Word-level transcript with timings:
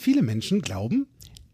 Viele 0.00 0.22
Menschen 0.22 0.62
glauben, 0.62 1.08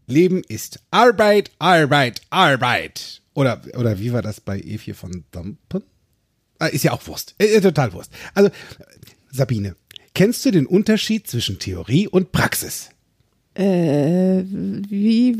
Leben 0.05 0.43
ist 0.47 0.79
Arbeit, 0.91 1.49
Arbeit, 1.57 2.21
Arbeit. 2.29 3.23
Oder, 3.33 3.59
oder 3.75 3.97
wie 3.99 4.13
war 4.13 4.21
das 4.21 4.39
bei 4.39 4.59
Evie 4.59 4.93
von 4.93 5.23
Dampen? 5.31 5.83
Ah, 6.59 6.67
ist 6.67 6.83
ja 6.83 6.91
auch 6.91 7.07
Wurst. 7.07 7.33
Äh, 7.39 7.59
total 7.59 7.91
Wurst. 7.93 8.11
Also, 8.35 8.51
Sabine, 9.31 9.75
kennst 10.13 10.45
du 10.45 10.51
den 10.51 10.67
Unterschied 10.67 11.27
zwischen 11.27 11.57
Theorie 11.57 12.07
und 12.07 12.31
Praxis? 12.31 12.91
Äh, 13.55 14.43
wie, 14.43 15.35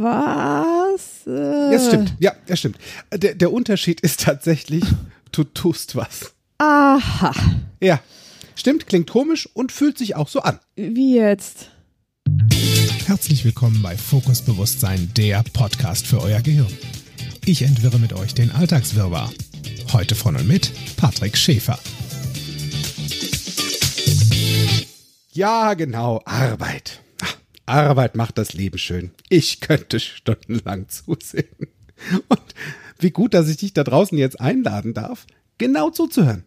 was? 0.00 1.26
Äh. 1.26 1.72
Ja, 1.72 1.80
stimmt. 1.80 2.14
Ja, 2.20 2.32
das 2.46 2.60
stimmt. 2.60 2.78
Der, 3.12 3.34
der 3.34 3.52
Unterschied 3.52 4.02
ist 4.02 4.20
tatsächlich, 4.20 4.84
du 5.32 5.42
tust 5.42 5.96
was. 5.96 6.32
Aha. 6.58 7.34
Ja, 7.80 8.00
stimmt, 8.54 8.86
klingt 8.86 9.10
komisch 9.10 9.48
und 9.52 9.72
fühlt 9.72 9.98
sich 9.98 10.14
auch 10.14 10.28
so 10.28 10.42
an. 10.42 10.60
Wie 10.76 11.16
jetzt? 11.16 11.70
Herzlich 13.06 13.44
willkommen 13.44 13.80
bei 13.82 13.96
Fokus 13.96 14.42
Bewusstsein, 14.42 15.10
der 15.16 15.44
Podcast 15.52 16.06
für 16.06 16.20
euer 16.20 16.40
Gehirn. 16.40 16.72
Ich 17.44 17.62
entwirre 17.62 17.98
mit 17.98 18.12
euch 18.12 18.34
den 18.34 18.50
Alltagswirrwarr. 18.50 19.32
Heute 19.92 20.14
von 20.14 20.36
und 20.36 20.46
mit 20.46 20.72
Patrick 20.96 21.36
Schäfer. 21.36 21.78
Ja, 25.32 25.74
genau, 25.74 26.20
Arbeit. 26.24 27.00
Arbeit 27.66 28.16
macht 28.16 28.38
das 28.38 28.54
Leben 28.54 28.78
schön. 28.78 29.10
Ich 29.28 29.60
könnte 29.60 30.00
stundenlang 30.00 30.88
zusehen. 30.88 31.68
Und 32.28 32.54
wie 32.98 33.10
gut, 33.10 33.34
dass 33.34 33.48
ich 33.48 33.58
dich 33.58 33.72
da 33.72 33.84
draußen 33.84 34.16
jetzt 34.16 34.40
einladen 34.40 34.94
darf, 34.94 35.26
genau 35.58 35.90
zuzuhören. 35.90 36.44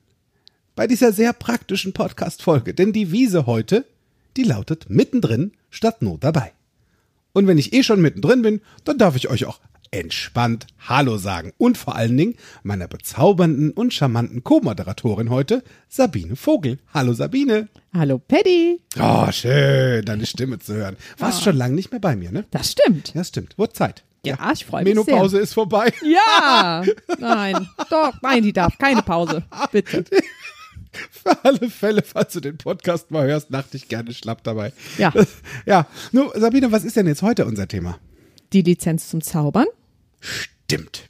Bei 0.76 0.88
dieser 0.88 1.14
sehr 1.14 1.34
praktischen 1.34 1.94
Podcast-Folge. 1.94 2.74
Denn 2.74 2.94
die 2.94 3.12
Wiese 3.12 3.46
heute, 3.46 3.86
die 4.38 4.44
lautet 4.44 4.90
mittendrin 4.90 5.52
statt 5.70 6.02
nur 6.02 6.18
dabei. 6.18 6.54
Und 7.34 7.48
wenn 7.48 7.58
ich 7.58 7.74
eh 7.74 7.84
schon 7.84 8.02
mittendrin 8.02 8.42
bin, 8.42 8.62
dann 8.84 8.98
darf 8.98 9.16
ich 9.16 9.30
euch 9.30 9.46
auch 9.46 9.60
entspannt 9.92 10.68
Hallo 10.88 11.18
sagen. 11.18 11.54
Und 11.58 11.78
vor 11.78 11.96
allen 11.96 12.16
Dingen 12.16 12.36
meiner 12.64 12.88
bezaubernden 12.88 13.72
und 13.72 13.94
charmanten 13.94 14.44
Co-Moderatorin 14.44 15.30
heute, 15.30 15.64
Sabine 15.88 16.36
Vogel. 16.36 16.80
Hallo 16.94 17.14
Sabine. 17.14 17.70
Hallo 17.94 18.20
Paddy. 18.20 18.82
Oh, 19.00 19.32
schön, 19.32 20.06
deine 20.06 20.26
Stimme 20.26 20.60
zu 20.60 20.76
hören. 20.76 20.96
Warst 21.18 21.44
schon 21.44 21.56
lange 21.56 21.76
nicht 21.76 21.92
mehr 21.92 22.00
bei 22.00 22.16
mir, 22.16 22.32
ne? 22.32 22.46
Das 22.52 22.72
stimmt. 22.72 23.14
Ja, 23.14 23.24
stimmt. 23.24 23.58
Wurde 23.58 23.74
Zeit. 23.74 24.04
Ja, 24.26 24.52
ich 24.52 24.66
freue 24.66 24.84
mich 24.84 24.94
Menopause 24.94 25.32
sehr. 25.38 25.42
ist 25.42 25.54
vorbei. 25.54 25.94
Ja. 26.04 26.84
Nein. 27.20 27.70
Doch, 27.90 28.14
nein, 28.22 28.44
die 28.44 28.52
darf. 28.52 28.78
Keine 28.78 29.02
Pause. 29.02 29.44
Bitte. 29.72 30.04
Für 31.12 31.44
alle 31.46 31.70
Fälle, 31.70 32.02
falls 32.02 32.34
du 32.34 32.40
den 32.40 32.58
Podcast 32.58 33.12
mal 33.12 33.28
hörst, 33.28 33.54
dachte 33.54 33.78
ich 33.78 33.88
gerne 33.88 34.14
schlapp 34.14 34.44
dabei. 34.44 34.74
Ja. 34.98 35.12
Das, 35.12 35.28
ja. 35.66 35.88
Nur, 36.12 36.34
Sabine, 36.36 36.72
was 36.72 36.84
ist 36.84 36.96
denn 36.96 37.08
jetzt 37.08 37.22
heute 37.22 37.46
unser 37.46 37.68
Thema? 37.68 38.00
Die 38.54 38.62
Lizenz 38.62 39.10
zum 39.10 39.22
Zaubern? 39.22 39.68
Stimmt. 40.20 41.08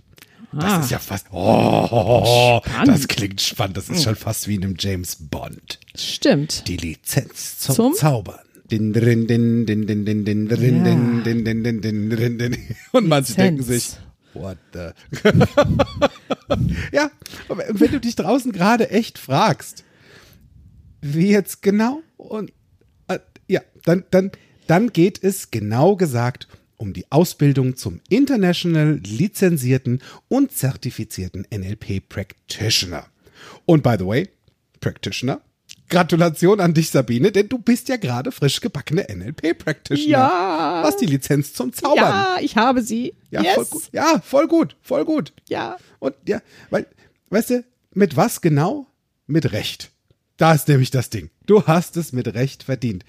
Ah. 0.52 0.78
Das 0.78 0.86
ist 0.86 0.92
ja 0.92 1.00
fast. 1.00 1.28
Oh, 1.32 2.62
Spannend. 2.66 2.88
das 2.88 3.08
klingt 3.08 3.40
spannend. 3.40 3.78
Das 3.78 3.90
ist 3.90 4.04
schon 4.04 4.16
fast 4.16 4.48
wie 4.48 4.56
in 4.56 4.64
einem 4.64 4.76
James 4.78 5.18
Bond. 5.20 5.80
Stimmt. 5.96 6.68
Die 6.68 6.78
Lizenz 6.78 7.60
zum, 7.60 7.76
Zum? 7.76 7.94
Zaubern. 7.94 8.40
Din, 8.72 8.94
din, 8.94 9.28
din, 9.28 9.66
din, 9.66 9.86
din, 9.86 10.06
din, 10.06 10.26
din, 10.26 10.26
din, 10.26 10.56
din, 10.56 11.24
din, 11.24 11.44
din, 11.44 11.44
din, 11.44 11.82
din, 11.82 12.10
din, 12.10 12.38
din. 12.38 12.76
Und 12.92 13.08
manche 13.08 13.34
denken 13.34 13.64
sich, 13.64 13.96
the? 14.74 14.92
ja, 16.92 17.12
und 17.48 17.62
wenn 17.70 17.92
du 17.92 18.00
dich 18.00 18.16
draußen 18.16 18.52
gerade 18.52 18.90
echt 18.90 19.18
fragst, 19.18 19.84
wie 21.02 21.32
jetzt 21.32 21.62
genau 21.62 22.02
und 22.18 22.52
äh, 23.08 23.20
ja, 23.48 23.62
dann, 23.86 24.04
dann, 24.12 24.32
dann 24.68 24.92
geht 24.92 25.24
es 25.24 25.52
genau 25.52 25.96
gesagt 25.96 26.48
um 26.78 26.94
die 26.94 27.12
Ausbildung 27.12 27.76
zum 27.76 28.00
international 28.10 29.02
lizenzierten 29.04 30.02
und 30.30 30.54
zertifizierten 30.54 31.46
NLP 31.54 32.08
Practitioner. 32.08 33.06
Und 33.66 33.84
by 33.84 33.96
the 34.00 34.06
way, 34.06 34.30
Practitioner, 34.80 35.42
Gratulation 35.90 36.60
an 36.60 36.74
dich, 36.74 36.92
Sabine, 36.92 37.32
denn 37.32 37.50
du 37.50 37.58
bist 37.58 37.90
ja 37.90 37.98
gerade 37.98 38.32
frisch 38.32 38.62
gebackene 38.62 39.08
NLP 39.10 39.58
Practitioner. 39.58 40.10
Ja. 40.10 40.82
Was 40.84 40.98
die 40.98 41.06
Lizenz 41.06 41.54
zum 41.54 41.74
Zaubern. 41.74 41.98
Ja, 41.98 42.38
ich 42.42 42.56
habe 42.56 42.82
sie. 42.82 43.16
Ja, 43.32 43.42
yes. 43.42 43.56
voll 43.56 43.66
gut. 43.66 43.84
Ja, 43.92 44.22
voll 44.24 44.48
gut, 44.48 44.76
voll 44.82 45.06
gut. 45.06 45.34
Ja. 45.50 45.78
Und 46.00 46.16
ja, 46.28 46.42
weil, 46.70 46.86
weißt 47.30 47.50
du, 47.50 47.64
mit 47.94 48.16
was 48.16 48.42
genau? 48.42 48.88
Mit 49.28 49.52
Recht. 49.52 49.92
Da 50.38 50.54
ist 50.54 50.68
nämlich 50.68 50.92
das 50.92 51.10
Ding. 51.10 51.30
Du 51.46 51.66
hast 51.68 51.98
es 51.98 52.14
mit 52.14 52.34
Recht 52.34 52.64
verdient. 52.64 53.04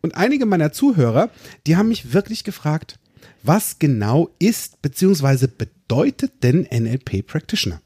Und 0.00 0.14
einige 0.14 0.46
meiner 0.46 0.72
Zuhörer, 0.72 1.30
die 1.66 1.76
haben 1.76 1.88
mich 1.88 2.12
wirklich 2.12 2.44
gefragt, 2.44 2.98
was 3.42 3.78
genau 3.78 4.30
ist 4.38 4.80
bzw. 4.82 5.48
bedeutet 5.48 6.42
denn 6.42 6.68
NLP 6.70 7.26
Practitioner? 7.26 7.80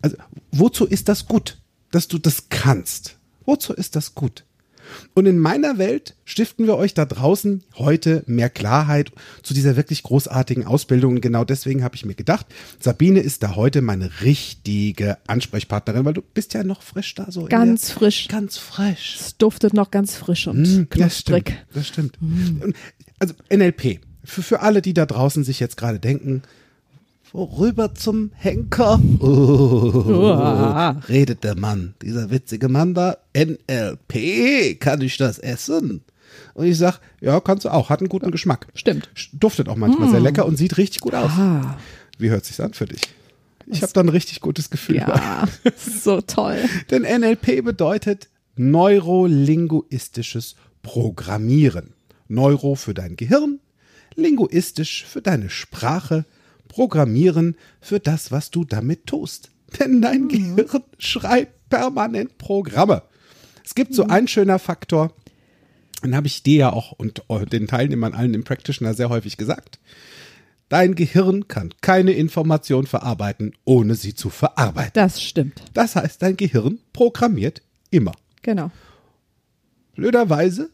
Also, 0.00 0.16
wozu 0.52 0.86
ist 0.86 1.08
das 1.08 1.26
gut, 1.26 1.58
dass 1.90 2.08
du 2.08 2.18
das 2.18 2.48
kannst? 2.48 3.17
Wozu 3.48 3.72
ist 3.72 3.96
das 3.96 4.14
gut? 4.14 4.44
Und 5.14 5.24
in 5.24 5.38
meiner 5.38 5.78
Welt 5.78 6.16
stiften 6.26 6.66
wir 6.66 6.76
euch 6.76 6.92
da 6.92 7.06
draußen 7.06 7.62
heute 7.76 8.22
mehr 8.26 8.50
Klarheit 8.50 9.10
zu 9.42 9.54
dieser 9.54 9.74
wirklich 9.76 10.02
großartigen 10.02 10.66
Ausbildung. 10.66 11.14
Und 11.14 11.20
genau 11.22 11.44
deswegen 11.44 11.82
habe 11.82 11.94
ich 11.96 12.04
mir 12.04 12.14
gedacht, 12.14 12.44
Sabine 12.78 13.20
ist 13.20 13.42
da 13.42 13.54
heute 13.56 13.80
meine 13.80 14.10
richtige 14.20 15.16
Ansprechpartnerin, 15.26 16.04
weil 16.04 16.12
du 16.14 16.20
bist 16.22 16.52
ja 16.52 16.62
noch 16.62 16.82
frisch 16.82 17.14
da 17.14 17.30
so. 17.30 17.46
Ganz 17.46 17.90
frisch. 17.90 18.28
Ganz 18.28 18.58
frisch. 18.58 19.16
Es 19.18 19.36
duftet 19.38 19.72
noch 19.72 19.90
ganz 19.90 20.14
frisch 20.14 20.46
und 20.46 20.60
Mm, 20.62 20.86
Das 20.90 21.22
knusprig. 21.24 21.48
stimmt. 21.48 21.66
Das 21.74 21.86
stimmt. 21.86 22.18
Und, 22.20 22.74
Also 23.18 23.34
NLP. 23.50 24.00
Für, 24.24 24.42
für 24.42 24.60
alle, 24.60 24.82
die 24.82 24.92
da 24.94 25.06
draußen 25.06 25.42
sich 25.42 25.58
jetzt 25.58 25.76
gerade 25.78 25.98
denken, 26.00 26.42
worüber 27.32 27.94
zum 27.94 28.30
Henker 28.34 29.00
Uah. 29.20 31.00
redet 31.08 31.44
der 31.44 31.56
Mann, 31.56 31.94
dieser 32.02 32.30
witzige 32.30 32.68
Mann 32.68 32.94
da, 32.94 33.18
NLP, 33.36 34.78
kann 34.80 35.00
ich 35.00 35.16
das 35.16 35.38
essen? 35.38 36.02
Und 36.54 36.66
ich 36.66 36.78
sag, 36.78 37.00
ja, 37.20 37.40
kannst 37.40 37.64
du 37.64 37.70
auch, 37.70 37.90
hat 37.90 38.00
einen 38.00 38.08
guten 38.08 38.30
Geschmack. 38.30 38.66
Stimmt. 38.74 39.08
Duftet 39.32 39.68
auch 39.68 39.76
manchmal 39.76 40.10
sehr 40.10 40.20
lecker 40.20 40.46
und 40.46 40.56
sieht 40.56 40.76
richtig 40.76 41.00
gut 41.00 41.14
aus. 41.14 41.30
Ah, 41.32 41.78
Wie 42.18 42.30
hört 42.30 42.44
sich's 42.44 42.60
an 42.60 42.74
für 42.74 42.86
dich? 42.86 43.00
Ich 43.66 43.82
habe 43.82 43.92
da 43.92 44.00
ein 44.00 44.08
richtig 44.08 44.40
gutes 44.40 44.70
Gefühl. 44.70 44.96
ja, 44.96 45.46
so 46.02 46.20
toll. 46.20 46.58
Denn 46.90 47.02
NLP 47.02 47.64
bedeutet 47.64 48.28
neurolinguistisches 48.56 50.56
Programmieren. 50.82 51.92
Neuro 52.28 52.74
für 52.74 52.94
dein 52.94 53.16
Gehirn, 53.16 53.60
linguistisch 54.14 55.04
für 55.08 55.22
deine 55.22 55.50
Sprache, 55.50 56.24
Programmieren 56.68 57.56
für 57.80 58.00
das, 58.00 58.30
was 58.30 58.50
du 58.50 58.64
damit 58.64 59.06
tust. 59.06 59.50
Denn 59.78 60.00
dein 60.00 60.28
Gehirn 60.28 60.84
schreibt 60.98 61.68
permanent 61.68 62.38
Programme. 62.38 63.02
Es 63.64 63.74
gibt 63.74 63.94
so 63.94 64.06
ein 64.06 64.28
schöner 64.28 64.58
Faktor, 64.58 65.12
den 66.02 66.16
habe 66.16 66.26
ich 66.26 66.42
dir 66.42 66.56
ja 66.56 66.72
auch 66.72 66.92
und 66.92 67.22
den 67.52 67.66
Teilnehmern 67.66 68.14
allen 68.14 68.34
im 68.34 68.44
Practitioner 68.44 68.94
sehr 68.94 69.10
häufig 69.10 69.36
gesagt. 69.36 69.78
Dein 70.68 70.94
Gehirn 70.94 71.48
kann 71.48 71.74
keine 71.80 72.12
Information 72.12 72.86
verarbeiten, 72.86 73.52
ohne 73.64 73.94
sie 73.94 74.14
zu 74.14 74.28
verarbeiten. 74.28 74.92
Das 74.94 75.22
stimmt. 75.22 75.62
Das 75.72 75.96
heißt, 75.96 76.20
dein 76.22 76.36
Gehirn 76.36 76.78
programmiert 76.92 77.62
immer. 77.90 78.12
Genau. 78.42 78.70
Blöderweise 79.94 80.70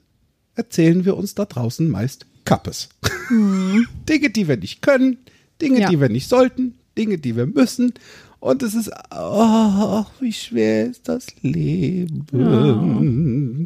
erzählen 0.57 1.05
wir 1.05 1.17
uns 1.17 1.35
da 1.35 1.45
draußen 1.45 1.89
meist 1.89 2.27
Kappes. 2.45 2.91
Dinge, 3.31 4.31
die 4.31 4.49
wir 4.49 4.57
nicht 4.57 4.83
können, 4.83 5.19
Dinge, 5.61 5.81
Ja. 5.81 5.89
die 5.91 6.01
wir 6.01 6.09
nicht 6.09 6.29
sollten, 6.29 6.75
Dinge, 6.99 7.19
die 7.19 7.37
wir 7.37 7.47
müssen. 7.47 7.93
Und 8.41 8.63
es 8.63 8.75
ist, 8.75 8.91
ach, 9.11 10.11
wie 10.21 10.33
schwer 10.33 10.87
ist 10.91 11.09
das 11.09 11.27
Leben. 11.43 12.27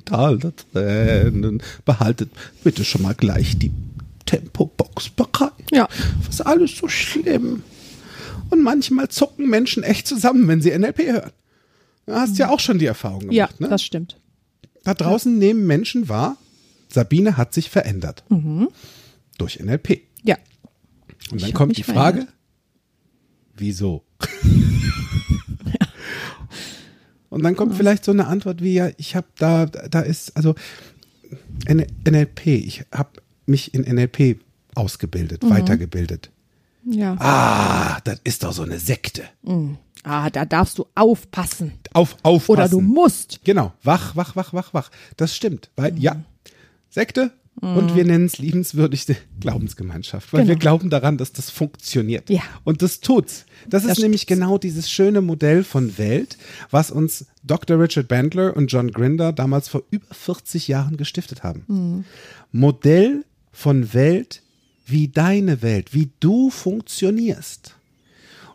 Tal 0.04 0.38
der 0.38 0.53
Tränen. 0.54 1.62
Behaltet 1.85 2.31
bitte 2.62 2.85
schon 2.85 3.02
mal 3.02 3.14
gleich 3.14 3.58
die 3.58 3.73
Tempobox 4.26 5.08
bereit. 5.11 5.52
Ja. 5.73 5.88
Was 6.25 6.37
ist 6.37 6.40
alles 6.43 6.76
so 6.76 6.87
schlimm? 6.88 7.62
Und 8.50 8.62
manchmal 8.62 9.08
zucken 9.08 9.49
Menschen 9.50 9.82
echt 9.82 10.06
zusammen, 10.06 10.46
wenn 10.49 10.62
sie 10.62 10.70
NLP 10.79 10.99
hören. 11.08 11.31
Du 12.06 12.14
hast 12.14 12.38
ja 12.38 12.49
auch 12.49 12.61
schon 12.61 12.79
die 12.79 12.87
Erfahrung 12.87 13.20
gemacht, 13.20 13.34
Ja, 13.34 13.49
ne? 13.58 13.69
das 13.69 13.82
stimmt. 13.82 14.17
Da 14.84 14.94
draußen 14.94 15.37
nehmen 15.37 15.67
Menschen 15.67 16.08
wahr, 16.08 16.37
Sabine 16.88 17.37
hat 17.37 17.52
sich 17.52 17.69
verändert. 17.69 18.23
Durch 19.38 19.58
NLP. 19.61 20.00
Und 21.30 21.42
dann 21.42 21.52
kommt 21.52 21.76
die 21.76 21.82
Frage, 21.82 22.19
verändert. 22.22 22.34
wieso? 23.56 24.04
Und 27.30 27.42
dann 27.42 27.56
kommt 27.56 27.76
vielleicht 27.76 28.04
so 28.04 28.12
eine 28.12 28.26
Antwort 28.26 28.62
wie, 28.62 28.75
ja, 28.75 28.88
ich 28.96 29.14
habe 29.14 29.26
da, 29.36 29.66
da 29.66 30.00
ist, 30.00 30.34
also 30.36 30.54
NLP, 31.69 32.46
ich 32.46 32.84
habe 32.92 33.20
mich 33.46 33.75
in 33.75 33.82
NLP 33.82 34.40
ausgebildet, 34.75 35.42
Mhm. 35.44 35.50
weitergebildet. 35.50 36.30
Ja. 36.84 37.16
Ah, 37.19 38.00
das 38.04 38.20
ist 38.24 38.42
doch 38.44 38.52
so 38.52 38.62
eine 38.62 38.78
Sekte. 38.78 39.24
Ah, 40.04 40.31
da 40.31 40.46
darfst 40.46 40.78
du 40.78 40.86
aufpassen. 40.94 41.72
Auf, 41.92 42.16
aufpassen. 42.22 42.50
Oder 42.52 42.69
du 42.69 42.81
musst. 42.81 43.40
Genau, 43.44 43.74
wach, 43.82 44.16
wach, 44.16 44.34
wach, 44.36 44.54
wach, 44.54 44.72
wach. 44.72 44.90
Das 45.19 45.36
stimmt, 45.36 45.70
weil, 45.76 45.98
ja, 45.98 46.22
Sekte, 46.88 47.31
Und 47.60 47.96
wir 47.96 48.05
nennen 48.05 48.26
es 48.26 48.38
liebenswürdigste 48.38 49.16
Glaubensgemeinschaft, 49.40 50.32
weil 50.32 50.40
wir 50.46 50.55
Genau. 50.55 50.60
glauben 50.60 50.90
daran, 50.90 51.19
dass 51.19 51.32
das 51.32 51.50
funktioniert. 51.50 52.31
Ja. 52.31 52.43
Und 52.64 52.82
das 52.82 53.00
tut's. 53.00 53.46
Das 53.69 53.82
ist 53.84 53.90
Das 53.90 53.99
nämlich 53.99 54.22
tut's. 54.26 54.28
genau 54.38 54.58
dieses 54.58 54.90
schöne 54.90 55.20
Modell 55.20 55.64
von 55.64 55.99
Welt, 55.99 56.38
was 56.70 56.90
uns 56.90 57.26
Dr. 57.44 57.81
Richard 57.81 58.08
Bandler 58.08 58.56
und 58.56 58.69
John 58.72 58.90
Grinder 58.90 59.32
damals 59.32 59.69
vor 59.69 59.82
über 59.90 60.06
40 60.14 60.69
Jahren 60.69 60.96
gestiftet 60.96 61.43
haben. 61.43 61.64
Mhm. 61.66 62.05
Modell 62.52 63.25
von 63.52 63.93
Welt 63.94 64.43
wie 64.87 65.08
deine 65.08 65.60
Welt, 65.62 65.93
wie 65.94 66.10
du 66.20 66.50
funktionierst. 66.50 67.75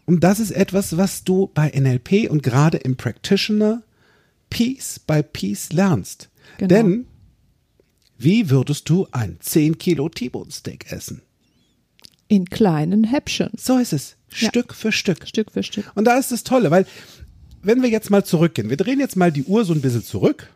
Und 0.05 0.23
das 0.23 0.39
ist 0.39 0.51
etwas, 0.51 0.97
was 0.97 1.23
du 1.23 1.50
bei 1.53 1.69
NLP 1.69 2.29
und 2.29 2.44
gerade 2.44 2.77
im 2.77 2.95
Practitioner 2.97 3.83
Piece 4.50 5.00
by 5.00 5.23
Piece 5.23 5.71
lernst. 5.73 6.29
Genau. 6.57 6.67
Denn 6.67 7.05
wie 8.18 8.50
würdest 8.50 8.89
du 8.89 9.07
ein 9.12 9.38
10 9.39 9.77
Kilo 9.77 10.10
T-Bone 10.10 10.51
Steak 10.51 10.92
essen? 10.92 11.21
In 12.27 12.45
kleinen 12.45 13.04
Häppchen. 13.04 13.51
So 13.57 13.77
ist 13.77 13.94
es. 13.94 14.15
Ja. 14.36 14.50
Stück 14.50 14.74
für 14.74 14.92
Stück. 14.92 15.27
Stück 15.27 15.51
für 15.51 15.63
Stück. 15.63 15.92
Und 15.95 16.06
da 16.06 16.18
ist 16.18 16.31
das 16.31 16.44
Tolle, 16.44 16.71
weil 16.71 16.86
wenn 17.62 17.81
wir 17.81 17.89
jetzt 17.89 18.10
mal 18.10 18.24
zurückgehen, 18.24 18.69
wir 18.69 18.77
drehen 18.77 19.00
jetzt 19.00 19.15
mal 19.15 19.31
die 19.31 19.44
Uhr 19.44 19.63
so 19.65 19.74
ein 19.74 19.81
bisschen 19.81 20.04
zurück. 20.04 20.50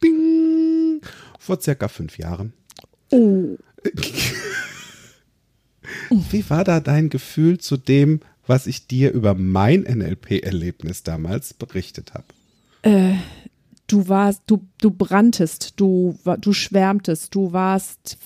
Bing. 0.00 1.00
Vor 1.38 1.60
circa 1.60 1.88
fünf 1.88 2.18
Jahren. 2.18 2.52
Oh. 3.10 3.56
Wie 6.30 6.48
war 6.50 6.64
da 6.64 6.80
dein 6.80 7.08
Gefühl 7.08 7.58
zu 7.58 7.76
dem, 7.76 8.20
was 8.46 8.66
ich 8.66 8.86
dir 8.86 9.12
über 9.12 9.34
mein 9.34 9.82
NLP-Erlebnis 9.82 11.02
damals 11.02 11.54
berichtet 11.54 12.14
habe? 12.14 12.26
Du 13.88 14.08
warst, 14.08 14.42
du, 14.46 14.64
du 14.80 14.90
branntest, 14.90 15.78
du, 15.78 16.16
du 16.40 16.52
schwärmtest, 16.54 17.34
du 17.34 17.52
warst 17.52 18.16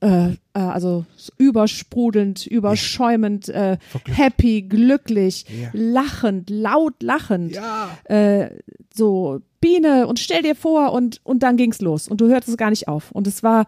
äh, 0.00 0.32
äh, 0.32 0.34
also 0.52 1.06
übersprudelnd, 1.38 2.46
überschäumend, 2.46 3.48
äh, 3.48 3.78
happy, 4.04 4.62
glücklich, 4.62 5.46
Ja. 5.48 5.70
lachend, 5.72 6.50
laut 6.50 7.02
lachend. 7.02 7.54
Ja. 7.54 7.96
Äh, 8.04 8.50
so 8.94 9.40
Biene 9.60 10.06
und 10.06 10.18
stell 10.18 10.42
dir 10.42 10.54
vor 10.54 10.92
und, 10.92 11.20
und 11.24 11.42
dann 11.42 11.56
ging's 11.56 11.80
los 11.80 12.08
und 12.08 12.20
du 12.20 12.28
hörtest 12.28 12.58
gar 12.58 12.70
nicht 12.70 12.86
auf. 12.88 13.10
Und 13.12 13.26
es 13.26 13.42
war 13.42 13.64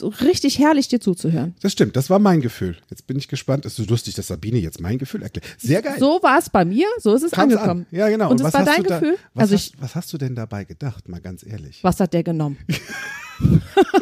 so 0.00 0.08
richtig 0.08 0.58
herrlich, 0.58 0.88
dir 0.88 1.00
zuzuhören. 1.00 1.54
Das 1.62 1.72
stimmt, 1.72 1.94
das 1.96 2.10
war 2.10 2.18
mein 2.18 2.40
Gefühl. 2.40 2.76
Jetzt 2.90 3.06
bin 3.06 3.16
ich 3.18 3.28
gespannt. 3.28 3.64
Es 3.66 3.78
ist 3.78 3.84
so 3.86 3.90
lustig, 3.90 4.14
dass 4.14 4.26
Sabine 4.26 4.58
jetzt 4.58 4.80
mein 4.80 4.98
Gefühl 4.98 5.22
erklärt. 5.22 5.46
Sehr 5.58 5.80
geil. 5.82 5.96
So 5.98 6.18
war 6.22 6.38
es 6.38 6.50
bei 6.50 6.64
mir, 6.64 6.86
so 6.98 7.14
ist 7.14 7.22
es 7.22 7.30
Kam's 7.30 7.54
angekommen. 7.54 7.86
An. 7.90 7.96
Ja, 7.96 8.08
genau. 8.08 8.30
Und 8.30 8.40
es 8.40 8.44
was 8.44 8.54
war 8.54 8.64
dein 8.64 8.82
da- 8.82 8.98
Gefühl? 8.98 9.16
Was, 9.34 9.42
also 9.42 9.54
hast, 9.54 9.66
ich, 9.74 9.80
was 9.80 9.94
hast 9.94 10.12
du 10.12 10.18
denn 10.18 10.34
dabei 10.34 10.64
gedacht, 10.64 11.08
mal 11.08 11.20
ganz 11.20 11.44
ehrlich? 11.46 11.78
was 11.82 12.00
hat 12.00 12.12
der 12.14 12.22
genommen? 12.24 12.58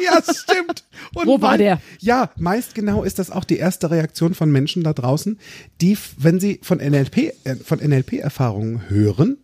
Ja, 0.03 0.21
stimmt. 0.21 0.83
Und 1.15 1.27
Wo 1.27 1.41
war 1.41 1.51
mei- 1.51 1.57
der? 1.57 1.81
Ja, 1.99 2.29
meist 2.37 2.75
genau 2.75 3.03
ist 3.03 3.19
das 3.19 3.31
auch 3.31 3.45
die 3.45 3.55
erste 3.57 3.89
Reaktion 3.89 4.33
von 4.33 4.51
Menschen 4.51 4.83
da 4.83 4.91
draußen, 4.91 5.39
die, 5.79 5.97
wenn 6.17 6.41
sie 6.41 6.59
von 6.61 6.79
NLP, 6.79 7.17
äh, 7.45 7.55
von 7.55 7.79
NLP-Erfahrungen 7.79 8.89
hören, 8.89 9.37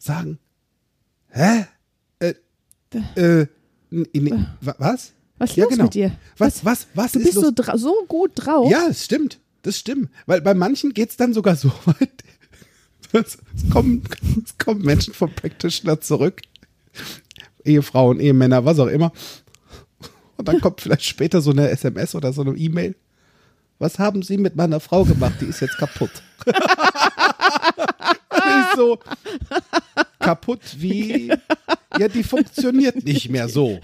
sagen, 0.00 0.38
hä? 1.30 1.66
Äh, 2.18 2.34
äh, 3.14 3.46
n- 3.92 4.06
n- 4.12 4.46
wa- 4.60 4.74
was? 4.78 5.12
Was 5.38 5.50
ist 5.50 5.56
ja, 5.56 5.64
los 5.64 5.72
genau. 5.72 5.84
mit 5.84 5.94
dir? 5.94 6.12
Was, 6.38 6.64
was, 6.64 6.86
was 6.94 7.12
Du 7.12 7.18
ist 7.18 7.24
bist 7.26 7.36
los? 7.36 7.52
so, 7.56 7.76
so 7.76 8.04
gut 8.08 8.32
drauf. 8.34 8.70
Ja, 8.70 8.86
es 8.88 9.04
stimmt. 9.04 9.38
Das 9.62 9.78
stimmt. 9.78 10.10
Weil 10.26 10.40
bei 10.40 10.54
manchen 10.54 10.94
geht 10.94 11.10
es 11.10 11.16
dann 11.16 11.34
sogar 11.34 11.56
so 11.56 11.70
weit. 11.84 12.24
Es 13.12 13.38
kommen, 13.70 14.02
es 14.44 14.58
kommen 14.58 14.82
Menschen 14.82 15.14
vom 15.14 15.32
Practitioner 15.32 16.00
zurück. 16.00 16.42
Ehefrauen, 17.64 18.20
Ehemänner, 18.20 18.64
was 18.64 18.78
auch 18.78 18.86
immer. 18.88 19.12
Und 20.36 20.48
dann 20.48 20.60
kommt 20.60 20.80
vielleicht 20.80 21.04
später 21.04 21.40
so 21.40 21.50
eine 21.50 21.70
SMS 21.70 22.14
oder 22.14 22.32
so 22.32 22.42
eine 22.42 22.56
E-Mail. 22.56 22.94
Was 23.78 23.98
haben 23.98 24.22
Sie 24.22 24.38
mit 24.38 24.56
meiner 24.56 24.80
Frau 24.80 25.04
gemacht? 25.04 25.34
Die 25.40 25.46
ist 25.46 25.60
jetzt 25.60 25.78
kaputt. 25.78 26.10
Ich 28.48 28.76
so 28.76 28.98
kaputt 30.20 30.60
wie 30.76 31.32
ja, 31.98 32.08
die 32.08 32.22
funktioniert 32.22 33.04
nicht 33.04 33.28
mehr 33.28 33.48
so. 33.48 33.80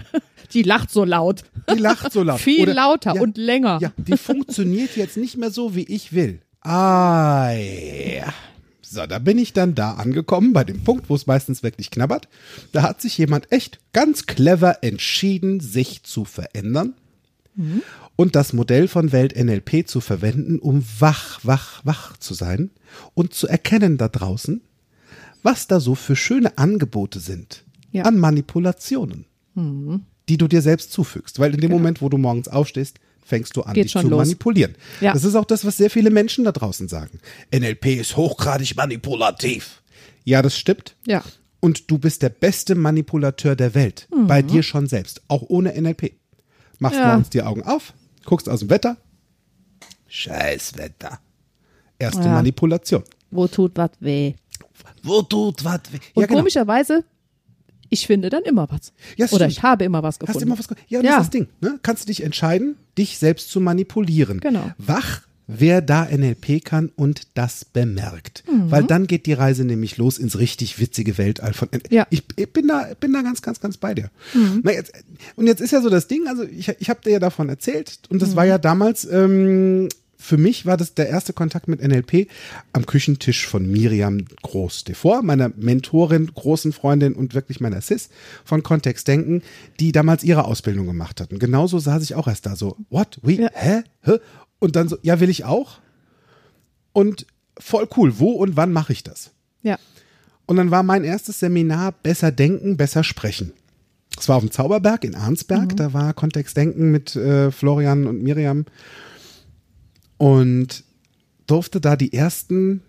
Die 0.53 0.63
lacht 0.63 0.91
so 0.91 1.03
laut. 1.03 1.43
Die 1.73 1.79
lacht 1.79 2.11
so 2.13 2.23
laut. 2.23 2.39
Viel 2.41 2.63
Oder- 2.63 2.73
lauter 2.73 3.15
ja, 3.15 3.21
und 3.21 3.37
länger. 3.37 3.79
ja, 3.81 3.91
die 3.97 4.17
funktioniert 4.17 4.95
jetzt 4.95 5.17
nicht 5.17 5.37
mehr 5.37 5.51
so, 5.51 5.75
wie 5.75 5.83
ich 5.83 6.13
will. 6.13 6.41
Ah, 6.61 7.51
ja. 7.51 8.33
So, 8.81 9.05
da 9.07 9.17
bin 9.19 9.37
ich 9.39 9.53
dann 9.53 9.73
da 9.73 9.93
angekommen, 9.95 10.53
bei 10.53 10.63
dem 10.63 10.83
Punkt, 10.83 11.09
wo 11.09 11.15
es 11.15 11.25
meistens 11.25 11.63
wirklich 11.63 11.89
knabbert. 11.89 12.27
Da 12.73 12.83
hat 12.83 13.01
sich 13.01 13.17
jemand 13.17 13.51
echt 13.51 13.79
ganz 13.91 14.27
clever 14.27 14.83
entschieden, 14.83 15.59
sich 15.59 16.03
zu 16.03 16.25
verändern 16.25 16.93
und 18.15 18.35
das 18.35 18.53
Modell 18.53 18.87
von 18.87 19.11
Welt 19.11 19.35
NLP 19.35 19.87
zu 19.87 19.99
verwenden, 20.01 20.57
um 20.59 20.83
wach, 20.99 21.39
wach, 21.43 21.81
wach 21.83 22.17
zu 22.17 22.33
sein 22.33 22.71
und 23.13 23.33
zu 23.33 23.47
erkennen 23.47 23.97
da 23.97 24.07
draußen, 24.09 24.61
was 25.43 25.67
da 25.67 25.79
so 25.79 25.93
für 25.95 26.15
schöne 26.15 26.57
Angebote 26.57 27.19
sind 27.19 27.63
Ja. 27.91 28.03
an 28.03 28.17
Manipulationen, 28.17 29.25
die 30.29 30.37
du 30.37 30.47
dir 30.47 30.61
selbst 30.61 30.91
zufügst. 30.91 31.39
Weil 31.39 31.53
in 31.53 31.61
dem 31.61 31.71
Moment, 31.71 32.01
wo 32.01 32.09
du 32.09 32.17
morgens 32.17 32.47
aufstehst, 32.47 32.97
fängst 33.25 33.55
du 33.55 33.61
an, 33.63 33.73
Geht 33.73 33.85
dich 33.85 33.91
zu 33.93 34.01
los. 34.07 34.17
manipulieren. 34.25 34.75
Ja. 35.01 35.13
Das 35.13 35.23
ist 35.23 35.35
auch 35.35 35.45
das, 35.45 35.63
was 35.65 35.77
sehr 35.77 35.89
viele 35.89 36.09
Menschen 36.09 36.43
da 36.43 36.51
draußen 36.51 36.87
sagen. 36.89 37.19
NLP 37.53 37.85
ist 37.99 38.17
hochgradig 38.17 38.75
manipulativ. 38.75 39.81
Ja, 40.25 40.41
das 40.41 40.57
stimmt. 40.57 40.95
Ja. 41.07 41.23
Und 41.59 41.89
du 41.89 41.97
bist 41.97 42.21
der 42.21 42.29
beste 42.29 42.75
Manipulateur 42.75 43.55
der 43.55 43.73
Welt. 43.73 44.07
Bei 44.27 44.41
dir 44.41 44.63
schon 44.63 44.87
selbst. 44.87 45.21
Auch 45.29 45.43
ohne 45.47 45.73
NLP. 45.79 46.13
Machst 46.79 46.97
Ja. 46.97 47.07
morgens 47.07 47.29
die 47.29 47.41
Augen 47.41 47.63
auf, 47.63 47.93
guckst 48.25 48.49
aus 48.49 48.59
dem 48.59 48.69
Wetter. 48.69 48.97
Scheiß 50.07 50.77
Wetter. 50.77 51.19
Erste 51.99 52.23
Ja. 52.23 52.33
Manipulation. 52.33 53.03
Wo 53.31 53.47
tut 53.47 53.71
was 53.75 53.91
weh? 53.99 54.33
Wo 55.01 55.21
tut 55.21 55.63
was 55.63 55.79
weh? 55.91 55.99
Und 56.13 56.21
Ja, 56.21 56.27
genau. 56.27 56.39
komischerweise, 56.39 57.03
ich 57.93 58.07
finde 58.07 58.29
dann 58.29 58.43
immer 58.43 58.67
was. 58.69 58.91
Ja, 59.17 59.25
Oder 59.27 59.35
stimmt. 59.45 59.51
ich 59.51 59.63
habe 59.63 59.83
immer 59.85 60.03
was 60.03 60.19
gefunden. 60.19 60.35
Hast 60.37 60.43
immer 60.43 60.59
was 60.59 60.67
ge- 60.67 60.77
Ja, 60.89 61.01
das 61.01 61.09
Ja. 61.09 61.17
ist 61.17 61.23
das 61.23 61.29
Ding. 61.29 61.47
Ne? 61.61 61.79
Kannst 61.83 62.03
du 62.03 62.07
dich 62.07 62.23
entscheiden, 62.23 62.75
dich 62.97 63.17
selbst 63.17 63.49
zu 63.49 63.59
manipulieren. 63.61 64.39
Genau. 64.39 64.71
Wach, 64.77 65.21
wer 65.47 65.81
da 65.81 66.05
NLP 66.09 66.61
kann 66.63 66.89
und 66.95 67.23
das 67.33 67.65
bemerkt. 67.65 68.43
Mhm. 68.49 68.71
Weil 68.71 68.83
dann 68.85 69.07
geht 69.07 69.25
die 69.25 69.33
Reise 69.33 69.65
nämlich 69.65 69.97
los 69.97 70.17
ins 70.17 70.39
richtig 70.39 70.79
witzige 70.79 71.17
Weltall 71.17 71.53
von 71.53 71.67
NLP. 71.71 71.91
Ja. 71.91 72.03
Mhm. 72.03 72.07
Ich, 72.11 72.23
ich 72.37 72.53
bin 72.53 72.67
da, 72.67 72.87
bin 72.99 73.11
da 73.13 73.21
ganz, 73.21 73.41
ganz, 73.41 73.59
ganz 73.59 73.77
bei 73.77 73.93
dir. 73.93 74.09
Na, 74.63 74.71
jetzt, 74.71 74.93
und 75.35 75.47
jetzt 75.47 75.59
ist 75.61 75.71
ja 75.71 75.81
so 75.81 75.89
das 75.89 76.07
Ding, 76.07 76.27
also 76.27 76.43
ich, 76.43 76.69
ich 76.79 76.89
habe 76.89 77.01
dir 77.03 77.11
ja 77.11 77.19
davon 77.19 77.49
erzählt 77.49 77.99
und 78.09 78.21
das 78.21 78.31
Mhm. 78.31 78.35
war 78.37 78.45
ja 78.45 78.57
damals, 78.57 79.05
ähm, 79.05 79.89
für 80.23 80.37
mich 80.37 80.65
war 80.65 80.77
das 80.77 80.93
der 80.93 81.09
erste 81.09 81.33
Kontakt 81.33 81.67
mit 81.67 81.81
NLP 81.85 82.27
am 82.71 82.85
Küchentisch 82.85 83.45
von 83.45 83.69
Miriam 83.69 84.23
Groß 84.41 84.85
Devor, 84.85 85.21
meiner 85.21 85.49
Mentorin, 85.57 86.31
großen 86.33 86.71
Freundin 86.71 87.13
und 87.13 87.33
wirklich 87.33 87.59
meiner 87.59 87.81
Sis 87.81 88.07
von 88.45 88.63
Kontext 88.63 89.05
Denken, 89.09 89.41
die 89.81 89.91
damals 89.91 90.23
ihre 90.23 90.45
Ausbildung 90.45 90.85
gemacht 90.85 91.19
hat. 91.19 91.33
Und 91.33 91.39
genauso 91.39 91.77
saß 91.77 92.01
ich 92.03 92.15
auch 92.15 92.29
erst 92.29 92.45
da 92.45 92.55
so, 92.55 92.77
what, 92.89 93.19
we, 93.21 93.33
Ja. 93.33 93.49
hä, 93.53 93.83
hä? 94.03 94.13
Und 94.59 94.77
dann 94.77 94.87
so, 94.87 94.97
ja, 95.01 95.19
will 95.19 95.29
ich 95.29 95.43
auch. 95.43 95.79
Und 96.93 97.25
voll 97.59 97.87
cool, 97.97 98.17
wo 98.17 98.31
und 98.31 98.55
wann 98.55 98.71
mache 98.71 98.93
ich 98.93 99.03
das? 99.03 99.31
Ja. 99.61 99.77
Und 100.45 100.55
dann 100.55 100.71
war 100.71 100.83
mein 100.83 101.03
erstes 101.03 101.39
Seminar 101.39 101.91
Besser 101.91 102.31
Denken, 102.31 102.77
Besser 102.77 103.03
Sprechen. 103.03 103.51
Es 104.17 104.29
war 104.29 104.37
auf 104.37 104.43
dem 104.43 104.51
Zauberberg 104.51 105.03
in 105.03 105.15
Arnsberg, 105.15 105.75
da 105.75 105.91
war 105.91 106.13
Kontext 106.13 106.55
Denken 106.55 106.91
mit 106.91 107.13
äh, 107.17 107.51
Florian 107.51 108.07
und 108.07 108.23
Miriam 108.23 108.65
und 110.17 110.83
durfte 111.47 111.81
da 111.81 111.95
die 111.95 112.13
ersten, 112.13 112.81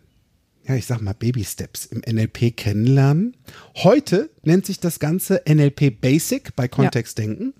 ja, 0.67 0.75
ich 0.75 0.87
sag 0.87 1.01
mal, 1.01 1.15
Baby-Steps 1.15 1.87
im 1.87 2.01
NLP 2.01 2.57
kennenlernen. 2.57 3.37
Heute 3.77 4.31
nennt 4.43 4.67
sich 4.67 4.81
das 4.81 4.99
Ganze 4.99 5.43
NLP 5.49 6.01
Basic 6.01 6.55
bei 6.57 6.69
Kontext 6.69 7.19
Denken. 7.19 7.55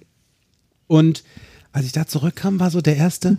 Und 0.87 1.25
als 1.73 1.87
ich 1.87 1.93
da 1.93 2.07
zurückkam, 2.07 2.61
war 2.61 2.71
so 2.71 2.81
der 2.81 2.97
erste, 2.97 3.37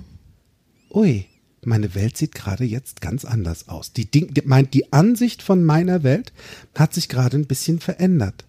ui, 0.90 1.26
meine 1.64 1.96
Welt 1.96 2.18
sieht 2.18 2.36
gerade 2.36 2.64
jetzt 2.64 3.02
ganz 3.02 3.26
anders 3.26 3.68
aus. 3.70 3.94
Die, 3.94 4.10
Ding, 4.10 4.34
die, 4.34 4.44
mein, 4.46 4.70
die 4.70 4.94
Ansicht 4.94 5.42
von 5.42 5.64
meiner 5.64 6.04
Welt 6.04 6.32
hat 6.76 6.94
sich 6.94 7.10
gerade 7.10 7.38
ein 7.38 7.48
bisschen 7.48 7.80
verändert. 7.80 8.46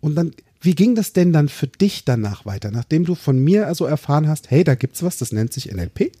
Und 0.00 0.14
dann, 0.14 0.32
wie 0.60 0.74
ging 0.74 0.94
das 0.94 1.12
denn 1.12 1.32
dann 1.32 1.48
für 1.48 1.66
dich 1.66 2.04
danach 2.04 2.46
weiter, 2.46 2.70
nachdem 2.70 3.04
du 3.04 3.14
von 3.14 3.38
mir 3.38 3.66
also 3.66 3.84
erfahren 3.84 4.28
hast, 4.28 4.50
hey, 4.50 4.64
da 4.64 4.74
gibt's 4.74 5.02
was, 5.02 5.18
das 5.18 5.32
nennt 5.32 5.52
sich 5.52 5.72
NLP? 5.72 6.12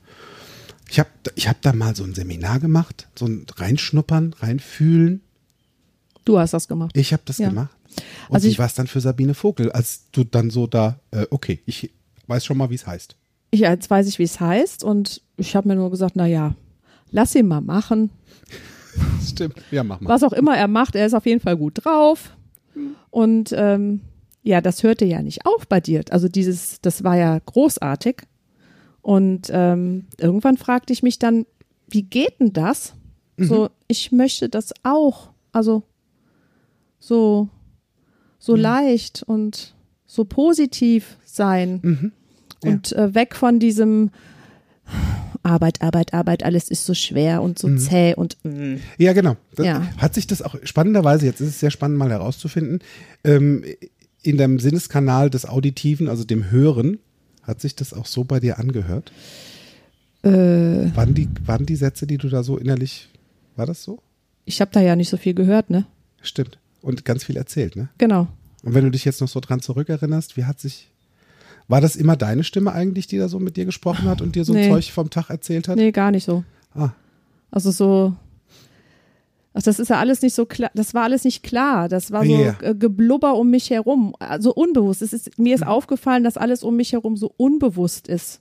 Ich 0.90 0.98
habe 0.98 1.08
ich 1.36 1.48
hab 1.48 1.62
da 1.62 1.72
mal 1.72 1.94
so 1.94 2.04
ein 2.04 2.14
Seminar 2.14 2.58
gemacht, 2.60 3.08
so 3.16 3.26
ein 3.26 3.46
Reinschnuppern, 3.56 4.34
reinfühlen. 4.38 5.20
Du 6.24 6.38
hast 6.38 6.52
das 6.52 6.68
gemacht. 6.68 6.96
Ich 6.96 7.12
habe 7.12 7.22
das 7.24 7.38
Ja. 7.38 7.48
gemacht. 7.48 7.70
Und 8.28 8.34
Also 8.34 8.46
wie 8.46 8.50
ich- 8.52 8.58
war 8.58 8.66
es 8.66 8.74
dann 8.74 8.86
für 8.86 9.00
Sabine 9.00 9.34
Vogel, 9.34 9.70
als 9.72 10.10
du 10.12 10.24
dann 10.24 10.50
so 10.50 10.66
da, 10.66 10.98
äh, 11.12 11.26
okay, 11.30 11.60
ich 11.66 11.92
weiß 12.26 12.44
schon 12.44 12.56
mal, 12.58 12.70
wie 12.70 12.74
es 12.74 12.86
heißt. 12.86 13.16
Ich, 13.52 13.60
jetzt 13.60 13.88
weiß 13.90 14.06
ich, 14.08 14.18
wie 14.18 14.24
es 14.24 14.38
heißt 14.40 14.84
und 14.84 15.22
ich 15.36 15.56
habe 15.56 15.68
mir 15.68 15.74
nur 15.76 15.90
gesagt, 15.90 16.14
na 16.16 16.26
ja, 16.26 16.54
lass 17.10 17.34
ihn 17.34 17.46
mal 17.48 17.60
machen. 17.60 18.10
Stimmt. 19.26 19.54
Ja, 19.70 19.82
mach 19.84 20.00
mal. 20.00 20.08
Was 20.10 20.22
auch 20.22 20.32
immer 20.32 20.56
er 20.56 20.68
macht, 20.68 20.94
er 20.94 21.06
ist 21.06 21.14
auf 21.14 21.26
jeden 21.26 21.40
Fall 21.40 21.56
gut 21.56 21.84
drauf. 21.84 22.36
Und 23.10 23.52
ähm, 23.56 24.00
ja, 24.42 24.60
das 24.60 24.82
hörte 24.82 25.04
ja 25.04 25.22
nicht 25.22 25.46
auf 25.46 25.66
bei 25.68 25.80
dir. 25.80 26.04
Also 26.10 26.28
dieses, 26.28 26.80
das 26.80 27.02
war 27.04 27.16
ja 27.16 27.38
großartig. 27.38 28.22
Und 29.02 29.50
ähm, 29.50 30.06
irgendwann 30.18 30.56
fragte 30.56 30.92
ich 30.92 31.02
mich 31.02 31.18
dann, 31.18 31.46
wie 31.88 32.02
geht 32.02 32.40
denn 32.40 32.52
das? 32.52 32.94
So, 33.36 33.70
ich 33.88 34.12
möchte 34.12 34.50
das 34.50 34.72
auch. 34.82 35.30
Also 35.50 35.82
so, 36.98 37.48
so 38.38 38.54
leicht 38.54 39.22
und 39.22 39.74
so 40.06 40.24
positiv 40.24 41.16
sein. 41.24 42.12
Ja. 42.62 42.70
Und 42.70 42.92
äh, 42.92 43.14
weg 43.14 43.34
von 43.34 43.58
diesem 43.58 44.10
Arbeit, 45.42 45.80
Arbeit, 45.80 46.12
Arbeit, 46.12 46.42
alles 46.42 46.70
ist 46.70 46.84
so 46.84 46.92
schwer 46.92 47.40
und 47.42 47.58
so 47.58 47.74
zäh 47.76 48.14
und 48.14 48.36
mm. 48.42 48.76
Ja, 48.98 49.14
genau. 49.14 49.36
Das, 49.54 49.64
Ja. 49.64 49.82
Hat 49.96 50.14
sich 50.14 50.26
das 50.26 50.42
auch 50.42 50.56
spannenderweise, 50.64 51.24
jetzt 51.24 51.40
ist 51.40 51.48
es 51.48 51.60
sehr 51.60 51.70
spannend 51.70 51.96
mal 51.96 52.10
herauszufinden, 52.10 52.80
ähm, 53.24 53.64
in 54.22 54.36
deinem 54.36 54.58
Sinneskanal 54.58 55.30
des 55.30 55.46
Auditiven, 55.46 56.08
also 56.08 56.24
dem 56.24 56.50
Hören, 56.50 56.98
hat 57.42 57.60
sich 57.60 57.74
das 57.76 57.92
auch 57.92 58.06
so 58.06 58.24
bei 58.24 58.40
dir 58.40 58.58
angehört? 58.58 59.12
äh, 60.22 60.28
Waren 60.94 61.14
die, 61.14 61.28
waren 61.44 61.66
die 61.66 61.76
Sätze, 61.76 62.06
die 62.06 62.18
du 62.18 62.28
da 62.28 62.42
so 62.42 62.56
innerlich, 62.58 63.08
war 63.56 63.66
das 63.66 63.82
so? 63.82 64.00
ich 64.46 64.60
habe 64.60 64.70
da 64.72 64.80
ja 64.80 64.96
nicht 64.96 65.08
so 65.10 65.16
viel 65.16 65.34
gehört, 65.34 65.70
ne? 65.70 65.86
Stimmt. 66.22 66.58
Und 66.82 67.04
ganz 67.04 67.22
viel 67.24 67.36
erzählt, 67.36 67.76
ne? 67.76 67.88
Genau. 67.98 68.26
Und 68.64 68.74
wenn 68.74 68.84
du 68.84 68.90
dich 68.90 69.04
jetzt 69.04 69.20
noch 69.20 69.28
so 69.28 69.38
dran 69.38 69.60
zurückerinnerst, 69.60 70.36
wie 70.36 70.44
hat 70.44 70.58
sich, 70.58 70.90
war 71.68 71.80
das 71.80 71.94
immer 71.94 72.16
deine 72.16 72.42
Stimme 72.42 72.72
eigentlich, 72.72 73.06
die 73.06 73.18
da 73.18 73.28
so 73.28 73.38
mit 73.38 73.56
dir 73.56 73.64
gesprochen 73.64 74.06
hat 74.08 74.20
und 74.20 74.34
dir 74.34 74.44
so 74.44 74.52
Nee. 74.52 74.68
Zeug 74.68 74.90
vom 74.90 75.08
Tag 75.08 75.30
erzählt 75.30 75.68
hat? 75.68 75.76
Nee, 75.76 75.92
gar 75.92 76.10
nicht 76.10 76.24
so. 76.24 76.42
Ah, 76.74 76.90
Also 77.52 77.70
so, 77.70 78.14
ach, 79.54 79.62
das 79.62 79.78
ist 79.78 79.88
ja 79.88 79.98
alles 79.98 80.22
nicht 80.22 80.34
so 80.34 80.46
klar, 80.46 80.70
das 80.74 80.94
war 80.94 81.04
alles 81.04 81.24
nicht 81.24 81.42
klar. 81.42 81.88
Das 81.88 82.10
war 82.12 82.24
so 82.24 82.32
äh, 82.62 82.74
Geblubber 82.74 83.34
um 83.36 83.50
mich 83.50 83.70
herum, 83.70 84.14
also 84.18 84.52
unbewusst. 84.54 85.02
Es 85.02 85.12
ist, 85.12 85.38
mir 85.38 85.56
Mhm. 85.56 85.62
ist 85.62 85.66
aufgefallen, 85.66 86.24
dass 86.24 86.36
alles 86.36 86.62
um 86.62 86.76
mich 86.76 86.92
herum 86.92 87.16
so 87.16 87.32
unbewusst 87.36 88.08
ist. 88.08 88.40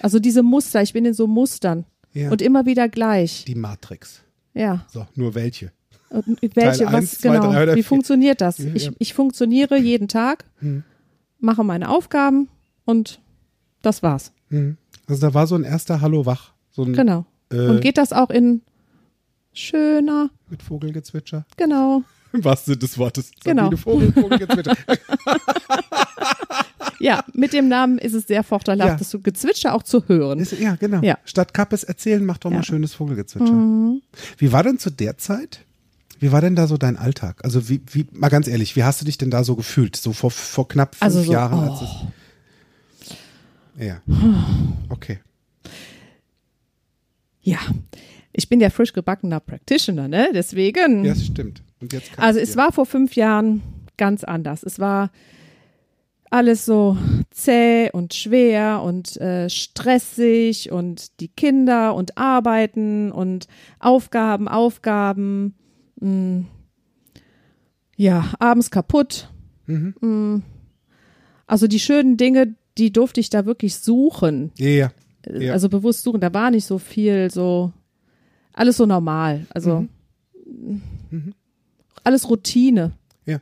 Also 0.00 0.18
diese 0.18 0.42
Muster, 0.42 0.82
ich 0.82 0.92
bin 0.92 1.04
in 1.04 1.14
so 1.14 1.26
Mustern 1.26 1.84
ja. 2.12 2.30
und 2.30 2.42
immer 2.42 2.66
wieder 2.66 2.88
gleich. 2.88 3.44
die 3.46 3.54
Matrix. 3.54 4.22
Ja. 4.54 4.84
So, 4.90 5.06
nur 5.14 5.34
welche? 5.34 5.72
Und 6.10 6.40
welche, 6.54 6.84
Teil 6.84 6.86
was 6.86 6.94
eins, 6.94 7.18
zwei, 7.18 7.36
genau, 7.36 7.50
drei 7.52 7.62
oder 7.64 7.74
wie 7.74 7.82
funktioniert 7.82 8.40
das? 8.40 8.58
Ja, 8.58 8.70
Ich, 8.74 8.90
ich 8.98 9.14
funktioniere 9.14 9.76
jeden 9.78 10.06
Tag, 10.08 10.44
Hm. 10.60 10.84
mache 11.40 11.64
meine 11.64 11.88
Aufgaben 11.90 12.48
und 12.84 13.20
das 13.82 14.02
war's. 14.02 14.32
Mhm. 14.50 14.76
Also 15.08 15.20
da 15.20 15.34
war 15.34 15.46
so 15.46 15.54
ein 15.56 15.64
erster 15.64 16.00
Hallo 16.00 16.24
wach. 16.26 16.52
So 16.70 16.84
ein 16.84 16.92
Genau. 16.92 17.24
äh, 17.50 17.56
Und 17.68 17.80
geht 17.80 17.98
das 17.98 18.12
auch 18.12 18.30
in 18.30 18.62
schöner, 19.58 20.30
mit 20.48 20.62
Vogelgezwitscher. 20.62 21.44
genau. 21.56 22.02
Im 22.32 22.44
wahrsten 22.44 22.74
Sinne 22.74 22.80
des 22.80 22.98
Wortes. 22.98 23.30
Genau. 23.44 23.62
Sabine 23.64 23.76
Vogel, 23.78 24.12
Vogelgezwitscher. 24.12 24.76
Ja, 26.98 27.22
mit 27.34 27.52
dem 27.52 27.68
Namen 27.68 27.98
ist 27.98 28.14
es 28.14 28.26
sehr 28.26 28.42
vorteilhaft, 28.42 28.88
Ja. 28.92 28.96
das 28.96 29.14
Gezwitscher 29.22 29.74
auch 29.74 29.82
zu 29.82 30.08
hören. 30.08 30.38
Ist, 30.40 30.52
ja, 30.58 30.76
genau. 30.76 31.02
Ja. 31.02 31.18
Statt 31.26 31.52
Kappes 31.52 31.84
erzählen, 31.84 32.24
mach 32.24 32.38
doch 32.38 32.50
mal 32.50 32.56
Ja. 32.56 32.62
schönes 32.62 32.94
Vogelgezwitscher. 32.94 33.52
Mhm. 33.52 34.00
Wie 34.38 34.50
war 34.50 34.62
denn 34.62 34.78
zu 34.78 34.88
der 34.90 35.18
Zeit? 35.18 35.60
Wie 36.20 36.32
war 36.32 36.40
denn 36.40 36.56
da 36.56 36.66
so 36.66 36.78
dein 36.78 36.96
Alltag? 36.96 37.44
Also 37.44 37.68
wie, 37.68 37.82
wie, 37.92 38.06
mal 38.12 38.30
ganz 38.30 38.48
ehrlich, 38.48 38.76
wie 38.76 38.84
hast 38.84 39.02
du 39.02 39.04
dich 39.04 39.18
denn 39.18 39.30
da 39.30 39.44
so 39.44 39.56
gefühlt? 39.56 39.94
So 39.96 40.14
vor, 40.14 40.30
vor 40.30 40.68
knapp 40.68 40.94
fünf 40.94 41.02
Also 41.02 41.22
so, 41.22 41.32
Jahren, 41.32 41.68
oh. 41.68 41.78
es. 43.76 43.84
Ja. 43.86 44.00
Okay. 44.88 45.18
Ja, 47.42 47.58
ich 48.36 48.48
bin 48.48 48.60
ja 48.60 48.70
frisch 48.70 48.92
gebackener 48.92 49.40
Practitioner, 49.40 50.08
ne? 50.08 50.28
Deswegen. 50.34 51.04
Ja, 51.04 51.14
das 51.14 51.24
stimmt. 51.24 51.62
Also 52.16 52.38
es 52.38 52.56
war 52.56 52.72
vor 52.72 52.86
fünf 52.86 53.16
Jahren 53.16 53.62
ganz 53.96 54.24
anders. 54.24 54.62
Es 54.62 54.78
war 54.78 55.10
alles 56.30 56.66
so 56.66 56.98
zäh 57.30 57.90
und 57.92 58.12
schwer 58.12 58.82
und 58.82 59.16
äh, 59.16 59.48
stressig 59.48 60.70
und 60.70 61.20
die 61.20 61.28
Kinder 61.28 61.94
und 61.94 62.18
Arbeiten 62.18 63.10
und 63.10 63.46
Aufgaben, 63.78 64.48
Aufgaben. 64.48 65.54
Mh. 66.00 66.44
Ja, 67.96 68.34
abends 68.38 68.70
kaputt. 68.70 69.30
Mhm. 69.66 69.94
Mh. 70.00 70.42
Also 71.46 71.68
die 71.68 71.80
schönen 71.80 72.16
Dinge, 72.16 72.54
die 72.76 72.92
durfte 72.92 73.20
ich 73.20 73.30
da 73.30 73.46
wirklich 73.46 73.76
suchen. 73.76 74.52
Ja. 74.58 74.92
Ja. 75.26 75.52
Also 75.52 75.68
bewusst 75.68 76.02
suchen. 76.02 76.20
Da 76.20 76.34
war 76.34 76.50
nicht 76.50 76.66
so 76.66 76.78
viel 76.78 77.30
so, 77.30 77.72
alles 78.56 78.76
so 78.78 78.86
normal. 78.86 79.46
Also 79.50 79.86
Mhm. 81.10 81.34
alles 82.02 82.28
Routine. 82.28 82.92
ja. 83.26 83.40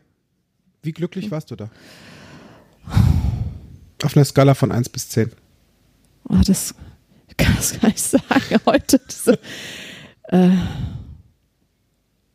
Wie 0.82 0.92
glücklich 0.92 1.30
warst 1.30 1.50
du 1.50 1.56
da? 1.56 1.70
Auf 4.02 4.14
einer 4.16 4.24
Skala 4.24 4.54
von 4.54 4.70
1 4.70 4.88
bis 4.90 5.08
10. 5.08 5.30
Oh, 6.28 6.36
das 6.46 6.74
ich 7.28 7.36
kann 7.38 7.54
das 7.56 7.80
gar 7.80 7.88
nicht 7.88 8.00
sagen 8.00 8.60
heute. 8.66 8.98
Das, 9.06 9.26
äh, 10.28 10.50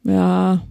ja, 0.04 0.62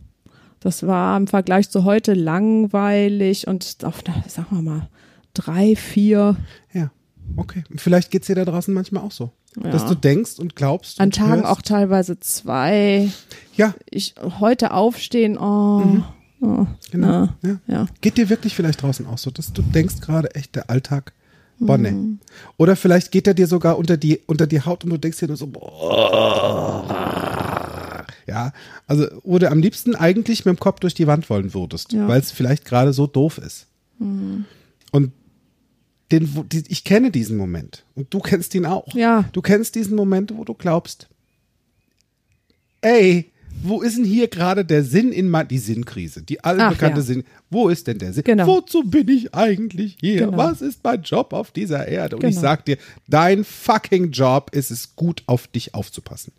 das 0.61 0.87
war 0.87 1.17
im 1.17 1.27
Vergleich 1.29 1.71
zu 1.71 1.85
heute 1.85 2.15
langweilig 2.15 3.47
und 3.47 3.77
auf 3.85 4.05
einer, 4.07 4.25
sagen 4.29 4.49
wir 4.51 4.63
mal, 4.63 4.89
drei, 5.35 5.77
vier. 5.77 6.37
Ja. 6.73 6.91
Okay. 7.37 7.63
Vielleicht 7.77 8.11
geht's 8.11 8.27
dir 8.27 8.35
da 8.35 8.45
draußen 8.45 8.73
manchmal 8.75 9.03
auch 9.05 9.13
so. 9.13 9.31
Ja. 9.63 9.71
Dass 9.71 9.87
du 9.87 9.95
denkst 9.95 10.39
und 10.39 10.55
glaubst. 10.57 11.01
An 11.01 11.07
und 11.09 11.15
Tagen 11.17 11.43
hörst. 11.43 11.47
auch 11.47 11.63
teilweise 11.63 12.21
zwei. 12.21 13.11
Ja, 13.57 13.75
Ich 13.91 14.15
heute 14.41 14.73
aufstehen, 14.73 15.37
oh, 15.39 16.03
oh 16.41 16.67
genau. 16.91 17.29
na, 17.43 17.51
Ja. 17.51 17.57
ja. 17.67 17.87
Geht 18.01 18.19
dir 18.19 18.29
wirklich 18.29 18.55
vielleicht 18.55 18.83
draußen 18.83 19.07
auch 19.07 19.19
so, 19.19 19.31
dass 19.31 19.53
du 19.53 19.63
denkst 19.63 20.01
gerade 20.01 20.35
echt, 20.37 20.55
der 20.55 20.71
Alltag, 20.71 21.13
boah, 21.59 21.77
nee. 21.79 21.91
Mhm. 21.91 22.21
Oder 22.57 22.77
vielleicht 22.77 23.11
geht 23.11 23.27
er 23.27 23.35
dir 23.35 23.47
sogar 23.49 23.79
unter 23.79 23.97
die, 23.97 24.21
unter 24.27 24.47
die 24.47 24.61
Haut 24.61 24.85
und 24.85 24.91
du 24.91 24.97
denkst 24.99 25.19
dir 25.19 25.27
nur 25.29 25.37
so, 25.37 25.47
boah. 25.49 26.85
Ja, 28.27 28.53
also, 28.87 29.07
wo 29.25 29.39
du 29.39 29.51
am 29.51 29.59
liebsten 29.61 29.95
eigentlich 29.97 30.45
mit 30.45 30.55
dem 30.57 30.61
Kopf 30.61 30.81
durch 30.81 30.95
die 30.95 31.07
Wand 31.07 31.29
wollen 31.31 31.55
würdest, 31.55 31.93
Ja. 31.93 32.03
Mhm. 32.05 32.09
weil 32.09 32.21
es 32.21 32.31
vielleicht 32.31 32.65
gerade 32.65 32.93
so 32.93 33.07
doof 33.07 33.39
ist. 33.39 33.67
Und 33.99 34.45
den, 36.11 36.49
die, 36.49 36.65
ich 36.69 36.85
kenne 36.85 37.11
diesen 37.11 37.37
Moment 37.37 37.85
und 37.95 38.13
du 38.15 38.21
kennst 38.21 38.55
ihn 38.55 38.65
auch. 38.67 38.95
Ja. 38.95 39.29
Du 39.33 39.43
kennst 39.43 39.75
diesen 39.75 39.95
Moment, 39.97 40.35
wo 40.37 40.45
du 40.45 40.55
glaubst, 40.55 41.09
ey, 42.81 43.31
wo 43.61 43.83
ist 43.83 43.97
denn 43.97 44.05
hier 44.05 44.29
gerade 44.29 44.65
der 44.65 44.85
Sinn 44.85 45.11
in 45.11 45.29
mein, 45.29 45.49
die 45.49 45.59
Sinnkrise, 45.59 46.23
die 46.23 46.45
allbekannte 46.45 47.01
ja. 47.01 47.05
Sinn. 47.07 47.25
Wo 47.51 47.69
ist 47.69 47.89
denn 47.89 47.99
der 47.99 48.13
Sinn? 48.13 48.23
Genau. 48.23 48.47
Wozu 48.47 48.85
bin 48.85 49.09
ich 49.09 49.35
eigentlich 49.35 49.97
hier? 50.01 50.27
Genau. 50.27 50.37
Was 50.37 50.63
ist 50.63 50.85
mein 50.85 51.03
Job 51.03 51.33
auf 51.33 51.51
dieser 51.51 51.89
Erde? 51.89 52.17
Und 52.17 52.25
ich 52.25 52.31
Genau. 52.37 52.41
sag 52.43 52.65
dir, 52.67 52.79
dein 53.09 53.43
fucking 53.45 54.13
Job 54.13 54.51
ist 54.53 54.71
es 54.71 54.95
gut, 54.95 55.25
auf 55.27 55.49
dich 55.49 55.75
aufzupassen. 55.75 56.33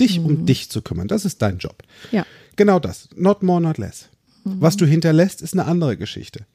Dich 0.00 0.18
Mhm. 0.18 0.24
um 0.26 0.46
dich 0.46 0.70
zu 0.70 0.80
kümmern. 0.80 1.08
Das 1.08 1.26
ist 1.26 1.42
dein 1.42 1.58
Job. 1.58 1.82
Ja. 2.10 2.24
Genau 2.56 2.78
das. 2.78 3.08
Not 3.16 3.42
more, 3.42 3.60
not 3.60 3.76
less. 3.76 4.08
Mhm. 4.44 4.56
Was 4.60 4.76
du 4.78 4.86
hinterlässt, 4.86 5.42
ist 5.42 5.52
eine 5.52 5.66
andere 5.66 5.98
Geschichte. 5.98 6.46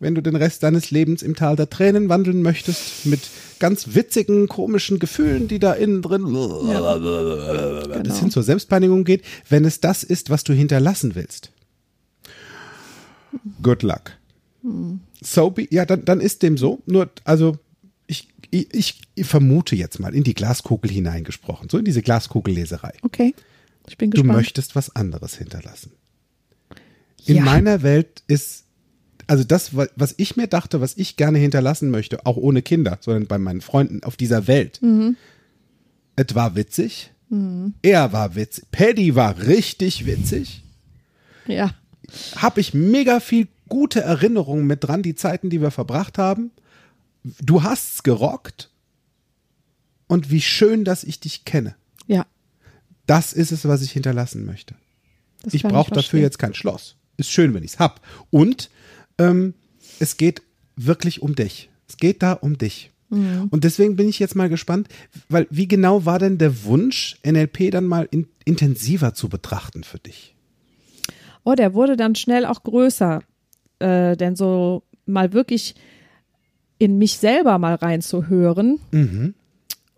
Wenn 0.00 0.14
du 0.14 0.22
den 0.22 0.34
Rest 0.34 0.62
deines 0.62 0.90
Lebens 0.90 1.22
im 1.22 1.36
Tal 1.36 1.56
der 1.56 1.68
Tränen 1.68 2.08
wandeln 2.08 2.40
möchtest, 2.42 3.04
mit 3.04 3.20
ganz 3.58 3.94
witzigen, 3.94 4.48
komischen 4.48 4.98
Gefühlen, 4.98 5.46
die 5.46 5.58
da 5.58 5.74
innen 5.74 6.00
drin 6.00 6.24
bis 6.24 6.32
Genau. 6.32 8.14
hin 8.18 8.30
zur 8.30 8.42
Selbstpeinigung 8.42 9.04
geht, 9.04 9.22
wenn 9.50 9.64
es 9.66 9.80
das 9.80 10.02
ist, 10.02 10.30
was 10.30 10.42
du 10.42 10.54
hinterlassen 10.54 11.14
willst. 11.14 11.52
Good 13.62 13.82
luck. 13.82 14.12
So 15.22 15.50
be, 15.50 15.66
ja, 15.70 15.84
dann, 15.84 16.04
dann 16.04 16.20
ist 16.20 16.42
dem 16.42 16.56
so. 16.56 16.82
Nur, 16.86 17.10
also, 17.24 17.58
ich, 18.06 18.28
ich, 18.50 19.02
ich 19.14 19.26
vermute 19.26 19.76
jetzt 19.76 20.00
mal 20.00 20.14
in 20.14 20.24
die 20.24 20.34
Glaskugel 20.34 20.90
hineingesprochen, 20.90 21.68
so 21.68 21.78
in 21.78 21.84
diese 21.84 22.02
Glaskugelleserei. 22.02 22.92
Okay. 23.02 23.34
Ich 23.88 23.96
bin 23.98 24.10
Du 24.10 24.22
gespannt. 24.22 24.36
möchtest 24.38 24.74
was 24.76 24.94
anderes 24.96 25.36
hinterlassen. 25.36 25.92
In 27.26 27.36
Ja. 27.36 27.42
meiner 27.44 27.82
Welt 27.82 28.22
ist, 28.26 28.64
also 29.30 29.44
das, 29.44 29.76
wa- 29.76 29.86
was 29.94 30.14
ich 30.16 30.36
mir 30.36 30.48
dachte, 30.48 30.80
was 30.80 30.96
ich 30.96 31.16
gerne 31.16 31.38
hinterlassen 31.38 31.90
möchte, 31.90 32.26
auch 32.26 32.36
ohne 32.36 32.62
Kinder, 32.62 32.98
sondern 33.00 33.26
bei 33.28 33.38
meinen 33.38 33.60
Freunden 33.60 34.02
auf 34.02 34.16
dieser 34.16 34.48
Welt. 34.48 34.82
Mhm. 34.82 35.16
Es 36.16 36.34
war 36.34 36.56
witzig. 36.56 37.12
Er 37.82 38.12
war 38.12 38.34
witzig. 38.34 38.64
Paddy 38.72 39.14
war 39.14 39.38
richtig 39.46 40.04
witzig. 40.04 40.64
Ja. 41.46 41.72
Habe 42.34 42.60
ich 42.60 42.74
mega 42.74 43.20
viel 43.20 43.46
gute 43.68 44.00
Erinnerungen 44.00 44.66
mit 44.66 44.82
dran, 44.82 45.02
die 45.04 45.14
Zeiten, 45.14 45.48
die 45.48 45.60
wir 45.60 45.70
verbracht 45.70 46.18
haben. 46.18 46.50
Du 47.22 47.62
hast's 47.62 48.02
gerockt. 48.02 48.70
Und 50.08 50.32
wie 50.32 50.40
schön, 50.40 50.84
dass 50.84 51.04
ich 51.04 51.20
dich 51.20 51.44
kenne. 51.44 51.76
Ja. 52.08 52.26
Das 53.06 53.32
ist 53.32 53.52
es, 53.52 53.64
was 53.64 53.82
ich 53.82 53.92
hinterlassen 53.92 54.44
möchte. 54.44 54.74
Das 55.44 55.54
ich 55.54 55.62
brauche 55.62 55.92
dafür 55.92 56.18
jetzt 56.18 56.40
kein 56.40 56.54
Schloss. 56.54 56.96
Ist 57.16 57.30
schön, 57.30 57.54
wenn 57.54 57.62
ich 57.62 57.74
es 57.74 57.78
hab. 57.78 58.00
Und 58.30 58.70
ähm, 59.20 59.54
es 59.98 60.16
geht 60.16 60.42
wirklich 60.76 61.22
um 61.22 61.34
dich. 61.34 61.70
Es 61.88 61.96
geht 61.96 62.22
da 62.22 62.32
um 62.32 62.56
dich. 62.58 62.90
Mhm. 63.10 63.48
Und 63.50 63.64
deswegen 63.64 63.96
bin 63.96 64.08
ich 64.08 64.18
jetzt 64.18 64.36
mal 64.36 64.48
gespannt, 64.48 64.88
weil 65.28 65.46
wie 65.50 65.68
genau 65.68 66.04
war 66.06 66.18
denn 66.18 66.38
der 66.38 66.64
Wunsch, 66.64 67.18
NLP 67.26 67.70
dann 67.70 67.84
mal 67.84 68.08
in, 68.10 68.26
intensiver 68.44 69.14
zu 69.14 69.28
betrachten 69.28 69.84
für 69.84 69.98
dich? 69.98 70.34
Oh, 71.44 71.54
der 71.54 71.74
wurde 71.74 71.96
dann 71.96 72.14
schnell 72.14 72.44
auch 72.46 72.62
größer. 72.62 73.20
Äh, 73.78 74.16
denn 74.16 74.36
so 74.36 74.82
mal 75.06 75.32
wirklich 75.32 75.74
in 76.78 76.98
mich 76.98 77.18
selber 77.18 77.58
mal 77.58 77.74
reinzuhören 77.74 78.78
Mhm. 78.90 79.34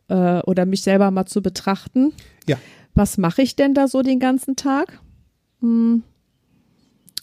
äh, 0.08 0.40
oder 0.40 0.66
mich 0.66 0.82
selber 0.82 1.10
mal 1.10 1.26
zu 1.26 1.42
betrachten. 1.42 2.12
Ja. 2.48 2.56
Was 2.94 3.18
mache 3.18 3.42
ich 3.42 3.56
denn 3.56 3.74
da 3.74 3.88
so 3.88 4.02
den 4.02 4.20
ganzen 4.20 4.56
Tag? 4.56 5.00
Hm. 5.60 6.02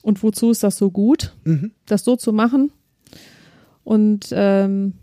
Und 0.01 0.23
wozu 0.23 0.51
ist 0.51 0.63
das 0.63 0.77
so 0.77 0.91
gut, 0.91 1.33
Mhm. 1.43 1.71
das 1.85 2.03
so 2.03 2.15
zu 2.15 2.31
machen? 2.33 2.71
Und 3.83 4.27
ähm, 4.31 4.93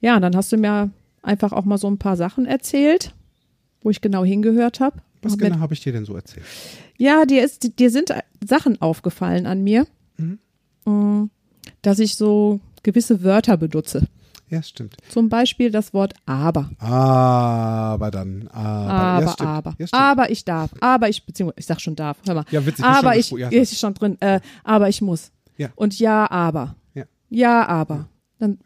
ja, 0.00 0.20
dann 0.20 0.36
hast 0.36 0.52
du 0.52 0.56
mir 0.56 0.90
einfach 1.22 1.52
auch 1.52 1.64
mal 1.64 1.78
so 1.78 1.88
ein 1.88 1.98
paar 1.98 2.16
Sachen 2.16 2.44
erzählt, 2.46 3.14
wo 3.82 3.90
ich 3.90 4.00
genau 4.00 4.24
hingehört 4.24 4.80
habe. 4.80 5.00
Was 5.22 5.38
genau 5.38 5.58
habe 5.58 5.72
ich 5.74 5.80
dir 5.80 5.92
denn 5.92 6.04
so 6.04 6.14
erzählt? 6.14 6.44
ja, 6.98 7.24
dir, 7.24 7.42
ist, 7.44 7.78
dir 7.78 7.90
sind 7.90 8.12
Sachen 8.46 8.80
aufgefallen 8.80 9.46
an 9.46 9.62
mir, 9.62 9.86
Mm, 10.86 11.30
dass 11.80 11.98
ich 11.98 12.14
so 12.16 12.60
gewisse 12.82 13.22
Wörter 13.22 13.56
benutze. 13.56 14.06
Ja, 14.54 14.62
stimmt. 14.62 14.96
Zum 15.08 15.28
Beispiel 15.28 15.72
das 15.72 15.92
Wort 15.92 16.14
aber. 16.26 16.70
Aber 16.78 18.10
dann, 18.12 18.46
aber. 18.52 18.92
Aber, 18.92 19.24
ja, 19.24 19.32
stimmt. 19.32 19.48
aber. 19.48 19.74
Ja, 19.78 19.86
stimmt. 19.88 20.02
aber 20.02 20.30
ich 20.30 20.44
darf. 20.44 20.70
Aber 20.78 21.08
ich, 21.08 21.26
beziehungsweise, 21.26 21.58
ich 21.58 21.66
sag 21.66 21.80
schon 21.80 21.96
darf. 21.96 22.18
Hör 22.24 22.34
mal. 22.36 22.44
Ja, 22.52 22.64
witzig, 22.64 22.84
Aber 22.84 23.16
ich, 23.16 23.30
ja, 23.32 23.48
ist 23.48 23.76
schon 23.80 23.94
drin. 23.94 24.16
Äh, 24.20 24.38
aber 24.62 24.88
ich 24.88 25.02
muss. 25.02 25.32
Ja. 25.56 25.70
Und 25.74 25.98
ja, 25.98 26.30
aber. 26.30 26.76
Ja. 26.94 27.04
Ja, 27.30 27.66
aber. 27.66 28.08
Dann, 28.38 28.58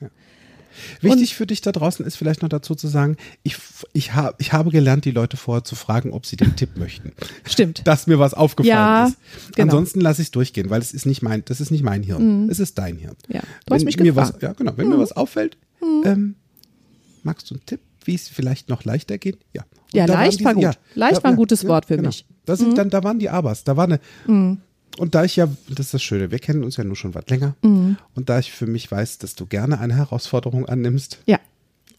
Wichtig 1.01 1.35
für 1.35 1.47
dich 1.47 1.61
da 1.61 1.73
draußen 1.73 2.05
ist 2.05 2.17
vielleicht 2.17 2.43
noch 2.43 2.49
dazu 2.49 2.75
zu 2.75 2.89
sagen, 2.89 3.17
ich, 3.43 3.57
ich, 3.93 4.15
hab, 4.15 4.41
ich 4.41 4.53
habe 4.53 4.71
gelernt, 4.71 5.05
die 5.05 5.11
Leute 5.11 5.37
vorher 5.37 5.65
zu 5.65 5.75
fragen, 5.75 6.13
ob 6.13 6.27
sie 6.27 6.37
den 6.37 6.57
Tipp 6.57 6.77
möchten. 6.77 7.13
stimmt. 7.45 7.83
Dass 7.87 8.07
mir 8.07 8.19
was 8.19 8.35
aufgefallen 8.35 8.69
Ja, 8.77 9.07
ist. 9.07 9.17
genau. 9.55 9.65
Mhm. 9.65 9.71
Ansonsten 9.71 10.01
lasse 10.01 10.23
ich 10.23 10.29
es 10.29 10.31
durchgehen, 10.33 10.71
weil 10.71 10.81
es 10.81 10.93
ist 10.93 11.07
nicht 11.07 11.23
mein, 11.23 11.45
das 11.45 11.61
ist 11.61 11.71
nicht 11.71 11.83
mein 11.83 12.03
Hirn. 12.03 12.49
Es 12.51 12.59
ist 12.61 12.79
dein 12.79 12.97
Hirn. 12.97 13.17
Ja. 13.29 13.41
Du 13.67 13.75
hast 13.75 13.81
Wenn 13.81 13.85
mich 13.87 13.97
mir 13.99 14.05
gefragt. 14.13 14.31
Mhm. 14.31 14.35
was, 14.37 14.43
ja, 14.43 14.53
genau. 14.53 14.73
Wenn 14.77 14.89
mir 14.89 14.99
was 14.99 15.13
auffällt, 15.13 15.57
ähm, 16.05 16.35
magst 17.23 17.51
du 17.51 17.55
einen 17.55 17.67
Tipp, 17.67 17.81
wie 18.05 18.15
es 18.15 18.29
vielleicht 18.29 18.69
noch 18.69 18.85
leichter 18.85 19.19
geht? 19.19 19.39
Ja. 19.53 19.63
Und 19.63 19.95
Ja, 19.95 20.07
da 20.07 20.15
leicht 20.15 20.43
war 20.45 20.55
gut. 20.55 20.79
Leicht 20.95 21.23
war 21.25 21.31
ein 21.31 21.37
gutes 21.37 21.67
Wort 21.67 21.87
für 21.87 21.97
mich. 21.99 22.25
Mhm. 22.29 22.35
Das 22.47 22.59
sind 22.61 22.79
dann, 22.79 22.89
da 22.91 23.03
waren 23.05 23.19
die 23.19 23.29
Abers. 23.29 23.65
Da 23.65 23.77
war 23.77 23.85
eine, 23.85 24.01
und 24.99 25.15
da 25.15 25.25
ich 25.25 25.37
ja, 25.37 25.49
das 25.69 25.87
ist 25.87 25.95
das 25.95 26.03
Schöne, 26.03 26.31
wir 26.31 26.39
kennen 26.39 26.65
uns 26.65 26.77
ja 26.77 26.85
nur 26.85 26.97
schon 26.97 27.15
was 27.15 27.27
länger. 27.29 27.55
Mhm. 27.63 27.97
Und 28.15 28.29
da 28.29 28.39
ich 28.39 28.53
für 28.53 28.67
mich 28.67 28.91
weiß, 28.91 29.19
dass 29.19 29.35
du 29.35 29.47
gerne 29.47 29.81
eine 29.81 29.95
Herausforderung 29.97 30.67
annimmst 30.67 31.19
Ja. 31.27 31.39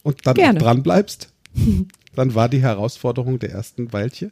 und 0.02 0.26
dann 0.26 0.34
Gerne. 0.34 0.58
auch 0.60 0.64
dran 0.64 0.82
bleibst, 0.82 1.32
dann 2.14 2.34
war 2.34 2.48
die 2.48 2.60
Herausforderung 2.62 3.38
der 3.38 3.50
ersten 3.52 3.92
Weilche. 3.92 4.30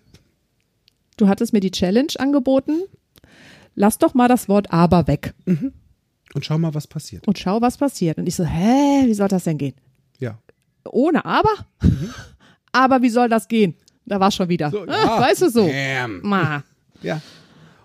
Du 1.17 1.29
hattest 1.29 1.53
mir 1.53 1.61
die 1.61 1.71
Challenge 1.73 2.13
angeboten. 2.19 2.83
Lass 3.75 3.99
doch 3.99 4.15
mal 4.15 4.29
das 4.29 4.49
Wort 4.49 4.73
aber 4.73 5.07
weg 5.07 5.35
Und 5.47 6.45
schau 6.45 6.59
mal, 6.59 6.75
was 6.75 6.87
passiert. 6.87 7.27
und 7.29 7.39
schau, 7.39 7.61
was 7.61 7.77
passiert. 7.77 8.19
Und 8.19 8.27
ich 8.27 8.35
so, 8.37 8.45
hä, 8.45 9.05
wie 9.07 9.15
soll 9.15 9.29
das 9.29 9.45
denn 9.45 9.59
gehen? 9.59 9.75
Ja. 10.19 10.39
Ohne 10.91 11.25
aber? 11.25 11.51
aber 12.73 13.03
wie 13.03 13.11
soll 13.11 13.29
das 13.29 13.47
gehen? 13.49 13.75
Da 14.05 14.19
war 14.21 14.31
schon 14.31 14.49
wieder. 14.49 14.71
So, 14.71 14.85
ja. 14.87 15.21
Weißt 15.21 15.43
du 15.43 15.51
so? 15.51 15.67
Bam. 15.67 16.21
Ma. 16.23 16.65
Ja. 17.03 17.21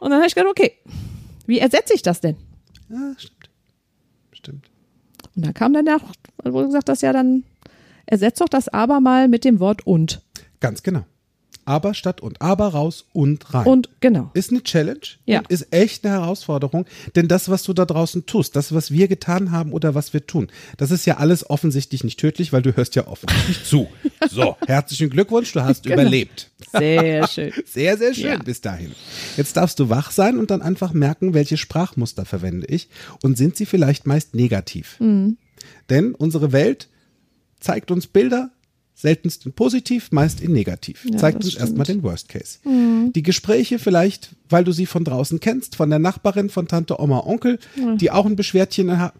Und 0.04 0.10
dann 0.10 0.20
habe 0.20 0.28
ich 0.28 0.36
gedacht, 0.36 0.52
okay, 0.52 0.74
wie 1.46 1.60
ersetze 1.60 1.94
ich 1.94 2.02
das 2.02 2.20
denn? 2.20 2.36
ja, 2.90 3.14
stimmt. 3.18 3.50
Stimmt. 4.34 4.70
Und 5.34 5.46
dann 5.46 5.54
kam 5.54 5.72
dann 5.72 5.86
der, 5.86 6.02
wurde 6.44 6.66
gesagt, 6.68 6.90
dass 6.90 7.00
ja 7.00 7.14
dann, 7.14 7.46
ersetzt 8.06 8.42
doch 8.42 8.50
das 8.50 8.68
aber 8.68 9.00
mal 9.00 9.30
mit 9.30 9.46
dem 9.46 9.62
Wort 9.62 9.88
und. 9.88 10.22
Ganz 10.60 10.84
genau. 10.84 11.06
Aber 11.66 11.94
statt 11.94 12.22
und 12.22 12.42
aber 12.42 12.68
raus 12.70 13.06
und 13.14 13.54
rein. 13.54 13.66
Und 13.66 13.90
genau. 14.02 14.32
ist 14.34 14.52
eine 14.52 14.64
Challenge 14.64 15.00
Ja. 15.26 15.40
und 15.40 15.50
ist 15.50 15.68
echt 15.72 16.06
eine 16.06 16.14
Herausforderung, 16.16 16.86
denn 17.16 17.28
das, 17.28 17.50
was 17.50 17.64
du 17.64 17.74
da 17.74 17.86
draußen 17.86 18.26
tust, 18.26 18.56
das, 18.56 18.74
was 18.74 18.92
wir 18.92 19.08
getan 19.08 19.52
haben 19.52 19.72
oder 19.72 19.96
was 19.96 20.14
wir 20.14 20.28
tun, 20.28 20.48
das 20.78 20.92
ist 20.92 21.06
ja 21.06 21.18
alles 21.18 21.50
offensichtlich 21.50 22.04
nicht 22.04 22.20
tödlich, 22.20 22.52
weil 22.54 22.62
du 22.62 22.76
hörst 22.76 22.96
ja 22.96 23.08
offensichtlich 23.08 23.64
zu. 23.64 23.88
So, 24.30 24.56
herzlichen 24.68 25.10
Glückwunsch, 25.10 25.52
du 25.52 25.62
hast 25.64 25.84
Genau. 25.84 25.96
überlebt. 26.02 26.50
Sehr 26.72 27.28
schön. 27.28 27.52
Sehr, 27.66 27.98
sehr 27.98 28.14
schön 28.14 28.26
Ja. 28.26 28.38
bis 28.38 28.62
dahin. 28.62 28.94
Jetzt 29.38 29.58
darfst 29.58 29.80
du 29.80 29.90
wach 29.90 30.12
sein 30.12 30.38
und 30.38 30.50
dann 30.50 30.62
einfach 30.62 30.94
merken, 30.94 31.34
welche 31.34 31.58
Sprachmuster 31.58 32.24
verwende 32.26 32.66
ich 32.68 32.88
und 33.22 33.38
sind 33.38 33.58
sie 33.58 33.66
vielleicht 33.66 34.08
meist 34.08 34.34
negativ. 34.34 34.98
Mhm. 35.00 35.38
Denn 35.90 36.16
unsere 36.16 36.52
Welt 36.54 36.88
zeigt 37.60 37.92
uns 37.92 38.08
Bilder, 38.08 38.50
seltenst 38.96 39.46
in 39.46 39.54
positiv, 39.54 40.12
meist 40.12 40.40
in 40.42 40.52
negativ. 40.52 41.06
Ja, 41.10 41.18
zeigt 41.18 41.44
uns 41.44 41.56
erstmal. 41.56 41.84
Mhm. 41.84 41.88
den 41.88 42.04
Worst 42.04 42.30
Case. 42.30 42.60
Die 43.14 43.24
Gespräche 43.24 43.80
vielleicht, 43.80 44.36
weil 44.50 44.64
du 44.64 44.72
sie 44.72 44.86
von 44.86 45.04
draußen 45.04 45.40
kennst, 45.40 45.76
von 45.76 45.90
der 45.90 46.00
Nachbarin, 46.00 46.50
von 46.50 46.68
Tante, 46.68 47.00
Oma, 47.00 47.22
Onkel, 47.26 47.60
die 47.98 48.12
auch 48.12 48.26
ein 48.26 48.36
Beschwerdchen 48.36 48.98
ha- 49.00 49.14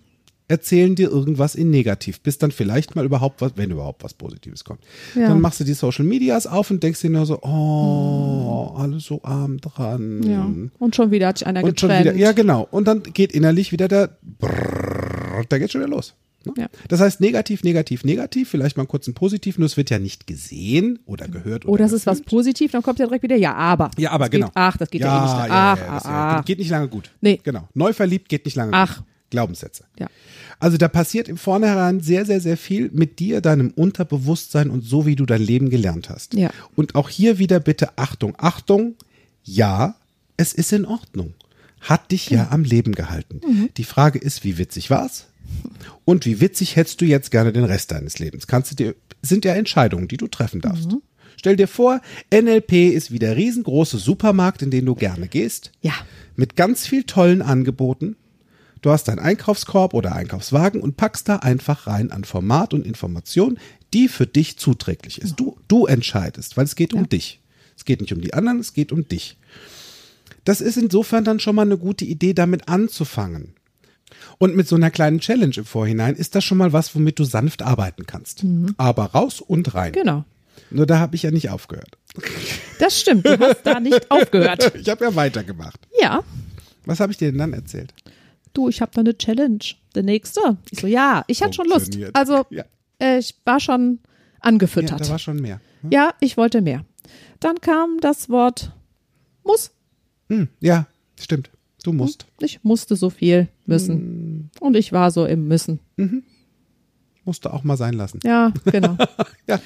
erzählen 0.50 0.94
dir 0.94 1.10
irgendwas 1.10 1.56
in 1.56 1.70
negativ, 1.72 2.20
bis 2.20 2.38
dann 2.38 2.52
vielleicht 2.52 2.96
mal 2.96 3.06
überhaupt 3.06 3.42
was, 3.42 3.54
wenn 3.56 3.72
überhaupt 3.72 4.04
was 4.04 4.14
Positives 4.14 4.64
kommt. 4.66 4.82
Ja. 5.16 5.30
Dann 5.30 5.40
machst 5.42 5.60
du 5.60 5.64
die 5.64 5.74
Social 5.74 6.06
Medias 6.06 6.46
auf 6.48 6.70
und 6.70 6.84
denkst 6.84 7.00
dir 7.02 7.10
nur 7.10 7.26
so, 7.26 7.40
oh, 7.42 8.74
alle 8.78 9.00
so 9.00 9.22
arm 9.24 9.60
dran. 9.62 10.22
Ja. 10.24 10.52
Und 10.80 10.96
schon 10.96 11.12
wieder 11.12 11.28
hat 11.28 11.38
sich 11.40 11.48
einer 11.48 11.62
Mhm. 11.62 11.68
Und 11.70 11.80
getrennt. 11.82 12.06
wieder, 12.06 12.16
ja 12.16 12.34
genau. 12.34 12.68
Und 12.70 12.88
dann 12.88 13.04
geht 13.04 13.32
innerlich 13.32 13.72
wieder 13.72 13.88
der, 13.88 14.18
Brrrr, 14.22 15.44
da 15.50 15.58
geht 15.58 15.72
schon 15.72 15.82
wieder 15.82 15.90
los. 15.90 16.14
Ne? 16.46 16.54
Ja. 16.58 16.68
Das 16.88 17.00
heißt 17.00 17.22
negativ, 17.22 17.64
negativ, 17.64 18.04
negativ, 18.04 18.50
vielleicht 18.50 18.78
mal 18.78 18.86
kurz 18.86 19.08
ein 19.08 19.14
positiv, 19.14 19.58
nur 19.58 19.66
es 19.66 19.78
wird 19.78 19.90
ja 19.90 20.00
nicht 20.00 20.28
gesehen 20.28 21.00
oder 21.06 21.28
gehört. 21.28 21.66
Oh, 21.66 21.72
oder 21.72 21.84
das 21.84 21.92
ist 21.92 22.06
was 22.06 22.20
gefühlt. 22.20 22.30
positiv, 22.30 22.72
dann 22.72 22.84
kommt 22.84 23.00
ja 23.00 23.06
direkt 23.06 23.24
wieder, 23.24 23.36
ja, 23.36 23.54
aber. 23.54 23.92
Ja, 23.98 24.12
aber 24.12 24.26
das 24.26 24.32
genau. 24.32 24.48
Geht, 24.48 24.56
ach, 24.56 24.78
das 24.78 24.90
geht 24.90 25.02
ja, 25.02 25.08
ja 25.08 25.18
eh 25.18 25.22
nicht. 25.22 25.34
Ja, 25.34 25.74
Ach, 25.74 25.78
ja, 25.78 25.88
ah, 25.88 26.02
ja, 26.04 26.38
ah. 26.38 26.42
geht 26.42 26.60
nicht 26.60 26.70
lange 26.70 26.88
gut. 26.88 27.12
Nee. 27.22 27.40
Genau. 27.44 27.68
Neu 27.74 27.94
verliebt 27.94 28.30
geht 28.30 28.46
nicht 28.46 28.56
lange 28.56 28.74
Ach. 28.74 28.98
gut. 28.98 29.06
Glaubenssätze. 29.34 29.86
Ja. 29.98 30.08
Also 30.60 30.78
da 30.78 30.88
passiert 30.88 31.28
im 31.28 31.38
Vornherein 31.38 32.02
sehr, 32.02 32.24
sehr, 32.26 32.40
sehr 32.40 32.56
viel 32.56 32.92
mit 32.94 33.18
dir, 33.18 33.42
deinem 33.42 33.72
Unterbewusstsein 33.72 34.70
und 34.70 34.82
so, 34.82 35.08
wie 35.08 35.16
du 35.16 35.26
dein 35.26 35.42
Leben 35.42 35.72
gelernt 35.72 36.10
hast. 36.10 36.36
Ja. 36.36 36.52
Und 36.76 36.94
auch 36.94 37.10
hier 37.10 37.40
wieder 37.40 37.60
bitte 37.60 37.98
Achtung, 37.98 38.36
Achtung, 38.38 38.94
ja, 39.44 39.96
es 40.38 40.54
ist 40.54 40.72
in 40.72 40.86
Ordnung. 40.86 41.34
Hat 41.82 42.12
dich 42.12 42.30
ja 42.30 42.50
am 42.52 42.64
Leben 42.64 42.94
gehalten. 42.94 43.42
Die 43.76 43.84
Frage 43.84 44.20
ist, 44.20 44.44
wie 44.46 44.58
witzig 44.58 44.90
war's? 44.90 45.26
Und 46.06 46.26
wie 46.26 46.42
witzig 46.42 46.76
hättest 46.76 47.02
du 47.02 47.06
jetzt 47.06 47.32
gerne 47.32 47.54
den 47.54 47.64
Rest 47.64 47.92
deines 47.92 48.20
Lebens? 48.20 48.48
Kannst 48.48 48.72
du 48.72 48.76
dir, 48.76 48.96
sind 49.22 49.46
ja 49.46 49.54
Entscheidungen, 49.54 50.08
die 50.08 50.18
du 50.18 50.28
treffen 50.28 50.62
darfst. 50.62 50.90
Stell 51.38 51.56
dir 51.56 51.68
vor, 51.68 52.02
NLP 52.34 52.94
ist 52.94 53.12
wie 53.12 53.20
der 53.20 53.36
riesengroße 53.36 53.98
Supermarkt, 53.98 54.62
in 54.62 54.72
den 54.72 54.86
du 54.86 54.96
gerne 54.96 55.28
gehst. 55.28 55.72
Ja. 55.82 55.94
Mit 56.36 56.56
ganz 56.56 56.86
viel 56.86 57.04
tollen 57.04 57.42
Angeboten. 57.42 58.16
Du 58.82 58.92
hast 58.92 59.08
deinen 59.08 59.20
Einkaufskorb 59.20 59.94
oder 59.94 60.14
Einkaufswagen 60.14 60.82
und 60.82 60.98
packst 60.98 61.30
da 61.30 61.38
einfach 61.38 61.88
rein 61.88 62.12
an 62.12 62.26
Format 62.26 62.74
und 62.74 62.86
Information, 62.86 63.58
die 63.94 64.10
für 64.10 64.28
dich 64.28 64.58
zuträglich 64.58 65.22
ist. 65.22 65.36
Du, 65.38 65.58
du 65.70 65.86
entscheidest, 65.86 66.58
weil 66.58 66.66
es 66.66 66.76
geht 66.76 66.94
um 66.94 67.08
dich. 67.08 67.40
Es 67.78 67.86
geht 67.86 68.02
nicht 68.02 68.14
um 68.14 68.22
die 68.22 68.34
anderen, 68.34 68.60
es 68.60 68.74
geht 68.74 68.92
um 68.92 69.08
dich. 69.08 69.38
Das 70.44 70.60
ist 70.60 70.78
insofern 70.78 71.24
dann 71.24 71.40
schon 71.40 71.56
mal 71.56 71.62
eine 71.64 71.78
gute 71.78 72.04
Idee, 72.04 72.34
damit 72.34 72.68
anzufangen. 72.68 73.54
Und 74.38 74.56
mit 74.56 74.68
so 74.68 74.76
einer 74.76 74.92
kleinen 74.92 75.20
Challenge 75.20 75.54
im 75.58 75.66
Vorhinein 75.66 76.16
ist 76.16 76.36
das 76.36 76.44
schon 76.44 76.58
mal 76.58 76.74
was, 76.74 76.94
womit 76.96 77.20
du 77.20 77.24
sanft 77.24 77.62
arbeiten 77.62 78.06
kannst. 78.06 78.44
Aber 78.78 79.06
raus 79.06 79.42
und 79.42 79.74
rein. 79.76 79.94
Genau. 79.94 80.26
Nur 80.72 80.86
da 80.86 81.00
habe 81.00 81.16
ich 81.16 81.24
ja 81.24 81.32
nicht 81.32 81.50
aufgehört. 81.50 81.98
Das 82.80 83.00
stimmt, 83.00 83.26
du 83.26 83.40
hast 83.40 83.64
da 83.64 83.80
nicht 83.80 84.12
aufgehört. 84.12 84.74
Ich 84.80 84.90
habe 84.90 85.06
ja 85.06 85.16
weitergemacht. 85.16 85.80
Ja. 86.02 86.22
Was 86.86 87.00
habe 87.00 87.12
ich 87.14 87.18
dir 87.18 87.30
denn 87.32 87.38
dann 87.40 87.54
erzählt? 87.54 87.94
Du, 88.54 88.68
ich 88.68 88.82
habe 88.82 88.92
da 88.94 89.00
eine 89.02 89.18
Challenge. 89.18 89.60
Der 89.96 90.04
nächste. 90.04 90.58
Ich 90.72 90.80
so, 90.82 90.88
ja, 90.88 91.24
ich 91.28 91.42
hatte 91.42 91.54
schon 91.54 91.68
Lust. 91.70 91.98
Also, 92.14 92.46
Ja. 92.50 92.66
äh, 93.00 93.20
ich 93.20 93.36
war 93.46 93.60
schon 93.60 94.00
Ja, 94.04 94.10
angefüttert. 94.42 95.00
da 95.02 95.10
war 95.10 95.20
schon 95.20 95.38
mehr. 95.38 95.62
Ja, 95.90 96.14
ich 96.20 96.36
wollte 96.36 96.62
mehr. 96.62 96.84
Dann 97.40 97.62
kam 97.62 98.00
das 98.02 98.28
Wort 98.30 98.72
muss. 99.44 99.72
Hm, 100.30 100.48
ja, 100.60 100.88
stimmt. 101.20 101.50
Du 101.84 101.92
musst. 101.92 102.26
Ich 102.40 102.64
musste 102.64 102.96
so 102.96 103.10
viel 103.10 103.50
müssen. 103.66 104.50
Und 104.60 104.76
ich 104.76 104.92
war 104.94 105.12
so 105.12 105.26
im 105.26 105.48
Müssen. 105.48 105.80
Musst 107.26 107.46
du 107.46 107.54
auch 107.54 107.64
mal 107.64 107.78
sein 107.78 107.94
lassen. 107.94 108.20
Ja, 108.24 108.52
genau. 108.66 108.98
Ja. 109.48 109.60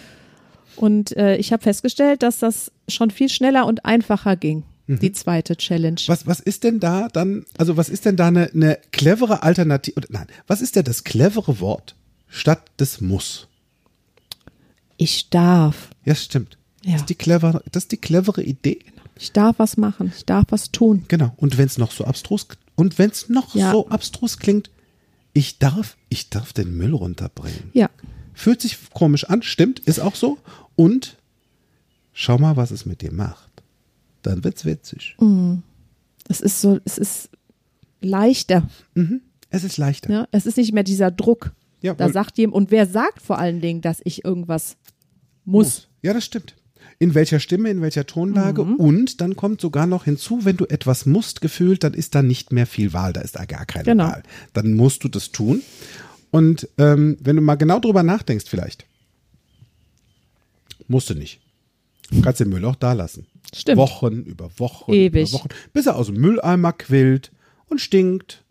Und 0.75 1.15
äh, 1.17 1.38
ich 1.38 1.53
habe 1.53 1.63
festgestellt, 1.63 2.21
dass 2.21 2.39
das 2.39 2.71
schon 2.88 3.10
viel 3.10 3.30
schneller 3.30 3.65
und 3.65 3.86
einfacher 3.86 4.36
ging. 4.36 4.63
Die 4.88 5.12
zweite 5.12 5.58
Challenge. 5.58 5.99
Was, 6.08 6.27
was 6.27 6.39
ist 6.39 6.63
denn 6.63 6.80
da 6.80 7.10
dann, 7.10 7.45
also 7.58 7.75
was 7.75 7.89
ist 7.89 8.06
denn 8.06 8.15
da 8.15 8.27
eine, 8.27 8.51
eine 8.53 8.80
clevere 8.91 9.43
Alternative, 9.43 9.99
nein, 10.10 10.27
was 10.47 10.62
ist 10.62 10.77
denn 10.77 10.86
das 10.86 11.03
clevere 11.03 11.60
Wort 11.60 11.95
statt 12.30 12.71
des 12.80 13.01
muss? 13.01 13.47
Ich 14.95 15.30
darf. 15.30 15.89
Ja, 16.06 16.15
stimmt. 16.15 16.58
Ja. 16.86 16.93
Das, 16.93 17.01
ist 17.01 17.10
die 17.10 17.15
clevere, 17.15 17.62
das 17.69 17.84
ist 17.84 17.91
die 17.91 17.97
clevere 17.97 18.41
Idee. 18.41 18.80
Ich 19.19 19.32
darf 19.32 19.60
was 19.60 19.77
machen. 19.77 20.12
Ich 20.15 20.25
darf 20.25 20.45
was 20.49 20.71
tun. 20.71 21.06
Genau. 21.08 21.34
Und 21.38 21.58
wenn 21.58 21.65
es 21.65 21.77
noch 21.77 21.91
so 21.91 22.06
abstrus, 22.06 22.47
und 22.75 22.97
wenn 22.99 23.10
es 23.10 23.30
noch 23.30 23.56
Ja. 23.56 23.71
so 23.71 23.88
abstrus 23.89 24.38
klingt, 24.38 24.69
ich 25.34 25.60
darf, 25.60 25.97
ich 26.10 26.30
darf 26.30 26.53
den 26.53 26.75
Müll 26.77 26.93
runterbringen. 26.93 27.69
Ja. 27.73 27.89
Fühlt 28.34 28.62
sich 28.62 28.77
komisch 28.93 29.25
an, 29.25 29.41
stimmt, 29.41 29.80
ist 29.80 29.99
auch 29.99 30.15
so. 30.15 30.38
Und 30.75 31.17
schau 32.13 32.38
mal, 32.38 32.56
was 32.56 32.71
es 32.71 32.86
mit 32.86 33.01
dir 33.01 33.12
macht. 33.12 33.49
Dann 34.21 34.43
wird's 34.43 34.65
witzig. 34.65 35.15
Es 36.27 36.41
ist 36.41 36.62
so, 36.62 36.80
es 36.86 36.97
ist 36.97 37.30
leichter. 38.01 38.67
Es 39.49 39.63
ist 39.63 39.77
leichter. 39.77 40.10
Ne? 40.10 40.27
Es 40.32 40.45
ist 40.45 40.58
nicht 40.58 40.73
mehr 40.73 40.84
dieser 40.84 41.12
Druck. 41.12 41.51
Ja, 41.82 41.93
da 41.93 42.10
sagt 42.10 42.38
jemand, 42.38 42.56
und 42.56 42.71
wer 42.71 42.88
sagt 42.88 43.21
vor 43.21 43.38
allen 43.38 43.62
Dingen, 43.62 43.82
dass 43.82 44.01
ich 44.03 44.25
irgendwas 44.25 44.75
muss? 45.45 45.88
Ja, 46.01 46.13
das 46.13 46.25
stimmt. 46.25 46.56
In 47.00 47.13
welcher 47.13 47.39
Stimme, 47.39 47.69
in 47.69 47.82
welcher 47.82 48.06
Tonlage 48.06 48.63
Mhm. 48.63 48.76
und 48.76 49.21
dann 49.21 49.36
kommt 49.36 49.62
sogar 49.62 49.86
noch 49.88 50.06
hinzu, 50.06 50.45
wenn 50.45 50.58
du 50.58 50.65
etwas 50.65 51.06
musst 51.06 51.41
gefühlt, 51.41 51.84
dann 51.84 51.93
ist 51.93 52.15
da 52.15 52.21
nicht 52.21 52.52
mehr 52.52 52.65
viel 52.67 52.93
Wahl, 52.93 53.13
da 53.13 53.21
ist 53.21 53.36
da 53.36 53.45
gar 53.45 53.65
keine 53.65 53.86
Genau. 53.86 54.06
Wahl. 54.06 54.23
Dann 54.54 54.73
musst 54.73 55.04
du 55.04 55.08
das 55.08 55.32
tun. 55.32 55.62
Und 56.32 56.67
ähm, 56.78 57.17
wenn 57.21 57.36
du 57.36 57.41
mal 57.41 57.56
genau 57.56 57.80
drüber 57.80 58.04
nachdenkst, 58.04 58.45
vielleicht, 58.50 58.86
musst 60.88 61.10
du 61.10 61.13
nicht. 61.13 61.39
Du 62.12 62.21
kannst 62.21 62.39
den 62.39 62.50
Müll 62.50 62.63
auch 62.65 62.76
da 62.76 62.93
lassen. 62.93 63.28
Stimmt. 63.56 63.78
Wochen 63.78 64.23
über 64.23 64.50
Wochen 64.58 64.91
Ewig. 64.93 65.30
über 65.30 65.39
Wochen, 65.39 65.50
bis 65.73 65.86
er 65.86 65.95
aus 65.95 66.08
dem 66.08 66.15
Mülleimer 66.15 66.73
quillt 66.73 67.32
und 67.67 67.82
stinkt. 67.82 68.43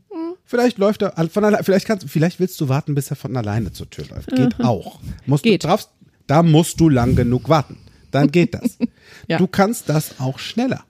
Vielleicht 0.49 0.79
läuft 0.79 1.03
er 1.03 1.13
von 1.29 1.45
alleine, 1.45 1.65
vielleicht 1.65 1.87
kannst, 1.87 2.09
vielleicht 2.09 2.39
willst 2.39 2.61
du 2.61 2.69
warten, 2.69 2.95
bis 2.95 3.11
er 3.11 3.17
von 3.17 3.37
alleine 3.37 3.73
zur 3.73 3.91
Tür 3.91 4.07
läuft. 4.07 4.29
Geht 4.31 4.61
auch. 4.61 5.01
Musst 5.27 5.43
Geht. 5.43 5.65
Du 5.65 5.69
darfst, 5.69 5.91
da 6.29 6.43
musst 6.45 6.79
du 6.81 6.89
lang 6.89 7.17
genug 7.17 7.49
warten. 7.49 7.79
Dann 8.17 8.31
geht 8.33 8.55
das. 8.55 8.79
Ja. 9.29 9.39
Du 9.39 9.47
kannst 9.47 9.89
das 9.89 10.21
auch 10.21 10.39
schneller. 10.39 10.85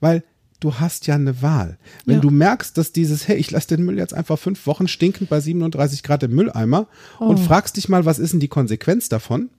Weil 0.00 0.24
du 0.60 0.74
hast 0.74 1.06
ja 1.06 1.14
eine 1.14 1.40
Wahl. 1.42 1.78
Wenn 2.04 2.16
Ja. 2.16 2.20
du 2.20 2.30
merkst, 2.30 2.76
dass 2.76 2.92
dieses, 2.92 3.28
hey, 3.28 3.36
ich 3.36 3.50
lasse 3.50 3.68
den 3.68 3.84
Müll 3.84 3.98
jetzt 3.98 4.12
einfach 4.14 4.38
fünf 4.38 4.66
Wochen 4.66 4.88
stinkend 4.88 5.28
bei 5.30 5.40
37 5.40 6.02
Grad 6.02 6.22
im 6.22 6.32
Mülleimer 6.34 6.88
und 7.18 7.36
Oh. 7.38 7.42
fragst 7.42 7.76
dich 7.76 7.88
mal, 7.88 8.04
was 8.04 8.18
ist 8.18 8.32
denn 8.32 8.40
die 8.40 8.48
Konsequenz 8.48 9.08
davon? 9.08 9.50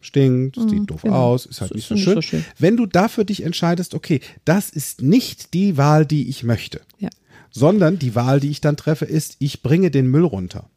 Stinkt, 0.00 0.56
sieht 0.68 0.90
doof 0.90 1.02
genau. 1.02 1.14
aus, 1.32 1.46
ist 1.46 1.60
halt 1.60 1.70
Das 1.70 1.76
nicht 1.76 1.84
ist 1.84 1.88
so 1.88 1.94
nicht 1.94 2.04
schön. 2.04 2.14
so 2.16 2.22
schön. 2.22 2.44
Wenn 2.58 2.76
du 2.76 2.86
dafür 2.86 3.24
dich 3.24 3.42
entscheidest, 3.44 3.94
okay, 3.94 4.20
das 4.44 4.70
ist 4.70 5.00
nicht 5.02 5.54
die 5.54 5.76
Wahl, 5.76 6.04
die 6.06 6.28
ich 6.28 6.42
möchte, 6.42 6.80
Ja. 6.98 7.08
sondern 7.52 7.98
die 7.98 8.14
Wahl, 8.16 8.40
die 8.40 8.50
ich 8.50 8.60
dann 8.60 8.76
treffe, 8.76 9.04
ist, 9.04 9.36
ich 9.38 9.62
bringe 9.62 9.90
den 9.92 10.08
Müll 10.08 10.24
runter. 10.24 10.68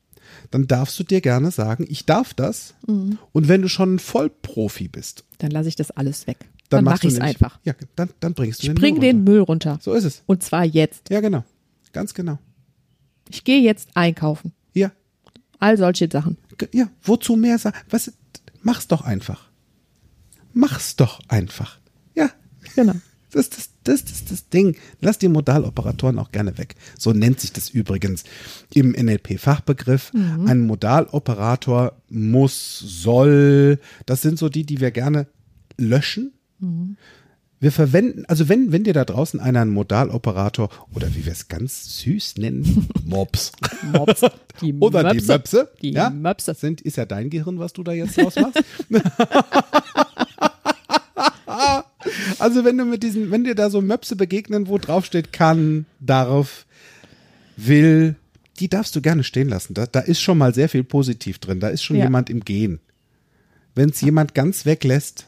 Dann 0.52 0.68
darfst 0.68 1.00
du 1.00 1.04
dir 1.04 1.22
gerne 1.22 1.52
sagen, 1.52 1.86
ich 1.90 2.06
darf 2.06 2.34
das. 2.34 2.74
Mhm. 2.88 3.18
Und 3.32 3.48
wenn 3.48 3.62
du 3.62 3.70
schon 3.70 3.96
ein 3.96 4.00
Vollprofi 4.00 4.88
bist, 4.88 5.24
Dann 5.38 5.52
lasse 5.52 5.70
ich 5.70 5.76
das 5.76 5.92
alles 5.92 6.26
weg. 6.28 6.38
dann, 6.70 6.80
Dann, 6.80 6.84
machst 6.86 7.04
mache 7.04 7.08
ich 7.08 7.14
es 7.14 7.20
einfach. 7.20 7.60
Ja, 7.64 7.74
dann, 7.96 8.10
dann 8.20 8.34
bringst 8.34 8.60
du 8.60 8.64
Ich 8.64 8.70
den 8.70 8.76
bring 8.76 8.96
Müll 8.96 9.02
den 9.02 9.18
runter. 9.18 9.32
Müll 9.32 9.42
runter. 9.42 9.80
So 9.82 9.94
ist 9.94 10.04
es. 10.06 10.24
Und 10.26 10.42
zwar 10.44 10.66
jetzt. 10.66 11.10
Ja, 11.10 11.20
genau. 11.22 11.44
Ganz 11.94 12.14
genau. 12.14 12.40
Ich 13.30 13.44
gehe 13.44 13.62
jetzt 13.62 13.90
einkaufen. 13.96 14.54
Ja, 14.74 14.92
All 15.60 15.78
solche 15.78 16.10
Sachen. 16.10 16.38
Ja. 16.74 16.90
Wozu 17.04 17.36
mehr 17.36 17.58
sagen? 17.60 17.78
Was? 17.90 18.12
Mach's 18.62 18.88
doch 18.88 19.02
einfach. 19.02 19.50
Mach's 20.54 20.96
doch 20.96 21.20
einfach. 21.28 21.80
Ja. 22.16 22.30
Genau. 22.76 22.94
Das 23.32 23.42
ist 23.42 23.58
das, 23.58 23.70
das, 23.84 24.06
das, 24.06 24.26
das 24.26 24.50
Ding. 24.50 24.76
Lass 25.02 25.18
die 25.18 25.28
Modaloperatoren 25.28 26.18
auch 26.20 26.32
gerne 26.32 26.58
weg. 26.58 26.76
So 26.98 27.14
nennt 27.14 27.40
sich 27.40 27.54
das 27.54 27.70
übrigens 27.70 28.24
im 28.74 28.92
NLP-Fachbegriff. 28.92 30.12
Ein 30.46 30.62
Modaloperator 30.62 31.94
muss, 32.10 32.80
soll, 32.80 33.80
das 34.06 34.22
sind 34.22 34.40
so 34.40 34.50
die, 34.50 34.66
die 34.66 34.80
wir 34.80 34.92
gerne 34.92 35.28
löschen. 35.78 36.34
Wir 37.62 37.74
verwenden, 37.74 38.24
also 38.28 38.48
wenn, 38.48 38.72
wenn 38.72 38.86
dir 38.86 38.94
da 38.94 39.04
draußen 39.04 39.40
einer 39.40 39.62
einen 39.62 39.72
Modaloperator 39.72 40.70
oder 40.96 41.14
wie 41.14 41.26
wir 41.26 41.34
es 41.34 41.50
ganz 41.50 42.00
süß 42.00 42.38
nennen, 42.38 42.88
Mops. 43.06 43.52
Mops. 43.92 44.22
Die 44.62 44.74
Oder 44.80 45.12
die 45.12 45.18
Möpse. 45.18 45.34
Möpse. 45.34 45.70
Die 45.82 45.92
ja? 45.92 46.10
Möpse. 46.10 46.54
Sind, 46.54 46.80
ist 46.82 46.96
ja 46.96 47.06
dein 47.06 47.30
Gehirn, 47.30 47.60
was 47.60 47.74
du 47.74 47.84
da 47.84 47.92
jetzt 47.92 48.18
draus 48.18 48.36
machst. 48.38 48.64
also 52.40 52.64
wenn 52.66 52.78
du 52.78 52.86
mit 52.86 53.04
diesen, 53.04 53.32
wenn 53.32 53.44
dir 53.44 53.56
da 53.56 53.70
so 53.70 53.82
Möpse 53.82 54.16
begegnen, 54.16 54.68
wo 54.68 54.78
drauf 54.78 55.06
steht 55.06 55.34
kann, 55.34 55.86
darf, 56.00 56.66
will, 57.58 58.16
die 58.60 58.70
darfst 58.70 58.96
du 58.96 59.02
gerne 59.02 59.24
stehen 59.24 59.50
lassen. 59.50 59.74
Da, 59.74 59.86
da 59.86 60.00
ist 60.00 60.22
schon 60.22 60.38
mal 60.38 60.54
sehr 60.54 60.70
viel 60.70 60.84
positiv 60.84 61.40
drin. 61.40 61.60
Da 61.60 61.70
ist 61.70 61.84
schon 61.84 61.98
Ja. 61.98 62.06
jemand 62.06 62.30
im 62.30 62.42
Gehen. 62.42 62.80
Wenn 63.76 63.90
es 63.90 64.02
jemand 64.02 64.34
ganz 64.34 64.66
weglässt, 64.66 65.28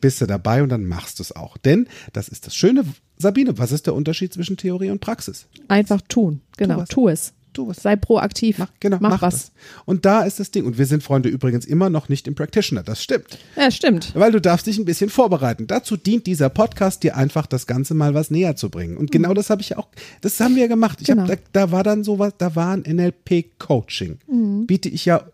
bist 0.00 0.20
du 0.20 0.26
dabei 0.26 0.62
und 0.62 0.68
dann 0.68 0.86
machst 0.86 1.18
du 1.18 1.22
es 1.22 1.34
auch. 1.34 1.56
Denn 1.56 1.86
das 2.12 2.28
ist 2.28 2.46
das 2.46 2.54
Schöne. 2.54 2.84
Sabine, 3.16 3.56
was 3.58 3.72
ist 3.72 3.86
der 3.86 3.94
Unterschied 3.94 4.32
zwischen 4.32 4.56
Theorie 4.56 4.90
und 4.90 5.00
Praxis? 5.00 5.46
Einfach 5.68 6.00
tun. 6.08 6.40
Genau. 6.56 6.78
was. 6.78 6.88
Tu 6.88 7.08
es. 7.08 7.32
Tu 7.54 7.66
was. 7.66 7.78
Sei 7.78 7.96
proaktiv. 7.96 8.58
Mach, 8.58 8.70
genau, 8.80 8.98
mach, 9.00 9.10
mach 9.10 9.22
was. 9.22 9.34
Das. 9.34 9.52
Und 9.86 10.04
da 10.04 10.22
ist 10.24 10.40
das 10.40 10.50
Ding. 10.50 10.66
Und 10.66 10.76
wir 10.76 10.84
sind 10.86 11.02
Freunde 11.02 11.28
übrigens 11.30 11.64
immer 11.64 11.88
noch 11.88 12.08
nicht 12.10 12.26
im 12.28 12.34
Practitioner. 12.34 12.82
Das 12.82 13.02
stimmt. 13.02 13.38
Ja, 13.56 13.70
stimmt. 13.70 14.12
Weil 14.14 14.32
du 14.32 14.40
darfst 14.40 14.66
dich 14.66 14.76
ein 14.78 14.84
bisschen 14.84 15.08
vorbereiten. 15.08 15.66
Dazu 15.66 15.96
dient 15.96 16.26
dieser 16.26 16.50
Podcast 16.50 17.02
dir 17.02 17.16
einfach 17.16 17.46
das 17.46 17.66
Ganze 17.66 17.94
mal 17.94 18.12
was 18.12 18.30
näher 18.30 18.56
zu 18.56 18.68
bringen. 18.68 18.96
Und 18.98 19.10
genau 19.10 19.32
das 19.32 19.48
habe 19.50 19.62
ich 19.62 19.70
ja 19.70 19.78
auch, 19.78 19.88
das 20.20 20.38
haben 20.40 20.56
wir 20.56 20.68
gemacht. 20.68 20.98
Ich 21.00 21.06
Genau. 21.06 21.22
hab, 21.22 21.28
da, 21.28 21.36
da 21.52 21.70
war 21.72 21.82
dann 21.82 22.04
sowas, 22.04 22.34
da 22.36 22.54
war 22.56 22.72
ein 22.72 22.82
NLP-Coaching. 22.84 24.18
Biete 24.66 24.88
ich 24.88 25.04
ja 25.06 25.24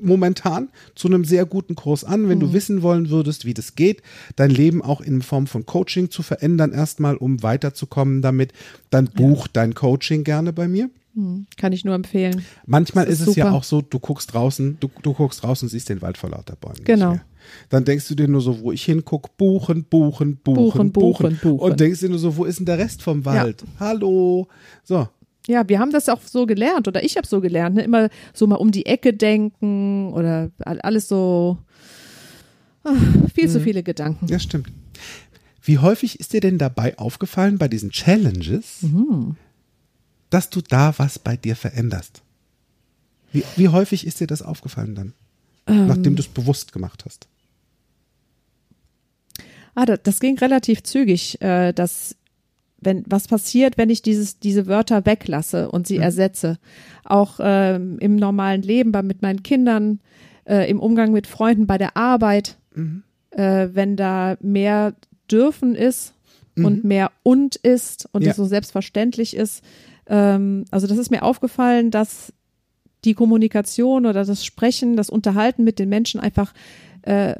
momentan 0.00 0.68
zu 0.96 1.06
einem 1.06 1.24
sehr 1.24 1.44
guten 1.46 1.76
Kurs 1.76 2.02
an, 2.02 2.28
wenn 2.28 2.40
du 2.40 2.52
wissen 2.52 2.82
wollen 2.82 3.08
würdest, 3.08 3.44
wie 3.44 3.54
das 3.54 3.76
geht, 3.76 4.02
dein 4.34 4.50
Leben 4.50 4.82
auch 4.82 5.00
in 5.00 5.22
Form 5.22 5.46
von 5.46 5.64
Coaching 5.64 6.10
zu 6.10 6.22
verändern, 6.24 6.72
erstmal, 6.72 7.16
um 7.16 7.42
weiterzukommen 7.44 8.20
damit, 8.20 8.52
dann 8.90 9.06
buch 9.06 9.46
dein 9.46 9.74
Coaching 9.74 10.24
gerne 10.24 10.52
bei 10.52 10.66
mir. 10.66 10.90
Kann 11.56 11.72
ich 11.72 11.84
nur 11.84 11.94
empfehlen. 11.94 12.42
Manchmal 12.66 13.06
ist, 13.06 13.20
ist 13.20 13.28
es 13.28 13.36
ja 13.36 13.50
auch 13.50 13.64
so, 13.64 13.80
du 13.80 13.98
guckst 13.98 14.34
draußen, 14.34 14.76
du, 14.80 14.90
du 15.02 15.14
guckst 15.14 15.42
raus 15.44 15.62
und 15.62 15.70
siehst 15.70 15.88
den 15.88 16.02
Wald 16.02 16.18
vor 16.18 16.30
lauter 16.30 16.56
Bäumen. 16.56 16.84
Genau. 16.84 17.18
Dann 17.70 17.84
denkst 17.84 18.08
du 18.08 18.14
dir 18.14 18.28
nur 18.28 18.40
so, 18.40 18.60
wo 18.60 18.72
ich 18.72 18.84
hinguck, 18.84 19.36
buchen, 19.36 19.84
buchen, 19.84 20.36
buchen, 20.36 20.54
Buchen, 20.66 20.92
buchen, 20.92 21.38
buchen. 21.42 21.58
Und 21.70 21.80
denkst 21.80 22.00
dir 22.00 22.08
nur 22.10 22.18
so, 22.18 22.36
wo 22.36 22.44
ist 22.44 22.58
denn 22.58 22.66
der 22.66 22.78
Rest 22.78 23.02
vom 23.02 23.24
Wald? 23.24 23.64
Hallo. 23.80 24.46
So. 24.84 25.08
Ja, 25.46 25.66
wir 25.68 25.78
haben 25.78 25.92
das 25.92 26.08
auch 26.08 26.20
so 26.22 26.44
gelernt 26.44 26.88
oder 26.88 27.04
ich 27.04 27.16
habe 27.16 27.26
so 27.26 27.40
gelernt, 27.40 27.76
ne? 27.76 27.82
immer 27.84 28.08
so 28.34 28.46
mal 28.48 28.56
um 28.56 28.72
die 28.72 28.84
Ecke 28.86 29.12
denken 29.14 30.12
oder 30.12 30.50
all- 30.58 30.80
alles 30.80 31.06
so 31.08 31.56
ah, 32.84 32.92
viel 33.32 33.46
Mhm. 33.46 33.52
zu 33.52 33.60
viele 33.60 33.82
Gedanken. 33.84 34.26
Ja, 34.26 34.38
stimmt. 34.40 34.68
Wie 35.62 35.78
häufig 35.78 36.20
ist 36.20 36.32
dir 36.32 36.40
denn 36.40 36.58
dabei 36.58 36.98
aufgefallen 36.98 37.58
bei 37.58 37.68
diesen 37.68 37.90
Challenges, 37.90 38.82
Mhm. 38.82 39.36
Dass 40.30 40.50
du 40.50 40.60
da 40.60 40.94
was 40.98 41.18
bei 41.18 41.36
dir 41.36 41.56
veränderst? 41.56 42.22
Wie, 43.32 43.44
wie 43.56 43.68
häufig 43.68 44.06
ist 44.06 44.20
dir 44.20 44.26
das 44.26 44.42
aufgefallen 44.42 44.94
dann? 44.94 45.12
Ähm. 45.66 45.86
Nachdem 45.86 46.16
du 46.16 46.22
es 46.22 46.28
bewusst 46.28 46.72
gemacht 46.72 47.04
hast. 47.04 47.26
Ah, 49.74 49.84
das, 49.84 50.00
das 50.02 50.20
ging 50.20 50.38
relativ 50.38 50.82
zügig, 50.82 51.40
äh, 51.42 51.72
dass 51.72 52.16
wenn 52.80 53.04
was 53.06 53.26
passiert, 53.26 53.78
wenn 53.78 53.90
ich 53.90 54.02
dieses 54.02 54.38
diese 54.38 54.66
Wörter 54.66 55.04
weglasse 55.06 55.70
und 55.70 55.86
sie 55.86 55.96
ersetze, 55.96 56.58
auch 57.04 57.40
ähm, 57.42 57.98
im 58.00 58.16
normalen 58.16 58.62
Leben, 58.62 58.92
bei, 58.92 59.02
mit 59.02 59.22
meinen 59.22 59.42
Kindern, 59.42 60.00
äh, 60.44 60.70
im 60.70 60.78
Umgang 60.78 61.12
mit 61.12 61.26
Freunden, 61.26 61.66
bei 61.66 61.78
der 61.78 61.96
Arbeit, 61.96 62.58
äh, 63.30 63.68
wenn 63.72 63.96
da 63.96 64.36
mehr 64.40 64.94
dürfen 65.30 65.74
ist 65.74 66.14
und 66.56 66.84
mehr 66.84 67.10
und 67.22 67.56
ist 67.56 68.08
und 68.12 68.22
Ja. 68.24 68.30
es 68.30 68.36
so 68.36 68.44
selbstverständlich 68.46 69.34
ist. 69.36 69.62
Ähm, 70.08 70.64
also 70.70 70.86
das 70.86 70.98
ist 70.98 71.10
mir 71.10 71.22
aufgefallen, 71.22 71.90
dass 71.90 72.32
die 73.04 73.14
Kommunikation 73.14 74.06
oder 74.06 74.24
das 74.24 74.44
Sprechen, 74.44 74.96
das 74.96 75.10
Unterhalten 75.10 75.64
mit 75.64 75.78
den 75.78 75.88
Menschen 75.88 76.20
einfach 76.20 76.52
äh, 77.02 77.34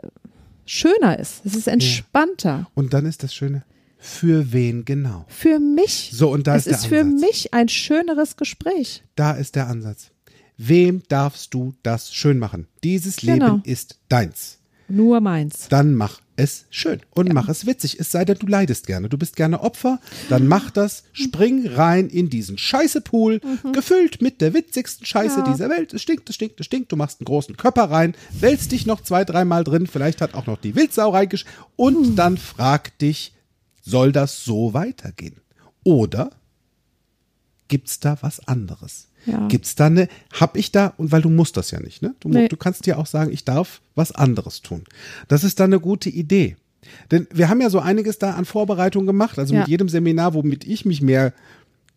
schöner 0.64 1.18
ist. 1.18 1.44
Es 1.44 1.54
ist 1.54 1.66
entspannter. 1.68 2.68
Und 2.74 2.92
dann 2.94 3.06
ist 3.06 3.22
das 3.22 3.34
Schöne, 3.34 3.64
für 3.98 4.52
wen 4.52 4.84
genau? 4.84 5.24
Für 5.28 5.58
mich. 5.58 6.10
So, 6.12 6.30
und 6.30 6.46
da 6.46 6.54
es 6.56 6.66
ist 6.66 6.70
der 6.70 6.78
ist 6.78 6.86
für 6.86 7.00
Ansatz. 7.00 7.20
mich 7.20 7.54
ein 7.54 7.68
schöneres 7.68 8.36
Gespräch. 8.36 9.02
Da 9.16 9.32
ist 9.32 9.56
der 9.56 9.68
Ansatz. 9.68 10.10
Wem 10.58 11.02
darfst 11.08 11.52
du 11.54 11.74
das 11.82 12.14
schön 12.14 12.38
machen? 12.38 12.66
Dieses 12.82 13.16
Genau. 13.16 13.56
Leben 13.56 13.62
ist 13.64 13.98
deins. 14.08 14.58
Nur 14.88 15.20
meins. 15.20 15.68
Dann 15.68 15.94
mach 15.94 16.20
es 16.36 16.66
schön 16.70 17.00
und 17.10 17.32
mach 17.32 17.48
es 17.48 17.66
witzig. 17.66 17.98
Es 17.98 18.12
sei 18.12 18.24
denn, 18.24 18.38
du 18.38 18.46
leidest 18.46 18.86
gerne. 18.86 19.08
Du 19.08 19.16
bist 19.18 19.34
gerne 19.36 19.60
Opfer. 19.62 20.00
Dann 20.28 20.46
mach 20.46 20.70
das. 20.70 21.04
Spring 21.12 21.66
rein 21.66 22.08
in 22.08 22.28
diesen 22.30 22.56
Scheißepool, 22.58 23.40
gefüllt 23.72 24.20
mit 24.22 24.40
der 24.40 24.54
witzigsten 24.54 25.06
Scheiße 25.06 25.40
Mhm. 25.40 25.46
Ja. 25.46 25.52
dieser 25.52 25.70
Welt. 25.70 25.94
Es 25.94 26.02
stinkt, 26.02 26.28
es 26.28 26.34
stinkt, 26.36 26.60
es 26.60 26.66
stinkt. 26.66 26.92
Du 26.92 26.96
machst 26.96 27.20
einen 27.20 27.24
großen 27.24 27.56
Körper 27.56 27.90
rein, 27.90 28.14
wälzt 28.38 28.70
dich 28.72 28.86
noch 28.86 29.00
zwei, 29.02 29.24
dreimal 29.24 29.64
drin. 29.64 29.86
Vielleicht 29.86 30.20
hat 30.20 30.34
auch 30.34 30.46
noch 30.46 30.58
die 30.58 30.74
Wildsau 30.76 31.10
reingesch. 31.10 31.46
Und 31.76 32.10
Mhm. 32.10 32.16
dann 32.16 32.36
frag 32.36 32.96
dich, 32.98 33.32
soll 33.82 34.12
das 34.12 34.44
so 34.44 34.74
weitergehen? 34.74 35.40
Oder 35.84 36.30
gibt's 37.68 37.98
da 37.98 38.18
was 38.20 38.46
anderes? 38.46 39.05
Ja. 39.26 39.46
Gibt's 39.48 39.74
da 39.74 39.86
eine, 39.86 40.08
hab 40.32 40.56
ich 40.56 40.72
da, 40.72 40.94
und 40.98 41.12
weil 41.12 41.22
du 41.22 41.28
musst 41.30 41.56
das 41.56 41.70
ja 41.72 41.80
nicht, 41.80 42.00
ne? 42.02 42.14
Du, 42.20 42.28
Nee. 42.28 42.48
du 42.48 42.56
kannst 42.56 42.86
dir 42.86 42.98
auch 42.98 43.06
sagen, 43.06 43.32
ich 43.32 43.44
darf 43.44 43.80
was 43.94 44.12
anderes 44.12 44.62
tun. 44.62 44.84
Das 45.28 45.42
ist 45.44 45.58
dann 45.60 45.70
eine 45.72 45.80
gute 45.80 46.08
Idee. 46.10 46.56
Denn 47.10 47.26
wir 47.32 47.48
haben 47.48 47.60
ja 47.60 47.68
so 47.68 47.80
einiges 47.80 48.18
da 48.18 48.34
an 48.34 48.44
Vorbereitung 48.44 49.06
gemacht, 49.06 49.38
also 49.38 49.52
Ja. 49.54 49.60
mit 49.60 49.68
jedem 49.68 49.88
Seminar, 49.88 50.34
womit 50.34 50.64
ich 50.64 50.84
mich 50.84 51.02
mehr 51.02 51.32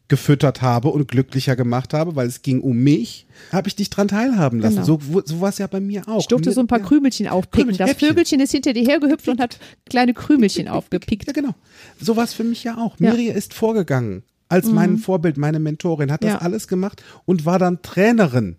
gefüttert 0.08 0.63
habe 0.63 0.88
und 0.88 1.08
glücklicher 1.08 1.56
gemacht 1.56 1.94
habe, 1.94 2.15
weil 2.15 2.28
es 2.28 2.42
ging 2.42 2.62
um 2.62 2.78
mich, 2.78 3.28
habe 3.52 3.68
ich 3.68 3.76
dich 3.76 3.92
dran 3.92 4.08
teilhaben 4.08 4.60
lassen. 4.60 4.78
Genau. 4.84 5.00
So, 5.00 5.22
so 5.24 5.39
war 5.39 5.50
es 5.50 5.60
ja 5.60 5.68
bei 5.68 5.80
mir 5.80 6.08
auch. 6.08 6.20
Ich 6.22 6.26
durfte 6.28 6.50
Mir- 6.50 6.56
so 6.56 6.62
ein 6.62 6.65
paar 6.68 6.80
ja. 6.80 6.86
Krümelchen 6.86 7.28
aufpicken. 7.28 7.76
Krümelchen, 7.76 7.86
das. 7.86 7.96
Vögelchen 8.10 8.39
ist 8.39 8.52
hinter 8.52 8.74
dir 8.74 8.84
hergehüpft 8.84 9.28
und 9.28 9.39
hat 9.39 9.60
kleine 9.88 10.15
Krümelchen 10.15 10.68
aufgepickt. 10.68 11.28
Ja, 11.28 11.34
genau. 11.34 11.54
So 12.02 12.15
war 12.15 12.24
es 12.24 12.34
für 12.34 12.44
mich 12.44 12.63
ja 12.63 12.78
auch. 12.80 13.00
Ja. 13.00 13.12
Miri 13.12 13.28
ist 13.28 13.54
vorgegangen 13.54 14.24
als 14.49 14.67
mein 14.67 14.97
Vorbild, 14.97 15.38
meine 15.38 15.59
Mentorin, 15.59 16.12
hat 16.12 16.23
das 16.23 16.31
Ja. 16.31 16.38
alles 16.39 16.67
gemacht 16.67 17.03
und 17.25 17.45
war 17.45 17.59
dann 17.59 17.81
Trainerin. 17.81 18.57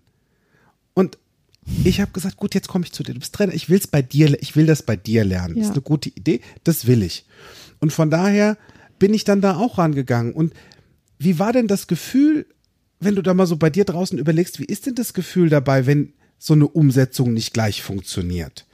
Und 0.93 1.17
ich 1.83 2.01
habe 2.01 2.11
gesagt, 2.11 2.37
gut, 2.37 2.55
jetzt 2.55 2.67
komme 2.67 2.85
ich 2.85 2.91
zu 2.91 3.03
dir. 3.03 3.13
Du 3.13 3.19
bist 3.19 3.35
Trainer. 3.35 3.53
Ich 3.53 3.69
will's 3.69 3.87
bei 3.87 4.01
dir, 4.01 4.41
ich 4.41 4.55
will 4.55 4.65
das 4.65 4.83
bei 4.83 4.95
dir 4.95 5.23
lernen. 5.23 5.55
Ja. 5.57 5.63
Ist 5.63 5.71
eine 5.73 5.81
gute 5.81 6.09
Idee. 6.09 6.41
Das 6.63 6.87
will 6.87 7.03
ich. 7.03 7.25
Und 7.79 7.93
von 7.93 8.09
daher 8.09 8.57
bin 8.99 9.13
ich 9.13 9.23
dann 9.23 9.41
da 9.41 9.57
auch 9.57 9.77
rangegangen. 9.77 10.33
Und 10.33 10.53
wie 11.19 11.37
war 11.39 11.53
denn 11.53 11.67
das 11.67 11.87
Gefühl, 11.87 12.47
wenn 12.99 13.15
du 13.15 13.21
da 13.21 13.33
mal 13.33 13.45
so 13.47 13.57
bei 13.57 13.69
dir 13.69 13.85
draußen 13.85 14.17
überlegst, 14.17 14.59
wie 14.59 14.65
ist 14.65 14.85
denn 14.85 14.95
das 14.95 15.13
Gefühl 15.13 15.49
dabei, 15.49 15.85
wenn 15.85 16.13
so 16.39 16.53
eine 16.53 16.67
Umsetzung 16.67 17.33
nicht 17.33 17.53
gleich 17.53 17.83
funktioniert? 17.83 18.65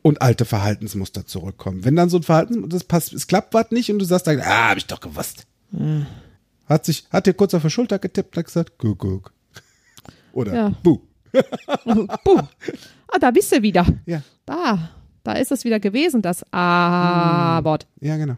und 0.00 0.22
alte 0.22 0.44
Verhaltensmuster 0.46 1.26
zurückkommen. 1.26 1.84
Wenn 1.84 1.96
dann 1.96 2.08
so 2.08 2.18
ein 2.18 2.22
Verhalten, 2.22 2.66
das 2.70 2.84
passt, 2.84 3.12
es 3.12 3.26
klappt 3.26 3.52
was 3.52 3.72
nicht 3.72 3.90
und 3.90 3.98
du 3.98 4.04
sagst 4.06 4.26
dann, 4.28 4.40
ah, 4.40 4.70
hab 4.70 4.78
ich 4.78 4.86
doch 4.86 5.00
gewusst. 5.00 5.46
Hat 6.68 6.84
sich, 6.84 7.06
hat 7.10 7.26
dir 7.26 7.34
kurz 7.34 7.54
auf 7.54 7.62
die 7.62 7.70
Schulter 7.70 7.98
getippt 7.98 8.36
und 8.36 8.40
hat 8.40 8.46
gesagt, 8.46 8.72
guck, 8.78 8.98
guck. 8.98 9.32
Oder 10.32 10.54
Ja. 10.54 10.68
buh. 10.82 10.98
Buh. 12.24 12.40
Ah, 13.08 13.18
da 13.20 13.30
bist 13.30 13.52
du 13.52 13.60
wieder. 13.62 13.86
Ja, 14.06 14.22
Da, 14.46 14.90
da 15.24 15.32
ist 15.32 15.52
es 15.52 15.64
wieder 15.64 15.78
gewesen, 15.80 16.22
das 16.22 16.42
A-Wort. 16.52 17.86
ja, 18.00 18.16
genau. 18.16 18.36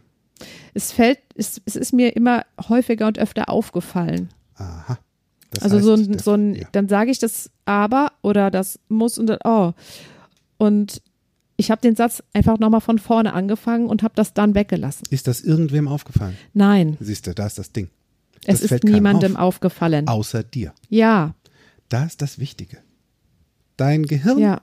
Es 0.74 0.90
fällt, 0.92 1.18
es, 1.34 1.60
es 1.66 1.76
ist 1.76 1.92
mir 1.92 2.16
immer 2.16 2.44
häufiger 2.68 3.06
und 3.06 3.18
öfter 3.18 3.48
aufgefallen. 3.50 4.30
Aha. 4.56 4.98
Das 5.50 5.64
Also 5.64 5.76
heißt, 5.76 5.84
so 5.84 5.92
ein, 5.94 6.18
so 6.18 6.32
ein 6.34 6.54
ja. 6.54 6.66
dann 6.72 6.88
sage 6.88 7.10
ich 7.10 7.18
das 7.18 7.50
aber 7.64 8.12
oder 8.22 8.50
das 8.50 8.78
muss 8.88 9.18
und 9.18 9.26
dann, 9.26 9.38
oh. 9.44 9.72
Und 10.58 11.02
ich 11.56 11.70
habe 11.70 11.80
den 11.82 11.94
Satz 11.96 12.22
einfach 12.32 12.58
nochmal 12.58 12.80
von 12.80 12.98
vorne 12.98 13.34
angefangen 13.34 13.86
und 13.86 14.02
habe 14.02 14.14
das 14.16 14.32
dann 14.32 14.54
weggelassen. 14.54 15.04
Ist 15.10 15.26
das 15.26 15.40
irgendwem 15.42 15.88
aufgefallen? 15.88 16.36
Nein, 16.54 16.96
Siehst 17.00 17.26
du, 17.26 17.34
da 17.34 17.46
ist 17.46 17.58
das 17.58 17.72
Ding. 17.72 17.90
Es 18.46 18.60
Das 18.60 18.70
ist 18.72 18.84
niemandem 18.84 19.36
auf. 19.36 19.54
aufgefallen. 19.56 20.08
Außer 20.08 20.42
dir. 20.42 20.72
Ja, 20.88 21.34
Da 21.88 22.04
ist 22.04 22.22
das 22.22 22.38
Wichtige. 22.38 22.78
Dein 23.76 24.04
Gehirn, 24.06 24.38
ja, 24.38 24.60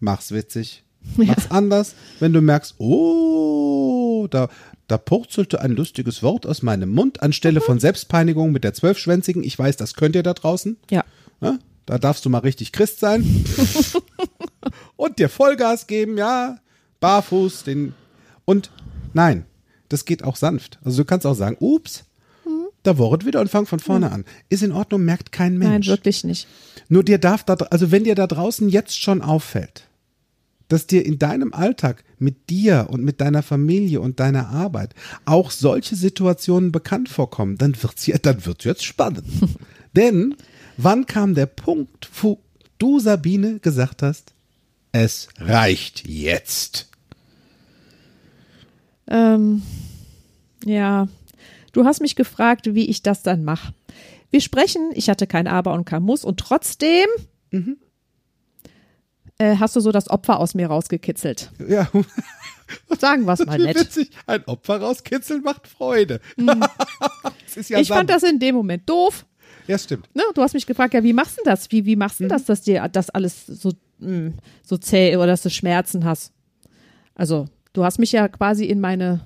mach's 0.00 0.32
witzig, 0.32 0.84
Ja. 1.16 1.24
mach's 1.26 1.50
anders. 1.50 1.94
Wenn 2.18 2.32
du 2.32 2.40
merkst, 2.40 2.74
oh, 2.78 4.26
da, 4.30 4.48
da 4.88 4.98
purzelte 4.98 5.60
ein 5.60 5.72
lustiges 5.72 6.22
Wort 6.22 6.46
aus 6.46 6.62
meinem 6.62 6.90
Mund 6.90 7.22
anstelle 7.22 7.60
von 7.60 7.78
Selbstpeinigung 7.78 8.50
mit 8.52 8.64
der 8.64 8.74
Zwölfschwänzigen. 8.74 9.44
Ich 9.44 9.58
weiß, 9.58 9.76
das 9.76 9.94
könnt 9.94 10.14
ihr 10.16 10.22
da 10.22 10.34
draußen. 10.34 10.76
ja. 10.90 11.04
Ne? 11.40 11.58
Da 11.86 11.98
darfst 11.98 12.24
du 12.24 12.30
mal 12.30 12.38
richtig 12.38 12.70
Christ 12.72 13.00
sein. 13.00 13.44
und 14.96 15.18
dir 15.18 15.28
Vollgas 15.28 15.86
geben, 15.86 16.16
ja. 16.18 16.58
Barfuß, 17.00 17.64
den. 17.64 17.94
Und 18.44 18.70
nein, 19.12 19.46
das 19.88 20.04
geht 20.04 20.22
auch 20.22 20.36
sanft. 20.36 20.78
Also 20.84 21.02
du 21.02 21.06
kannst 21.06 21.26
auch 21.26 21.34
sagen, 21.34 21.56
ups, 21.58 22.04
da 22.82 22.98
wurde 22.98 23.26
wieder 23.26 23.40
und 23.40 23.50
fang 23.50 23.66
von 23.66 23.78
vorne 23.78 24.10
an. 24.10 24.24
Ist 24.48 24.62
in 24.62 24.72
Ordnung, 24.72 25.04
merkt 25.04 25.32
kein 25.32 25.58
Mensch. 25.58 25.86
Nein, 25.86 25.96
wirklich 25.96 26.24
nicht. 26.24 26.46
Nur 26.88 27.04
dir 27.04 27.18
darf 27.18 27.44
da, 27.44 27.54
also 27.54 27.90
wenn 27.90 28.04
dir 28.04 28.14
da 28.14 28.26
draußen 28.26 28.68
jetzt 28.68 29.00
schon 29.00 29.22
auffällt, 29.22 29.86
dass 30.68 30.86
dir 30.86 31.04
in 31.04 31.18
deinem 31.18 31.52
Alltag 31.52 32.04
mit 32.18 32.48
dir 32.48 32.86
und 32.90 33.02
mit 33.02 33.20
deiner 33.20 33.42
Familie 33.42 34.00
und 34.00 34.20
deiner 34.20 34.48
Arbeit 34.48 34.94
auch 35.24 35.50
solche 35.50 35.96
Situationen 35.96 36.72
bekannt 36.72 37.08
vorkommen, 37.08 37.58
dann 37.58 37.80
wird's 37.82 38.06
ja, 38.06 38.16
dann 38.18 38.46
wird's 38.46 38.64
jetzt 38.64 38.84
spannend. 38.84 39.24
Denn 39.96 40.36
wann 40.76 41.06
kam 41.06 41.34
der 41.34 41.46
Punkt, 41.46 42.08
wo 42.22 42.40
du 42.78 43.00
Sabine 43.00 43.58
gesagt 43.58 44.02
hast, 44.02 44.32
es 44.92 45.28
reicht 45.38 46.08
jetzt? 46.08 46.88
Ähm, 49.08 49.62
ja, 50.64 51.08
du 51.72 51.84
hast 51.84 52.00
mich 52.00 52.16
gefragt, 52.16 52.74
wie 52.74 52.86
ich 52.86 53.02
das 53.02 53.22
dann 53.22 53.44
mache. 53.44 53.72
Wir 54.30 54.40
sprechen, 54.40 54.90
ich 54.94 55.08
hatte 55.10 55.26
kein 55.26 55.46
Aber 55.48 55.72
und 55.74 55.84
kein 55.84 56.02
Muss 56.02 56.24
und 56.24 56.38
trotzdem 56.38 57.06
äh, 59.38 59.56
hast 59.56 59.76
du 59.76 59.80
so 59.80 59.92
das 59.92 60.08
Opfer 60.10 60.38
aus 60.38 60.54
mir 60.54 60.66
rausgekitzelt. 60.68 61.50
Ja, 61.68 61.88
Sagen 63.00 63.24
wir 63.24 63.32
es 63.32 63.44
mal 63.44 63.58
nett. 63.58 63.76
witzig. 63.80 64.10
Ein 64.26 64.44
Opfer 64.44 64.80
rauskitzeln 64.80 65.42
macht 65.42 65.66
Freude. 65.66 66.20
ist 67.56 67.68
ja 67.70 67.78
Mhm. 67.78 67.82
ich 67.82 67.88
fand 67.88 68.08
sanft. 68.08 68.10
das 68.10 68.30
in 68.30 68.38
dem 68.38 68.54
Moment 68.54 68.88
doof. 68.88 69.26
Ja, 69.66 69.76
stimmt. 69.78 70.08
Ne? 70.14 70.22
Du 70.34 70.42
hast 70.42 70.54
mich 70.54 70.66
gefragt, 70.66 70.94
ja, 70.94 71.02
wie 71.02 71.12
machst 71.12 71.38
du 71.38 71.42
das? 71.44 71.70
Wie, 71.72 71.84
wie 71.84 71.96
machst 71.96 72.20
du 72.20 72.24
Mhm. 72.24 72.28
das, 72.28 72.44
dass 72.44 72.62
dir 72.62 72.86
das 72.88 73.10
alles 73.10 73.46
so, 73.46 73.72
mh, 73.98 74.32
so 74.62 74.76
zäh 74.78 75.16
oder 75.16 75.26
dass 75.28 75.42
du 75.42 75.50
Schmerzen 75.50 76.04
hast? 76.04 76.32
Also, 77.16 77.46
du 77.72 77.84
hast 77.84 77.98
mich 77.98 78.12
ja 78.12 78.28
quasi 78.28 78.64
in 78.66 78.80
meine, 78.80 79.20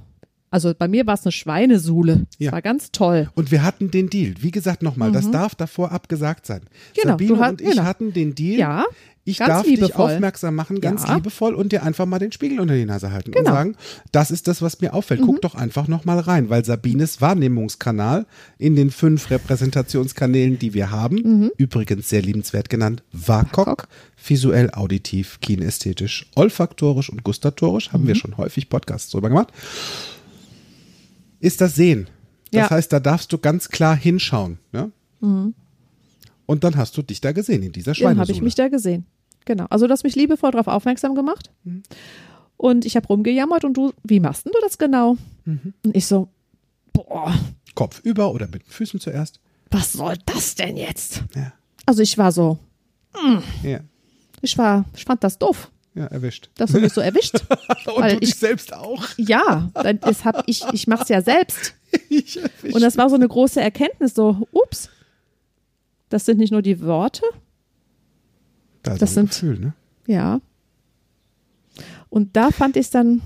also 0.55 0.73
bei 0.79 0.87
mir 0.87 1.05
war 1.07 1.15
es 1.15 1.25
eine 1.27 1.33
Schweinesuhle. 1.33 2.27
Ja. 2.39 2.51
Das 2.51 2.53
war 2.53 2.63
ganz 2.63 2.93
toll. 2.93 3.29
Und 3.35 3.51
wir 3.51 3.65
hatten 3.65 3.91
den 3.91 4.09
Deal. 4.09 4.35
Wie 4.41 4.53
gesagt, 4.53 4.83
nochmal, 4.85 5.11
das 5.11 5.29
darf 5.33 5.57
davor 5.57 5.91
abgesagt 5.91 6.47
sein. 6.47 6.61
Mhm. 6.63 7.01
Genau, 7.03 7.13
Sabine 7.15 7.29
du 7.35 7.41
hast- 7.41 7.51
und 7.51 7.61
ich 7.61 7.71
genau. 7.71 7.83
hatten 7.85 8.13
den 8.13 8.35
Deal. 8.37 8.59
Ja, 8.61 8.85
Ich 9.25 9.39
ganz 9.39 9.49
darf 9.49 9.63
dich 9.65 9.81
liebevoll. 9.81 10.13
aufmerksam 10.13 10.55
machen, 10.55 10.81
ganz 10.81 11.05
Ja. 11.09 11.15
liebevoll 11.17 11.55
und 11.55 11.73
dir 11.73 11.83
einfach 11.83 12.05
mal 12.07 12.19
den 12.19 12.31
Spiegel 12.31 12.61
unter 12.61 12.75
die 12.75 12.85
Nase 12.85 13.11
halten 13.11 13.31
und 13.31 13.37
Genau. 13.37 13.51
Mhm. 13.51 13.55
sagen, 13.55 13.77
das 14.13 14.31
ist 14.31 14.47
das, 14.47 14.61
was 14.63 14.81
mir 14.81 14.95
auffällt. 14.95 15.23
Guck 15.23 15.41
doch 15.41 15.55
einfach 15.57 15.89
nochmal 15.89 16.21
rein, 16.21 16.51
weil 16.51 16.65
Sabines 16.65 17.21
Wahrnehmungskanal 17.21 18.27
in 18.59 18.77
den 18.77 18.91
fünf 18.93 19.31
Repräsentationskanälen, 19.31 20.59
die 20.59 20.73
wir 20.75 20.91
haben, 20.91 21.17
Mhm. 21.17 21.51
übrigens 21.57 22.09
sehr 22.11 22.23
liebenswert 22.23 22.69
genannt, 22.69 23.03
WAKOK, 23.13 23.89
visuell, 24.25 24.71
auditiv, 24.73 25.39
kinästhetisch, 25.41 26.27
olfaktorisch 26.37 27.11
und 27.11 27.25
gustatorisch, 27.25 27.93
haben 27.93 28.05
Mhm. 28.05 28.09
wir 28.09 28.15
schon 28.15 28.37
häufig 28.37 28.69
Podcasts 28.69 29.11
drüber 29.11 29.31
gemacht, 29.31 29.49
ist 31.45 31.61
das 31.61 31.75
Sehen. 31.75 32.09
Das 32.53 32.63
Ja. 32.63 32.71
heißt, 32.71 32.93
da 32.93 33.01
darfst 33.01 33.33
du 33.33 33.39
ganz 33.39 33.69
klar 33.69 33.97
hinschauen. 33.97 34.59
Ja? 34.73 34.91
Mhm. 35.21 35.55
Und 36.47 36.65
dann 36.65 36.77
hast 36.77 36.97
du 36.97 37.03
dich 37.03 37.21
da 37.21 37.33
gesehen, 37.33 37.63
in 37.63 37.73
dieser 37.73 37.93
Dann 37.93 37.95
Schweinesohle. 37.97 38.21
habe 38.21 38.33
ich 38.33 38.43
mich 38.43 38.55
da 38.55 38.69
gesehen. 38.69 39.07
Genau. 39.45 39.67
Also, 39.71 39.87
du 39.87 39.93
hast 39.93 40.05
mich 40.05 40.15
liebevoll 40.17 40.51
darauf 40.53 40.69
aufmerksam 40.69 41.15
gemacht. 41.15 41.51
Mhm. 41.65 41.83
Und 42.57 42.85
ich 42.87 42.97
habe 42.97 43.07
rumgejammert 43.09 43.65
und 43.65 43.75
du, 43.77 43.93
wie 44.05 44.21
machst 44.21 44.45
denn 44.47 44.53
du 44.53 44.61
das 44.61 44.79
genau? 44.79 45.17
Mhm. 45.45 45.75
Und 45.85 45.97
ich 45.97 46.07
so, 46.07 46.29
boah, 46.93 47.35
Kopf 47.75 48.01
über 48.05 48.33
oder 48.33 48.47
mit 48.47 48.63
den 48.67 48.71
Füßen 48.71 49.01
zuerst. 49.01 49.41
was 49.71 49.93
soll 49.93 50.15
das 50.27 50.55
denn 50.55 50.77
jetzt? 50.77 51.25
Ja, 51.35 51.53
Also, 51.87 52.03
ich 52.03 52.17
war 52.17 52.31
so, 52.33 52.59
ja, 53.63 53.81
ich 54.41 54.57
war, 54.59 54.85
ich 54.95 55.05
fand 55.05 55.23
das 55.25 55.39
doof, 55.39 55.71
ja 55.95 56.07
erwischt. 56.07 56.51
mich 56.81 56.93
so 56.93 57.01
erwischt. 57.01 57.35
Und 57.95 58.05
du 58.05 58.17
dich 58.21 58.31
ich- 58.31 58.35
selbst 58.37 58.73
auch. 58.75 59.05
Ja, 59.17 59.71
das 60.01 60.25
hab 60.25 60.43
ich, 60.49 60.65
ich 60.73 60.87
mach's 60.87 61.09
ja 61.09 61.23
selbst. 61.23 61.75
Ich 62.09 62.37
erwischt. 62.43 62.75
Und 62.75 62.81
das 62.83 62.97
war 62.97 63.09
so 63.09 63.15
eine 63.15 63.29
große 63.29 63.61
Erkenntnis, 63.61 64.15
so, 64.15 64.49
ups, 64.51 64.89
das 66.09 66.25
sind 66.25 66.39
nicht 66.39 66.51
nur 66.51 66.61
die 66.63 66.81
Worte, 66.83 67.23
da 68.83 68.97
das 68.97 69.15
sind- 69.15 69.31
Gefühl, 69.31 69.59
ne? 69.61 69.75
ja. 70.09 70.41
Und 72.11 72.37
da 72.37 72.51
fand 72.51 72.77
ich 72.77 72.91
dann 72.91 73.23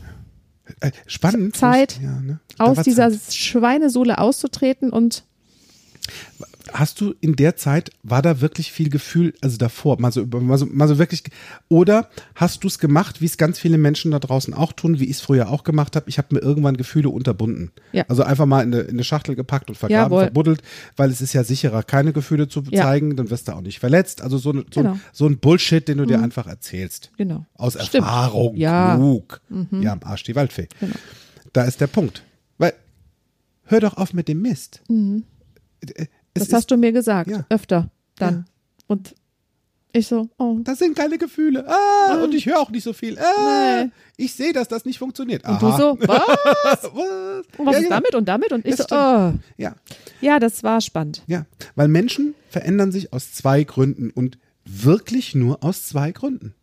Äh, 0.81 0.93
spannend. 1.07 1.57
Zeit, 1.57 1.99
Ja, 2.03 2.21
ne? 2.21 2.41
Aus 2.59 2.83
dieser 2.83 3.11
Zeit. 3.11 3.35
Schweinesohle 3.35 4.19
auszutreten 4.19 4.91
und 4.91 5.25
Hast 6.73 7.01
du 7.01 7.15
in 7.21 7.37
der 7.37 7.57
Zeit, 7.57 7.91
war 8.03 8.23
da 8.23 8.41
wirklich 8.41 8.73
viel 8.73 8.89
Gefühl, 8.91 9.35
also 9.41 9.57
davor, 9.57 10.01
mal 10.01 10.13
so, 10.13 10.27
mal 10.27 10.59
so, 10.59 10.67
mal 10.67 10.89
so 10.89 10.99
wirklich, 10.99 11.23
oder 11.69 12.09
hast 12.35 12.65
du 12.65 12.69
es 12.69 12.79
gemacht, 12.79 13.21
wie 13.21 13.27
es 13.27 13.37
ganz 13.37 13.59
viele 13.59 13.79
Menschen 13.79 14.11
da 14.11 14.19
draußen 14.19 14.53
auch 14.55 14.73
tun, 14.73 15.01
wie 15.01 15.05
ich 15.05 15.13
es 15.17 15.21
früher 15.21 15.49
auch 15.51 15.65
gemacht 15.65 15.97
habe? 15.97 16.09
Ich 16.09 16.19
habe 16.19 16.35
mir 16.35 16.41
irgendwann 16.41 16.77
Gefühle 16.77 17.09
unterbunden. 17.11 17.73
Ja. 17.93 18.05
Also 18.09 18.23
einfach 18.23 18.47
mal 18.47 18.63
in 18.63 18.73
eine, 18.75 18.83
in 18.85 18.91
eine 18.91 19.05
Schachtel 19.05 19.35
gepackt 19.35 19.69
und 19.71 19.77
vergraben, 19.77 20.13
Jawohl. 20.13 20.25
verbuddelt, 20.25 20.63
weil 20.97 21.11
es 21.11 21.21
ist 21.21 21.33
ja 21.33 21.45
sicherer, 21.45 21.83
keine 21.83 22.13
Gefühle 22.13 22.49
zu 22.49 22.63
Ja. 22.71 22.83
zeigen, 22.83 23.17
dann 23.17 23.31
wirst 23.31 23.49
du 23.49 23.53
auch 23.53 23.61
nicht 23.61 23.79
verletzt. 23.79 24.23
Also 24.23 24.39
so, 24.39 24.51
ein- 24.53 24.65
so, 24.73 24.81
Genau. 24.83 24.93
ein, 24.95 25.01
so 25.13 25.27
ein 25.27 25.39
Bullshit, 25.39 25.87
den 25.89 25.99
du 25.99 26.05
dir 26.07 26.21
einfach 26.23 26.47
erzählst. 26.47 27.11
genau. 27.17 27.47
Aus 27.55 27.75
Stimmt. 27.75 28.05
Erfahrung, 28.05 28.57
Ja. 28.57 28.95
Mhm. 28.97 29.01
klug. 29.01 29.41
Ja, 29.81 29.93
am 29.93 30.01
Arsch 30.03 30.25
die 30.25 30.37
Waldfee. 30.37 30.69
Genau. 30.81 30.95
Da 31.53 31.65
ist 31.65 31.81
der 31.81 31.87
Punkt. 31.87 32.23
Weil, 32.59 32.75
hör 33.65 33.81
doch 33.81 33.97
auf 33.97 34.13
mit 34.13 34.29
dem 34.29 34.43
Mist. 34.43 34.83
Äh, 34.91 35.23
Es 35.81 36.07
Das 36.39 36.53
hast 36.53 36.71
du 36.71 36.77
mir 36.77 36.93
gesagt, 36.93 37.31
Ja. 37.31 37.45
öfter 37.49 37.91
dann. 38.17 38.35
Ja. 38.35 38.45
Und 38.87 39.15
ich 39.93 40.07
so, 40.07 40.29
oh. 40.39 40.59
das 40.63 40.79
sind 40.79 40.95
keine 40.97 41.17
Gefühle. 41.19 41.67
Ah, 41.67 42.23
und 42.23 42.35
ich 42.35 42.47
höre 42.47 42.59
auch 42.61 42.71
nicht 42.71 42.85
so 42.85 42.93
viel. 42.93 43.19
Ah, 43.19 43.85
Nee. 43.85 43.91
ich 44.19 44.33
sehe, 44.35 44.53
dass 44.53 44.69
das 44.69 44.85
nicht 44.85 44.99
funktioniert. 44.99 45.47
Und 45.49 45.61
du 45.63 45.71
so, 45.73 45.99
was? 46.07 46.85
was? 46.85 46.85
Und 46.85 47.67
was 47.67 47.73
ja, 47.75 47.79
ist 47.79 47.85
genau. 47.85 47.97
damit 47.97 48.15
und 48.15 48.29
damit? 48.29 48.53
Und 48.53 48.67
ich 48.67 48.77
Das 48.77 48.87
so, 48.89 48.95
oh. 48.97 49.33
Ja, 49.57 49.75
Ja, 50.21 50.39
das 50.39 50.63
war 50.63 50.81
spannend. 50.81 51.23
ja. 51.27 51.47
Weil 51.75 51.89
Menschen 51.89 52.35
verändern 52.51 52.93
sich 52.93 53.13
aus 53.13 53.33
zwei 53.33 53.65
Gründen 53.65 54.11
und 54.11 54.39
wirklich 54.65 55.35
nur 55.35 55.65
aus 55.65 55.87
zwei 55.87 56.13
Gründen. 56.13 56.55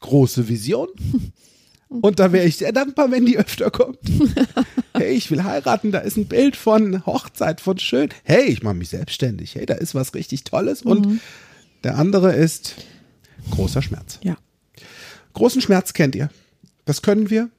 Große 0.00 0.48
Vision, 0.48 0.88
Und 1.88 2.18
da 2.18 2.32
wäre 2.32 2.46
ich 2.46 2.56
sehr 2.56 2.72
dankbar, 2.72 3.10
wenn 3.10 3.26
die 3.26 3.38
öfter 3.38 3.70
kommt. 3.70 3.98
hey, 4.94 5.14
ich 5.14 5.30
will 5.30 5.44
heiraten, 5.44 5.92
da 5.92 5.98
ist 6.00 6.16
ein 6.16 6.26
Bild 6.26 6.56
von 6.56 7.06
Hochzeit, 7.06 7.60
von 7.60 7.78
schön. 7.78 8.08
Hey, 8.24 8.46
ich 8.46 8.62
mache 8.62 8.74
mich 8.74 8.88
selbstständig. 8.88 9.54
Hey, 9.54 9.66
da 9.66 9.74
ist 9.74 9.94
was 9.94 10.14
richtig 10.14 10.44
Tolles. 10.44 10.82
Und 10.82 11.20
der 11.84 11.96
andere 11.96 12.34
ist 12.34 12.74
großer 13.52 13.82
Schmerz. 13.82 14.18
Ja. 14.22 14.36
Großen 15.34 15.60
Schmerz 15.60 15.92
kennt 15.92 16.14
ihr. 16.14 16.30
Das 16.84 17.02
können 17.02 17.30
wir 17.30 17.50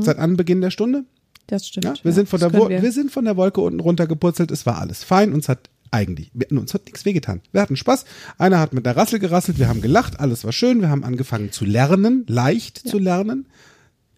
seit 0.00 0.18
Anbeginn 0.18 0.60
der 0.60 0.70
Stunde. 0.70 1.04
Das 1.46 1.68
stimmt. 1.68 1.84
Ja, 1.84 1.94
wir, 2.02 2.10
ja, 2.10 2.14
sind 2.14 2.28
von 2.28 2.40
der 2.40 2.50
können 2.50 2.82
wir. 2.82 2.92
sind 2.92 3.12
von 3.12 3.24
der 3.24 3.36
Wolke 3.36 3.60
unten 3.60 3.80
runtergepurzelt. 3.80 4.50
Es 4.50 4.66
war 4.66 4.78
alles 4.78 5.04
fein. 5.04 5.32
Uns 5.32 5.48
hat 5.48 5.70
eigentlich, 5.92 6.30
wir, 6.34 6.50
uns 6.50 6.74
hat 6.74 6.86
nichts 6.86 7.04
wehgetan. 7.04 7.40
Wir 7.52 7.60
hatten 7.60 7.76
Spaß. 7.76 8.04
Einer 8.38 8.58
hat 8.58 8.72
mit 8.72 8.84
der 8.84 8.96
Rassel 8.96 9.20
gerasselt. 9.20 9.58
Wir 9.58 9.68
haben 9.68 9.80
gelacht. 9.80 10.18
Alles 10.18 10.44
war 10.44 10.52
schön. 10.52 10.80
Wir 10.80 10.88
haben 10.88 11.04
angefangen 11.04 11.52
zu 11.52 11.64
lernen, 11.64 12.24
leicht 12.26 12.78
zu 12.88 12.98
lernen. 12.98 13.46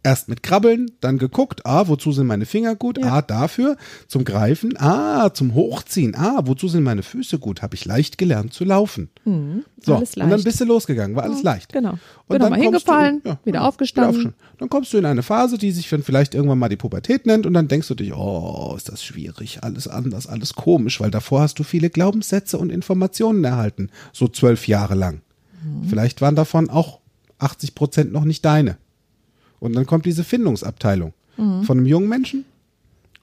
Erst 0.05 0.29
mit 0.29 0.45
Krabbeln, 0.45 0.93
dann 1.01 1.19
geguckt, 1.19 1.67
ah, 1.67 1.89
wozu 1.89 2.13
sind 2.13 2.29
meine 2.29 2.47
Finger 2.47 2.77
gut? 2.77 2.99
Ja. 2.99 3.15
Ah, 3.15 3.23
dafür, 3.23 3.77
zum 4.07 4.25
Greifen, 4.25 4.75
ah, 4.79 5.35
zum 5.35 5.55
Hochziehen, 5.55 6.15
ah, 6.15 6.41
wozu 6.45 6.69
sind 6.69 6.85
meine 6.85 7.03
Füße 7.03 7.39
gut? 7.41 7.63
Habe 7.63 7.75
ich 7.75 7.85
leicht 7.85 8.17
gelernt 8.17 8.55
zu 8.55 8.65
laufen. 8.65 9.11
so, 9.25 9.31
Mhm. 9.31 9.65
alles 9.89 10.17
und 10.17 10.31
dann 10.31 10.43
bist 10.45 10.61
du 10.61 10.65
losgegangen, 10.65 11.17
war 11.17 11.25
alles 11.25 11.43
leicht. 11.43 11.73
genau. 11.73 11.91
Und 11.93 11.99
Bin 12.29 12.39
dann 12.41 12.53
du 12.53 12.61
hingefallen, 12.61 13.17
in- 13.25 13.31
ja, 13.31 13.39
wieder 13.45 13.59
genau, 13.59 13.65
aufgestanden. 13.67 14.35
Dann 14.59 14.69
kommst 14.69 14.93
du 14.93 14.99
in 14.99 15.05
eine 15.05 15.23
Phase, 15.25 15.59
die 15.59 15.73
sich 15.73 15.89
dann 15.89 16.03
vielleicht 16.05 16.35
irgendwann 16.35 16.59
mal 16.61 16.69
die 16.69 16.77
Pubertät 16.77 17.27
nennt 17.27 17.45
und 17.45 17.53
dann 17.55 17.67
denkst 17.69 17.89
du 17.89 17.95
dich, 17.97 18.15
oh, 18.15 18.75
ist 18.77 18.89
das 18.89 19.03
schwierig, 19.03 19.63
alles 19.65 19.89
anders, 19.89 20.27
alles 20.29 20.55
komisch, 20.55 21.01
weil 21.01 21.11
davor 21.11 21.41
hast 21.41 21.59
du 21.59 21.65
viele 21.65 21.91
Glaubenssätze 21.91 22.57
und 22.57 22.71
Informationen 22.71 23.43
erhalten, 23.45 23.91
so 24.13 24.29
zwölf 24.29 24.69
Jahre 24.69 24.95
lang. 24.95 25.23
Mhm. 25.65 25.89
Vielleicht 25.89 26.21
waren 26.21 26.37
davon 26.37 26.71
auch 26.71 27.01
80 27.39 27.75
Prozent 27.75 28.13
noch 28.13 28.25
nicht 28.25 28.45
deine. 28.45 28.77
Und 29.61 29.75
dann 29.75 29.87
kommt 29.87 30.07
diese 30.07 30.25
Findungsabteilung 30.25 31.13
Mhm. 31.37 31.63
von 31.63 31.79
einem 31.79 31.87
jungen 31.87 32.09
Menschen 32.09 32.45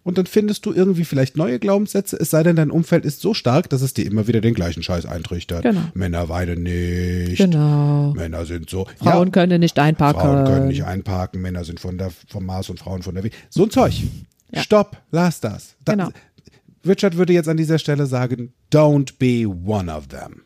und 0.03 0.17
dann 0.17 0.25
findest 0.25 0.65
du 0.65 0.71
irgendwie 0.73 1.03
vielleicht 1.03 1.35
neue 1.35 1.59
Glaubenssätze, 1.59 2.15
es 2.17 2.29
sei 2.29 2.43
denn, 2.43 2.55
dein 2.55 2.71
Umfeld 2.71 3.03
ist 3.03 3.19
so 3.19 3.33
stark, 3.33 3.69
dass 3.69 3.81
es 3.81 3.93
dir 3.93 4.05
immer 4.05 4.27
wieder 4.27 4.39
den 4.39 4.53
gleichen 4.53 4.83
Scheiß 4.83 5.05
eintrichtert. 5.05 5.63
Genau. 5.63 5.81
Männer 5.95 6.29
weinen 6.29 6.63
nicht. 6.63 7.37
Genau. 7.39 8.13
Männer 8.13 8.45
sind 8.45 8.69
so. 8.69 8.85
Frauen 8.99 9.27
ja, 9.27 9.31
können 9.31 9.59
nicht 9.59 9.77
einparken. 9.79 10.21
Frauen 10.21 10.45
können 10.45 10.67
nicht 10.69 10.85
einparken, 10.85 11.41
Männer 11.41 11.65
sind 11.65 11.79
von 11.81 11.97
der, 11.97 12.11
vom 12.29 12.45
Mars 12.45 12.69
und 12.69 12.79
Frauen 12.79 13.01
von 13.03 13.15
der 13.15 13.23
Venus. 13.25 13.37
So 13.49 13.63
ein 13.63 13.69
Zeug. 13.71 14.01
Ja. 14.53 14.61
Stopp, 14.61 14.95
lass 15.11 15.41
das. 15.41 15.75
da, 15.83 15.93
Genau. 15.93 16.09
Richard 16.87 17.17
würde 17.17 17.33
jetzt 17.33 17.49
an 17.49 17.57
dieser 17.57 17.79
Stelle 17.79 18.05
sagen, 18.05 18.53
don't 18.71 19.13
be 19.17 19.45
one 19.47 19.91
of 19.91 20.07
them. 20.07 20.41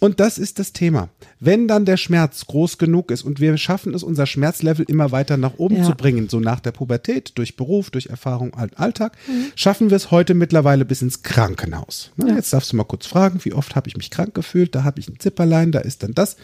Und 0.00 0.20
das 0.20 0.38
ist 0.38 0.58
das 0.60 0.72
Thema. 0.72 1.08
Wenn 1.40 1.66
dann 1.66 1.84
der 1.84 1.96
Schmerz 1.96 2.46
groß 2.46 2.78
genug 2.78 3.10
ist 3.10 3.22
und 3.22 3.40
wir 3.40 3.56
schaffen 3.56 3.94
es, 3.94 4.02
unser 4.04 4.26
Schmerzlevel 4.26 4.84
immer 4.88 5.10
weiter 5.10 5.36
nach 5.36 5.54
oben 5.58 5.76
Ja. 5.78 5.82
zu 5.84 5.92
bringen, 5.94 6.28
so 6.28 6.38
nach 6.38 6.60
der 6.60 6.70
Pubertät, 6.72 7.32
durch 7.36 7.56
Beruf, 7.56 7.90
durch 7.90 8.06
Erfahrung, 8.06 8.54
All- 8.54 8.70
Alltag, 8.76 9.16
schaffen 9.56 9.90
wir 9.90 9.96
es 9.96 10.10
heute 10.12 10.34
mittlerweile 10.34 10.84
bis 10.84 11.02
ins 11.02 11.22
Krankenhaus. 11.22 12.12
Na, 12.16 12.28
Ja. 12.28 12.36
Jetzt 12.36 12.52
darfst 12.52 12.72
du 12.72 12.76
mal 12.76 12.84
kurz 12.84 13.06
fragen, 13.06 13.40
wie 13.44 13.52
oft 13.52 13.74
habe 13.74 13.88
ich 13.88 13.96
mich 13.96 14.10
krank 14.10 14.34
gefühlt? 14.34 14.74
Da 14.74 14.84
habe 14.84 15.00
ich 15.00 15.08
ein 15.08 15.18
Zipperlein, 15.18 15.72
da 15.72 15.80
ist 15.80 16.02
dann 16.04 16.14
das. 16.14 16.36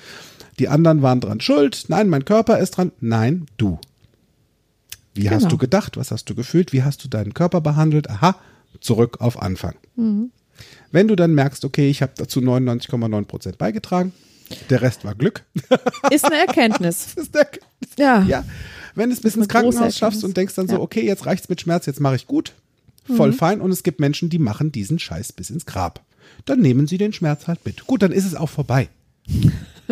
Die 0.58 0.68
anderen 0.68 1.02
waren 1.02 1.20
dran 1.20 1.40
schuld. 1.40 1.84
Nein, 1.88 2.08
mein 2.08 2.24
Körper 2.24 2.58
ist 2.58 2.72
dran. 2.72 2.92
Nein, 3.00 3.46
du. 3.56 3.78
Wie 5.14 5.30
hast 5.30 5.38
Genau. 5.42 5.50
du 5.50 5.58
gedacht? 5.58 5.96
Was 5.96 6.10
hast 6.10 6.24
du 6.28 6.34
gefühlt? 6.34 6.72
Wie 6.72 6.82
hast 6.82 7.04
du 7.04 7.08
deinen 7.08 7.34
Körper 7.34 7.60
behandelt? 7.60 8.10
Aha, 8.10 8.36
zurück 8.80 9.20
auf 9.20 9.40
Anfang. 9.40 9.74
Wenn 10.94 11.08
du 11.08 11.16
dann 11.16 11.34
merkst, 11.34 11.64
okay, 11.64 11.90
ich 11.90 12.02
habe 12.02 12.12
dazu 12.16 12.38
99,9 12.38 13.24
Prozent 13.24 13.58
beigetragen, 13.58 14.12
der 14.70 14.80
Rest 14.80 15.04
war 15.04 15.16
Glück. 15.16 15.42
Ist 16.10 16.24
eine 16.24 16.36
Erkenntnis. 16.36 17.14
Ist 17.16 17.34
der, 17.34 17.48
Ja. 17.98 18.22
ja. 18.22 18.44
Wenn 18.94 19.08
du 19.10 19.14
es 19.16 19.20
bis 19.20 19.34
eine 19.34 19.42
ins 19.42 19.48
Krankenhaus 19.52 19.96
schaffst 19.98 20.02
Erkenntnis. 20.02 20.24
und 20.24 20.36
denkst 20.36 20.54
dann 20.54 20.68
so, 20.68 20.74
Ja. 20.74 20.78
Mhm. 20.78 20.84
okay, 20.84 21.04
jetzt 21.04 21.26
reicht's 21.26 21.48
mit 21.48 21.60
Schmerz, 21.60 21.86
jetzt 21.86 21.98
mache 21.98 22.14
ich 22.14 22.28
gut, 22.28 22.52
voll 23.16 23.32
fein. 23.32 23.60
Und 23.60 23.72
es 23.72 23.82
gibt 23.82 23.98
Menschen, 23.98 24.30
die 24.30 24.38
machen 24.38 24.70
diesen 24.70 25.00
Scheiß 25.00 25.32
bis 25.32 25.50
ins 25.50 25.66
Grab. 25.66 26.00
Dann 26.44 26.60
nehmen 26.60 26.86
sie 26.86 26.96
den 26.96 27.12
Schmerz 27.12 27.48
halt 27.48 27.66
mit. 27.66 27.88
Gut, 27.88 28.02
dann 28.02 28.12
ist 28.12 28.24
es 28.24 28.36
auch 28.36 28.48
vorbei. 28.48 28.88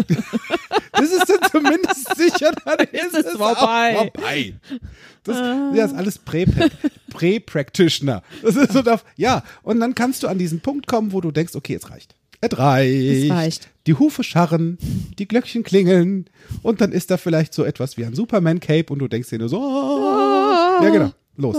das 0.93 1.11
ist 1.11 1.29
dann 1.29 1.51
zumindest 1.51 2.17
sicher, 2.17 2.53
dann 2.65 2.79
ist, 2.93 3.15
es 3.15 3.27
es 3.27 3.33
vorbei. 3.37 3.95
Vorbei. 4.13 4.55
Das, 5.25 5.37
ja, 5.77 5.85
ist 5.85 5.95
alles 5.95 6.21
Prä- 6.25 6.71
Prä-Practitioner. 7.11 8.23
Das 8.43 8.57
ist 8.57 8.73
so, 8.73 8.83
da- 8.83 9.01
ja. 9.17 9.43
Und 9.63 9.81
dann 9.81 9.95
kannst 9.95 10.23
du 10.23 10.29
an 10.29 10.39
diesen 10.39 10.61
Punkt 10.61 10.87
kommen, 10.87 11.13
wo 11.13 11.21
du 11.21 11.31
denkst, 11.31 11.55
okay, 11.55 11.75
es 11.75 11.91
reicht. 11.91 12.15
Es 12.41 12.59
reicht. 12.59 13.25
Es 13.25 13.31
reicht. 13.31 13.69
Die 13.87 13.95
Hufe 13.95 14.25
scharren, 14.25 14.79
die 15.19 15.29
Glöckchen 15.29 15.63
klingeln 15.63 16.29
und 16.63 16.81
dann 16.81 16.93
ist 16.93 17.11
da 17.11 17.17
vielleicht 17.17 17.55
so 17.55 17.65
etwas 17.65 17.97
wie 17.97 18.05
ein 18.05 18.15
Superman-Cape 18.15 18.93
und 18.93 18.99
du 19.01 19.09
denkst 19.09 19.29
dir 19.31 19.39
nur 19.39 19.49
so, 19.49 19.59
oh. 19.61 20.83
ja 20.83 20.89
genau, 20.91 21.11
los. 21.37 21.57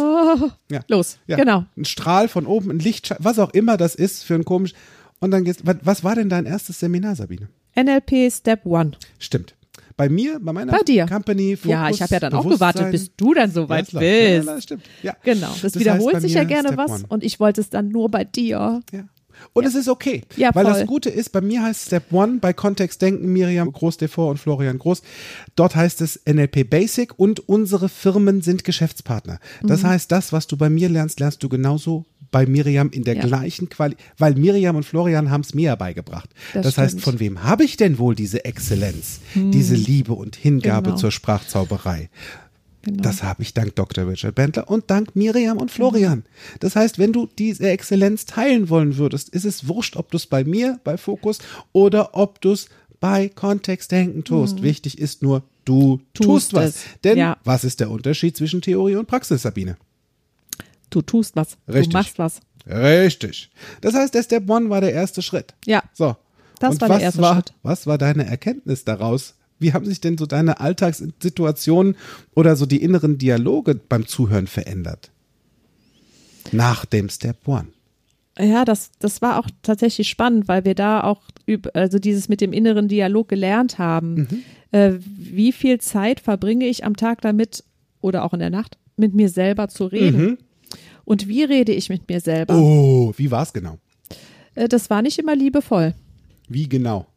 Ja. 0.69 0.81
Los, 0.87 1.19
Ja. 1.27 1.37
genau. 1.37 1.65
Ein 1.77 1.85
Strahl 1.85 2.27
von 2.27 2.45
oben, 2.45 2.69
ein 2.71 2.79
Lichtschein, 2.79 3.17
was 3.21 3.39
auch 3.39 3.51
immer 3.51 3.77
das 3.77 3.95
ist 3.95 4.23
für 4.23 4.35
ein 4.35 4.45
komisch. 4.45 4.73
Und 5.19 5.31
dann 5.31 5.43
geht's, 5.45 5.61
was 5.63 6.03
war 6.03 6.15
denn 6.15 6.27
dein 6.29 6.45
erstes 6.45 6.79
Seminar, 6.79 7.15
Sabine? 7.15 7.47
NLP 7.75 8.31
Step 8.31 8.65
One. 8.65 8.91
Stimmt. 9.19 9.55
Bei 9.95 10.09
mir, 10.09 10.39
bei 10.41 10.53
meiner 10.53 10.71
Bei 10.71 10.79
dir. 10.81 11.05
Company, 11.05 11.55
Fokus, 11.55 11.71
ja, 11.71 11.89
ich 11.89 12.01
habe 12.01 12.13
ja 12.15 12.19
dann 12.19 12.33
auch 12.33 12.47
gewartet, 12.49 12.89
bis 12.91 13.15
du 13.15 13.33
dann 13.35 13.51
so 13.51 13.69
weit 13.69 13.91
Ja, 13.91 13.99
das 13.99 14.01
läuft. 14.01 14.05
Ja, 14.05 14.37
bist. 14.37 14.47
das 14.47 14.63
stimmt. 14.63 14.83
Ja. 15.03 15.15
Genau, 15.23 15.47
das, 15.61 15.61
Das 15.61 15.79
wiederholt 15.79 16.19
sich 16.21 16.33
ja 16.33 16.43
gerne 16.45 16.69
Step 16.69 16.77
was 16.79 16.91
One. 16.91 17.03
und 17.09 17.23
ich 17.23 17.39
wollte 17.39 17.61
es 17.61 17.69
dann 17.69 17.89
nur 17.89 18.09
bei 18.09 18.23
dir. 18.23 18.81
Ja. 18.91 19.03
Und 19.51 19.65
es 19.65 19.75
ist 19.75 19.87
okay. 19.89 20.23
Ja, 20.35 20.53
weil 20.53 20.63
das 20.63 20.77
voll. 20.77 20.85
Gute 20.87 21.09
ist, 21.09 21.31
bei 21.31 21.41
mir 21.41 21.61
heißt 21.63 21.87
Step 21.87 22.11
One, 22.13 22.37
bei 22.39 22.53
Kontext 22.53 23.01
denken, 23.01 23.33
Miriam 23.33 23.71
Groß-Devor 23.71 24.29
und 24.29 24.37
Florian 24.37 24.79
Groß. 24.79 25.01
Dort 25.55 25.75
heißt 25.75 26.01
es 26.01 26.19
NLP 26.25 26.63
Basic 26.69 27.17
und 27.19 27.47
unsere 27.49 27.89
Firmen 27.89 28.41
sind 28.41 28.63
Geschäftspartner. 28.63 29.39
Das 29.61 29.83
Mhm. 29.83 29.87
heißt, 29.87 30.11
das, 30.11 30.31
was 30.33 30.47
du 30.47 30.55
bei 30.57 30.69
mir 30.69 30.87
lernst, 30.89 31.19
lernst 31.19 31.43
du 31.43 31.49
genauso 31.49 32.05
bei 32.33 32.45
Miriam 32.45 32.89
in 32.89 33.05
der 33.05 33.15
Ja. 33.15 33.25
gleichen 33.25 33.69
Qualität, 33.69 34.03
weil 34.17 34.35
Miriam 34.35 34.75
und 34.75 34.83
Florian 34.83 35.29
haben 35.31 35.41
es 35.41 35.53
mir 35.53 35.67
ja 35.67 35.75
beigebracht. 35.75 36.29
Das, 36.53 36.63
Das 36.65 36.77
heißt, 36.77 36.99
von 36.99 37.21
wem 37.21 37.43
habe 37.43 37.63
ich 37.63 37.77
denn 37.77 37.97
wohl 37.97 38.13
diese 38.15 38.43
Exzellenz, 38.43 39.21
diese 39.35 39.75
Liebe 39.75 40.11
und 40.13 40.35
Hingabe 40.35 40.87
Genau. 40.89 40.97
zur 40.97 41.11
Sprachzauberei? 41.11 42.09
Genau. 42.81 43.01
Das 43.01 43.23
habe 43.23 43.43
ich 43.43 43.53
dank 43.53 43.75
Dr. 43.75 44.05
Richard 44.09 44.35
Bentler 44.35 44.69
und 44.69 44.91
dank 44.91 45.15
Miriam 45.15 45.57
und 45.57 45.71
Florian. 45.71 46.25
Das 46.59 46.75
heißt, 46.75 46.99
wenn 46.99 47.13
du 47.13 47.29
diese 47.39 47.69
Exzellenz 47.69 48.25
teilen 48.25 48.67
wollen 48.67 48.97
würdest, 48.97 49.29
ist 49.29 49.45
es 49.45 49.69
wurscht, 49.69 49.95
ob 49.95 50.11
du 50.11 50.17
es 50.17 50.25
bei 50.25 50.43
mir, 50.43 50.79
bei 50.83 50.97
Fokus 50.97 51.37
oder 51.71 52.13
ob 52.17 52.41
du 52.41 52.51
es 52.51 52.67
bei 52.99 53.29
Kontextdenken 53.29 54.25
tust. 54.25 54.61
Wichtig 54.63 54.97
ist 54.97 55.23
nur, 55.23 55.43
du 55.63 56.01
tust, 56.13 56.19
Mhm. 56.19 56.25
Tust 56.33 56.53
was. 56.55 56.65
es. 56.69 56.83
Denn 57.05 57.17
Ja. 57.17 57.37
was 57.45 57.63
ist 57.63 57.79
der 57.79 57.89
Unterschied 57.89 58.35
zwischen 58.35 58.61
Theorie 58.61 58.95
und 58.97 59.07
Praxis, 59.07 59.43
Sabine? 59.43 59.77
Du 60.93 61.01
tust 61.01 61.35
was. 61.35 61.57
Richtig. 61.67 61.89
Du 61.89 61.97
machst 61.97 62.19
was. 62.19 62.41
Richtig. 62.67 63.49
Das 63.81 63.95
heißt, 63.95 64.13
der 64.13 64.23
Step 64.23 64.49
One 64.49 64.69
war 64.69 64.79
der 64.79 64.93
erste 64.93 65.21
Schritt. 65.21 65.55
Ja. 65.65 65.83
So. 65.93 66.15
Das 66.59 66.75
und 66.75 66.81
war 66.81 66.89
der 66.89 67.01
erste 67.01 67.21
war, 67.21 67.35
Schritt. 67.35 67.53
Was 67.63 67.87
war 67.87 67.97
deine 67.97 68.25
Erkenntnis 68.25 68.85
daraus? 68.85 69.35
Wie 69.57 69.73
haben 69.73 69.85
sich 69.85 70.01
denn 70.01 70.17
so 70.17 70.25
deine 70.25 70.59
Alltagssituationen 70.59 71.95
oder 72.35 72.55
so 72.55 72.65
die 72.65 72.81
inneren 72.81 73.17
Dialoge 73.17 73.75
beim 73.75 74.05
Zuhören 74.05 74.45
verändert? 74.47 75.09
Nach 76.51 76.85
dem 76.85 77.09
Step 77.09 77.47
One. 77.47 77.69
Ja, 78.37 78.65
das, 78.65 78.91
das 78.99 79.21
war 79.21 79.39
auch 79.39 79.47
tatsächlich 79.61 80.09
spannend, 80.09 80.47
weil 80.47 80.63
wir 80.65 80.75
da 80.75 81.03
auch 81.03 81.21
üb, 81.47 81.69
also 81.73 81.97
dieses 81.97 82.29
mit 82.29 82.41
dem 82.41 82.53
inneren 82.53 82.87
Dialog 82.87 83.27
gelernt 83.27 83.79
haben. 83.79 84.13
Mhm. 84.13 84.43
Äh, 84.71 84.93
wie 84.99 85.51
viel 85.51 85.79
Zeit 85.79 86.19
verbringe 86.19 86.65
ich 86.65 86.83
am 86.83 86.95
Tag 86.95 87.21
damit 87.21 87.63
oder 88.01 88.23
auch 88.23 88.33
in 88.33 88.39
der 88.39 88.49
Nacht 88.49 88.77
mit 88.95 89.13
mir 89.13 89.29
selber 89.29 89.69
zu 89.69 89.85
reden? 89.85 90.37
Und 91.05 91.27
wie 91.27 91.43
rede 91.43 91.71
ich 91.73 91.89
mit 91.89 92.07
mir 92.09 92.19
selber? 92.21 92.53
Mhm. 92.55 92.61
Oh, 92.63 93.13
wie 93.17 93.29
war 93.31 93.43
es 93.43 93.51
genau? 93.53 93.77
Äh, 94.55 94.67
das 94.67 94.89
war 94.89 95.01
nicht 95.01 95.19
immer 95.19 95.35
liebevoll. 95.35 95.93
Wie 96.47 96.67
genau? 96.69 97.07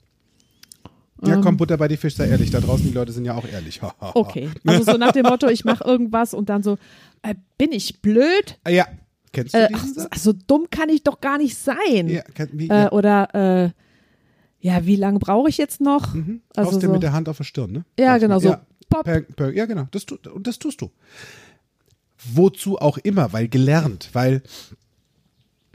Ähm. 1.23 1.29
Ja, 1.29 1.37
komm, 1.41 1.57
Butter 1.57 1.77
bei 1.77 1.89
die 1.89 1.97
Fisch, 1.97 2.15
sei 2.17 2.29
ehrlich. 2.29 2.51
Da 2.51 2.61
draußen, 2.61 2.87
die 2.87 2.93
Leute 2.93 3.13
sind 3.13 3.25
ja 3.25 3.35
auch 3.35 3.47
ehrlich. 3.47 3.81
Okay. 4.01 4.51
Also 4.67 4.85
so 4.93 4.99
nach 4.99 5.13
dem 5.13 5.25
Motto, 5.27 5.49
ich 5.49 5.65
mache 5.65 5.85
irgendwas 5.85 6.35
und 6.35 6.49
dann 6.49 6.63
so, 6.63 6.79
äh, 7.23 7.35
bin 7.59 7.73
ich 7.73 8.01
blöd? 8.03 8.59
Ah, 8.65 8.71
Ja, 8.71 8.87
kennst 9.33 9.55
du 9.55 9.59
Äh, 9.59 9.69
diesen 9.69 10.07
ach, 10.11 10.19
so 10.19 10.33
dumm 10.33 10.67
kann 10.71 10.89
ich 10.89 11.03
doch 11.03 11.21
gar 11.21 11.39
nicht 11.39 11.57
sein. 11.57 12.09
Ja, 12.09 12.23
kenn, 12.23 12.51
wie, 12.53 12.69
Äh, 12.69 12.75
ja. 12.83 12.93
oder 12.93 13.35
äh, 13.35 13.71
ja, 14.61 14.85
wie 14.85 14.97
lange 14.97 15.19
brauche 15.19 15.49
ich 15.49 15.59
jetzt 15.59 15.81
noch? 15.81 16.15
Also 16.55 16.71
Haust 16.73 16.83
dir 16.83 16.87
so, 16.89 16.93
mit 16.93 17.03
der 17.03 17.13
Hand 17.13 17.29
auf 17.29 17.37
der 17.37 17.45
Stirn, 17.45 17.73
ne? 17.73 17.85
Ja, 17.99 18.15
du. 18.15 18.21
genau, 18.21 18.39
so 18.41 18.49
Ja, 18.49 18.67
pop. 18.89 19.05
per, 19.05 19.21
per, 19.21 19.53
ja, 19.53 19.65
genau. 19.67 19.87
Das, 19.93 20.05
tu- 20.07 20.19
und 20.33 20.47
das 20.47 20.59
tust 20.59 20.81
du. 20.81 20.91
Wozu 22.25 22.79
auch 22.79 22.99
immer, 22.99 23.33
weil 23.33 23.49
gelernt, 23.49 24.11
weil 24.13 24.43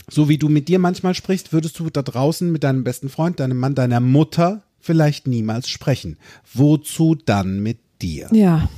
so 0.09 0.27
wie 0.27 0.37
du 0.37 0.49
mit 0.49 0.67
dir 0.67 0.79
manchmal 0.79 1.13
sprichst, 1.15 1.53
würdest 1.53 1.79
du 1.79 1.89
da 1.89 2.01
draußen 2.01 2.51
mit 2.51 2.63
deinem 2.63 2.83
besten 2.83 3.09
Freund, 3.09 3.39
deinem 3.39 3.57
Mann, 3.57 3.75
deiner 3.75 3.99
Mutter 3.99 4.63
vielleicht 4.79 5.27
niemals 5.27 5.69
sprechen. 5.69 6.17
Wozu 6.53 7.15
dann 7.15 7.61
mit 7.61 7.79
dir? 8.01 8.27
ja, 8.31 8.69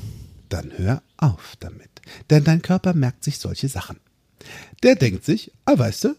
Dann 0.50 0.72
hör 0.78 1.02
auf 1.18 1.56
damit. 1.60 1.90
Denn 2.30 2.44
dein 2.44 2.62
Körper 2.62 2.94
merkt 2.94 3.24
sich 3.24 3.40
solche 3.40 3.68
Sachen. 3.70 3.98
Der 4.84 4.96
denkt 4.96 5.24
sich, 5.24 5.52
ah, 5.66 5.78
weißt 5.78 6.04
du, 6.04 6.16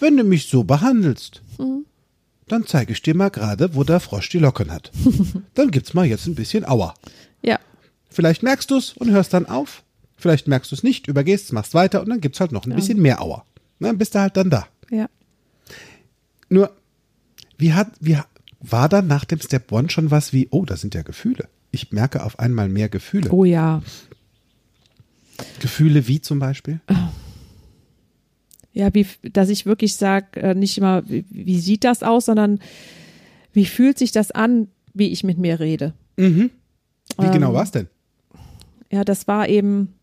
wenn 0.00 0.16
du 0.16 0.24
mich 0.24 0.48
so 0.48 0.64
behandelst, 0.64 1.42
dann 2.48 2.66
zeige 2.66 2.92
ich 2.92 3.00
dir 3.02 3.14
mal 3.14 3.30
gerade, 3.30 3.74
wo 3.76 3.84
der 3.84 4.00
Frosch 4.00 4.28
die 4.30 4.40
Locken 4.40 4.70
hat. 4.72 4.90
dann 5.54 5.70
gibt's 5.70 5.94
mal 5.94 6.04
jetzt 6.04 6.26
ein 6.26 6.34
bisschen 6.34 6.66
Aua. 6.66 6.94
ja, 7.42 7.58
Vielleicht 8.10 8.42
merkst 8.42 8.70
du 8.70 8.76
es 8.76 8.92
und 8.92 9.10
hörst 9.10 9.32
dann 9.32 9.46
auf. 9.46 9.84
Vielleicht 10.22 10.46
merkst 10.46 10.70
du 10.70 10.76
es 10.76 10.84
nicht, 10.84 11.08
übergehst, 11.08 11.52
machst 11.52 11.74
weiter 11.74 12.00
und 12.00 12.08
dann 12.08 12.20
gibt's 12.20 12.38
halt 12.38 12.52
noch 12.52 12.64
ein 12.64 12.76
bisschen 12.76 13.02
mehr 13.02 13.20
Auer. 13.20 13.44
Dann 13.80 13.98
bist 13.98 14.14
du 14.14 14.20
halt 14.20 14.36
dann 14.36 14.50
da. 14.50 14.68
Ja. 14.88 15.08
Nur, 16.48 16.70
wie 17.58 17.72
hat, 17.72 17.88
wie 17.98 18.16
war 18.60 18.88
dann 18.88 19.08
nach 19.08 19.24
dem 19.24 19.40
Step 19.40 19.72
One 19.72 19.90
schon 19.90 20.12
was 20.12 20.32
wie, 20.32 20.46
oh, 20.52 20.64
das 20.64 20.80
sind 20.80 20.94
ja 20.94 21.02
Gefühle. 21.02 21.48
Ich 21.72 21.90
merke 21.90 22.24
auf 22.24 22.38
einmal 22.38 22.68
mehr 22.68 22.88
Gefühle. 22.88 23.32
Oh 23.32 23.44
ja. 23.44 23.82
Gefühle 25.58 26.06
wie 26.06 26.20
zum 26.20 26.38
Beispiel? 26.38 26.80
Ja, 28.72 28.94
wie, 28.94 29.04
dass 29.32 29.48
ich 29.48 29.66
wirklich 29.66 29.96
sage, 29.96 30.40
äh, 30.40 30.54
nicht 30.54 30.78
immer, 30.78 31.02
wie, 31.08 31.24
wie 31.30 31.58
sieht 31.58 31.82
das 31.82 32.04
aus, 32.04 32.26
sondern 32.26 32.60
wie 33.52 33.66
fühlt 33.66 33.98
sich 33.98 34.12
das 34.12 34.30
an, 34.30 34.68
wie 34.94 35.08
ich 35.08 35.24
mit 35.24 35.38
mir 35.38 35.58
rede. 35.58 35.94
Wie 37.18 37.26
Ähm, 37.26 37.32
genau 37.32 37.52
war's 37.54 37.72
denn? 37.72 37.88
Ja, 38.92 39.02
das 39.04 39.26
war 39.26 39.48
eben. 39.48 39.94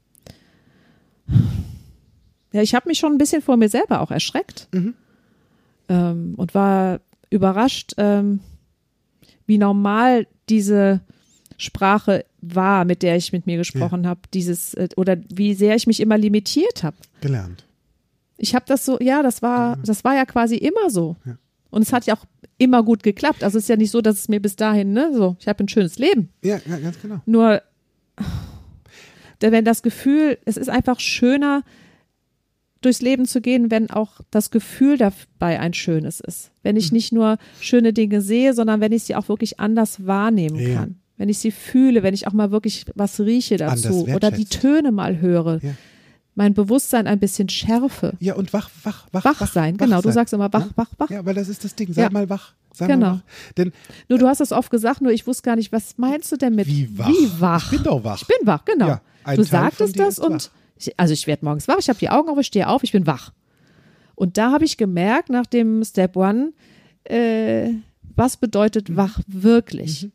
Ja, 2.52 2.62
ich 2.62 2.74
habe 2.74 2.88
mich 2.88 2.98
schon 2.98 3.14
ein 3.14 3.18
bisschen 3.18 3.42
vor 3.42 3.58
mir 3.58 3.70
selber 3.70 4.02
auch 4.02 4.12
erschreckt 4.12 4.68
ähm, 5.88 6.34
und 6.36 6.56
war 6.56 7.02
überrascht, 7.30 7.94
ähm, 7.98 8.40
wie 9.46 9.58
normal 9.58 10.28
diese 10.50 11.02
Sprache 11.58 12.26
war, 12.42 12.86
mit 12.86 13.04
der 13.04 13.18
ich 13.18 13.34
mit 13.34 13.46
mir 13.46 13.58
gesprochen 13.58 14.08
habe, 14.08 14.22
dieses 14.34 14.74
äh, 14.76 14.90
oder 14.96 15.18
wie 15.34 15.54
sehr 15.54 15.76
ich 15.76 15.88
mich 15.88 16.00
immer 16.00 16.18
limitiert 16.18 16.84
habe. 16.84 16.98
Gelernt. 17.22 17.66
Ich 18.38 18.56
habe 18.56 18.66
das 18.68 18.86
so, 18.86 18.98
ja, 19.00 19.22
das 19.22 19.42
war, 19.42 19.78
das 19.84 20.04
war 20.04 20.16
ja 20.16 20.26
quasi 20.26 20.56
immer 20.56 20.90
so. 20.90 21.18
Und 21.72 21.82
es 21.82 21.92
hat 21.92 22.06
ja 22.06 22.16
auch 22.16 22.26
immer 22.58 22.84
gut 22.84 23.04
geklappt. 23.04 23.44
Also 23.44 23.58
es 23.58 23.66
ist 23.66 23.70
ja 23.70 23.76
nicht 23.76 23.92
so, 23.92 24.02
dass 24.02 24.18
es 24.18 24.30
mir 24.30 24.42
bis 24.42 24.56
dahin, 24.56 24.94
ne, 24.94 25.12
so, 25.14 25.36
ich 25.40 25.48
habe 25.48 25.64
ein 25.64 25.68
schönes 25.68 26.00
Leben. 26.00 26.30
Ja, 26.42 26.60
ja, 26.66 26.78
ganz 26.78 27.02
genau. 27.02 27.22
Nur, 27.26 27.62
wenn 29.42 29.66
das 29.66 29.84
Gefühl, 29.84 30.38
es 30.46 30.58
ist 30.58 30.70
einfach 30.70 31.00
schöner, 31.00 31.64
durchs 32.82 33.02
Leben 33.02 33.26
zu 33.26 33.42
gehen, 33.42 33.72
wenn 33.72 33.90
auch 33.90 34.22
das 34.32 34.52
Gefühl 34.52 34.98
dabei 34.98 35.60
ein 35.60 35.74
schönes 35.74 36.20
ist. 36.20 36.52
Wenn 36.64 36.76
Mhm. 36.76 36.80
ich 36.80 36.92
nicht 36.92 37.12
nur 37.12 37.38
schöne 37.60 37.94
Dinge 37.94 38.22
sehe, 38.22 38.54
sondern 38.54 38.80
wenn 38.82 38.92
ich 38.92 39.04
sie 39.04 39.16
auch 39.16 39.28
wirklich 39.30 39.60
anders 39.60 40.06
wahrnehmen 40.06 40.58
Ja. 40.58 40.76
kann. 40.76 40.96
Wenn 41.18 41.28
ich 41.30 41.40
sie 41.40 41.52
fühle, 41.52 42.02
wenn 42.04 42.14
ich 42.14 42.28
auch 42.28 42.34
mal 42.34 42.52
wirklich 42.52 42.86
was 42.96 43.20
rieche 43.20 43.58
dazu 43.58 44.08
oder 44.08 44.32
die. 44.32 44.46
Töne 44.46 44.92
mal 44.94 45.20
höre. 45.20 45.60
Ja. 45.62 45.72
Mein 46.36 46.54
Bewusstsein 46.54 47.06
ein 47.08 47.20
bisschen 47.20 47.50
schärfe. 47.50 48.14
Ja, 48.22 48.36
und 48.36 48.54
wach, 48.54 48.70
wach, 48.84 49.08
wach. 49.12 49.26
Wach 49.26 49.52
sein, 49.52 49.76
genau. 49.76 49.98
Du 49.98 50.04
sein. 50.04 50.14
sagst 50.14 50.34
immer 50.34 50.54
wach, 50.54 50.68
Ja? 50.68 50.72
wach, 50.78 50.90
wach. 50.98 51.10
Ja, 51.10 51.26
weil 51.26 51.34
das 51.36 51.50
ist 51.50 51.66
das 51.66 51.76
Ding. 51.76 51.92
Sei 51.92 52.10
mal 52.10 52.30
wach. 52.30 52.54
Sei 52.74 52.88
Genau. 52.88 53.06
mal 53.08 53.14
wach. 53.16 53.22
Denn 53.58 53.74
Nur 54.08 54.20
du 54.20 54.28
hast 54.28 54.40
es 54.40 54.54
oft 54.54 54.72
gesagt, 54.72 55.02
nur 55.02 55.12
ich 55.12 55.28
wusste 55.28 55.44
gar 55.44 55.58
nicht, 55.58 55.74
was 55.74 55.98
meinst 55.98 56.32
du 56.32 56.38
denn 56.38 56.56
mit 56.56 56.68
Wie 56.68 56.98
wach? 56.98 57.10
Wie 57.10 57.42
wach? 57.42 57.66
Ich 57.66 57.78
bin 57.80 57.84
doch 57.84 58.02
wach. 58.06 58.22
Ich 58.22 58.28
bin 58.28 58.38
wach, 58.48 58.64
genau. 58.64 58.88
Du 59.26 59.36
Teil 59.36 59.44
sagtest 59.44 60.00
das 60.00 60.18
und 60.20 60.46
wach. 60.46 60.50
Ich, 60.80 60.98
also 61.00 61.14
ich 61.14 61.28
werde 61.28 61.46
morgens 61.46 61.68
wach, 61.68 61.78
ich 61.80 61.90
habe 61.90 62.00
die 62.00 62.10
Augen 62.10 62.30
auf, 62.30 62.38
ich 62.40 62.48
stehe 62.48 62.68
auf, 62.68 62.84
ich 62.84 62.92
bin 62.92 63.06
wach. 63.06 63.32
Und 64.16 64.38
da 64.38 64.52
habe 64.52 64.66
ich 64.66 64.78
gemerkt, 64.78 65.30
nach 65.30 65.46
dem 65.46 65.84
Step 65.84 66.16
One, 66.16 66.54
äh, 67.06 67.70
was 68.16 68.36
Mhm. 68.36 68.40
bedeutet 68.42 68.96
wach 68.96 69.20
wirklich? 69.28 70.10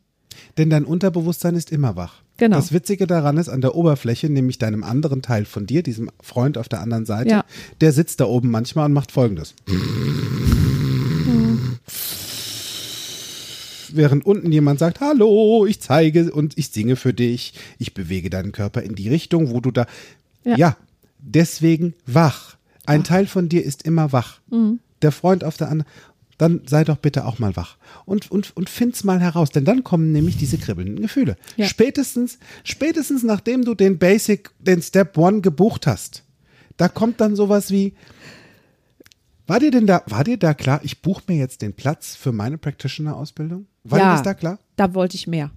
Denn 0.57 0.69
dein 0.69 0.83
Unterbewusstsein 0.85 1.55
ist 1.55 1.71
immer 1.71 1.95
wach. 1.95 2.21
Genau. 2.37 2.57
Das 2.57 2.73
Witzige 2.73 3.07
daran 3.07 3.37
ist, 3.37 3.47
an 3.47 3.61
der 3.61 3.75
Oberfläche, 3.75 4.29
nämlich 4.29 4.57
deinem 4.57 4.83
anderen 4.83 5.21
Teil 5.21 5.45
von 5.45 5.65
dir, 5.65 5.81
diesem 5.83 6.11
Freund 6.21 6.57
auf 6.57 6.67
der 6.67 6.81
anderen 6.81 7.05
Seite, 7.05 7.29
Ja. 7.29 7.45
der 7.79 7.93
sitzt 7.93 8.19
da 8.19 8.25
oben 8.25 8.51
manchmal 8.51 8.85
und 8.87 8.93
macht 8.93 9.11
folgendes. 9.13 9.55
Während 13.91 14.25
unten 14.25 14.51
jemand 14.51 14.79
sagt, 14.79 14.99
hallo, 14.99 15.65
ich 15.65 15.79
zeige 15.79 16.31
und 16.31 16.57
ich 16.57 16.69
singe 16.69 16.95
für 16.95 17.13
dich, 17.13 17.53
ich 17.79 17.93
bewege 17.93 18.29
deinen 18.29 18.51
Körper 18.51 18.81
in 18.81 18.95
die 18.95 19.07
Richtung, 19.09 19.51
wo 19.51 19.61
du 19.61 19.71
da. 19.71 19.85
Ja, 20.45 20.55
Ja. 20.57 20.77
deswegen 21.19 21.93
wach. 22.05 22.55
Ein 22.85 23.03
Teil 23.03 23.25
von 23.27 23.49
dir 23.49 23.63
ist 23.65 23.83
immer 23.83 24.11
wach. 24.13 24.39
Mhm. 24.49 24.79
Der 25.01 25.11
Freund 25.11 25.43
auf 25.43 25.57
der 25.57 25.69
anderen. 25.69 25.91
Dann 26.37 26.61
sei 26.67 26.83
doch 26.83 26.97
bitte 26.97 27.25
auch 27.25 27.39
mal 27.39 27.55
wach 27.55 27.77
und, 28.05 28.29
und, 28.29 28.57
und 28.57 28.69
find's 28.69 29.05
mal 29.05 29.21
heraus, 29.21 29.51
denn 29.51 29.63
dann 29.63 29.85
kommen 29.85 30.11
nämlich 30.11 30.35
diese 30.35 30.57
kribbelnden 30.57 31.01
Gefühle. 31.01 31.37
Ja. 31.55 31.65
Spätestens, 31.65 32.39
spätestens 32.65 33.23
nachdem 33.23 33.63
du 33.63 33.73
den 33.73 33.97
Basic, 33.99 34.51
den 34.59 34.81
Step 34.81 35.17
One 35.17 35.39
gebucht 35.39 35.87
hast, 35.87 36.23
da 36.75 36.89
kommt 36.89 37.21
dann 37.21 37.37
sowas 37.37 37.71
wie, 37.71 37.93
war 39.47 39.59
dir 39.61 39.71
denn 39.71 39.87
da, 39.87 40.03
war 40.07 40.25
dir 40.25 40.37
da 40.37 40.53
klar, 40.53 40.81
ich 40.83 41.01
buche 41.01 41.23
mir 41.27 41.37
jetzt 41.37 41.61
den 41.61 41.73
Platz 41.73 42.15
für 42.17 42.33
meine 42.33 42.57
Practitioner-Ausbildung? 42.57 43.67
War 43.85 43.99
dir 43.99 44.05
Ja. 44.05 44.11
das 44.13 44.23
da 44.23 44.33
klar? 44.33 44.59
Da 44.75 44.93
wollte 44.93 45.15
ich 45.15 45.27
mehr. 45.27 45.51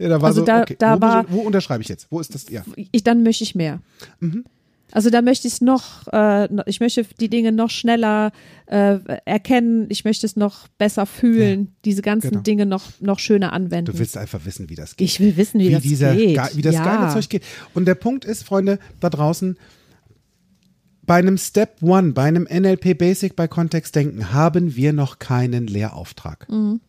Ja. 0.00 0.04
ja 0.04 0.08
da 0.16 0.20
war 0.22 0.28
Also 0.28 0.40
so, 0.40 0.46
da- 0.46 0.62
okay, 0.62 0.76
da 0.78 0.96
wo, 0.96 1.00
war- 1.02 1.26
wo 1.28 1.40
unterschreibe 1.40 1.82
ich 1.82 1.88
jetzt? 1.88 2.06
Wo 2.10 2.18
ist 2.20 2.34
das? 2.34 2.48
Ja. 2.48 2.62
Ich, 2.90 3.04
dann 3.04 3.22
möchte 3.22 3.44
ich 3.44 3.54
mehr. 3.54 3.80
Mhm. 4.20 4.44
Also 4.92 5.08
da 5.08 5.22
möchte 5.22 5.46
ich 5.46 5.54
es 5.54 5.60
noch, 5.60 6.08
äh, 6.12 6.48
ich 6.68 6.80
möchte 6.80 7.04
die 7.20 7.28
Dinge 7.28 7.52
noch 7.52 7.70
schneller 7.70 8.32
äh, 8.66 8.98
erkennen, 9.24 9.86
ich 9.88 10.04
möchte 10.04 10.26
es 10.26 10.34
noch 10.34 10.66
besser 10.78 11.06
fühlen, 11.06 11.72
diese 11.84 12.02
ganzen 12.02 12.30
genau. 12.30 12.42
Dinge 12.42 12.66
noch, 12.66 12.82
noch 12.98 13.20
schöner 13.20 13.52
anwenden. 13.52 13.92
Du 13.92 13.98
willst 14.00 14.16
einfach 14.16 14.44
wissen, 14.44 14.68
wie 14.68 14.74
das 14.74 14.96
geht. 14.96 15.06
ich 15.08 15.20
will 15.20 15.36
wissen, 15.36 15.60
wie, 15.60 15.68
wie, 15.68 15.72
das 15.74 15.82
dieser, 15.84 16.16
geht. 16.16 16.34
ge- 16.34 16.56
wie 16.56 16.62
das 16.62 16.74
ja. 16.74 16.84
geile 16.84 17.12
Zeug 17.12 17.28
geht. 17.28 17.44
Und 17.72 17.84
der 17.84 17.94
Punkt 17.94 18.24
ist, 18.24 18.42
Freunde 18.42 18.80
da 18.98 19.10
draußen, 19.10 19.56
bei 21.02 21.16
einem 21.16 21.38
Step 21.38 21.82
One, 21.82 22.12
bei 22.12 22.24
einem 22.24 22.48
NLP 22.50 22.94
Basic 22.98 23.36
bei 23.36 23.46
Kontext 23.48 23.94
denken, 23.94 24.32
haben 24.32 24.74
wir 24.74 24.92
noch 24.92 25.20
keinen 25.20 25.68
Lehrauftrag. 25.68 26.48
Mhm. 26.48 26.80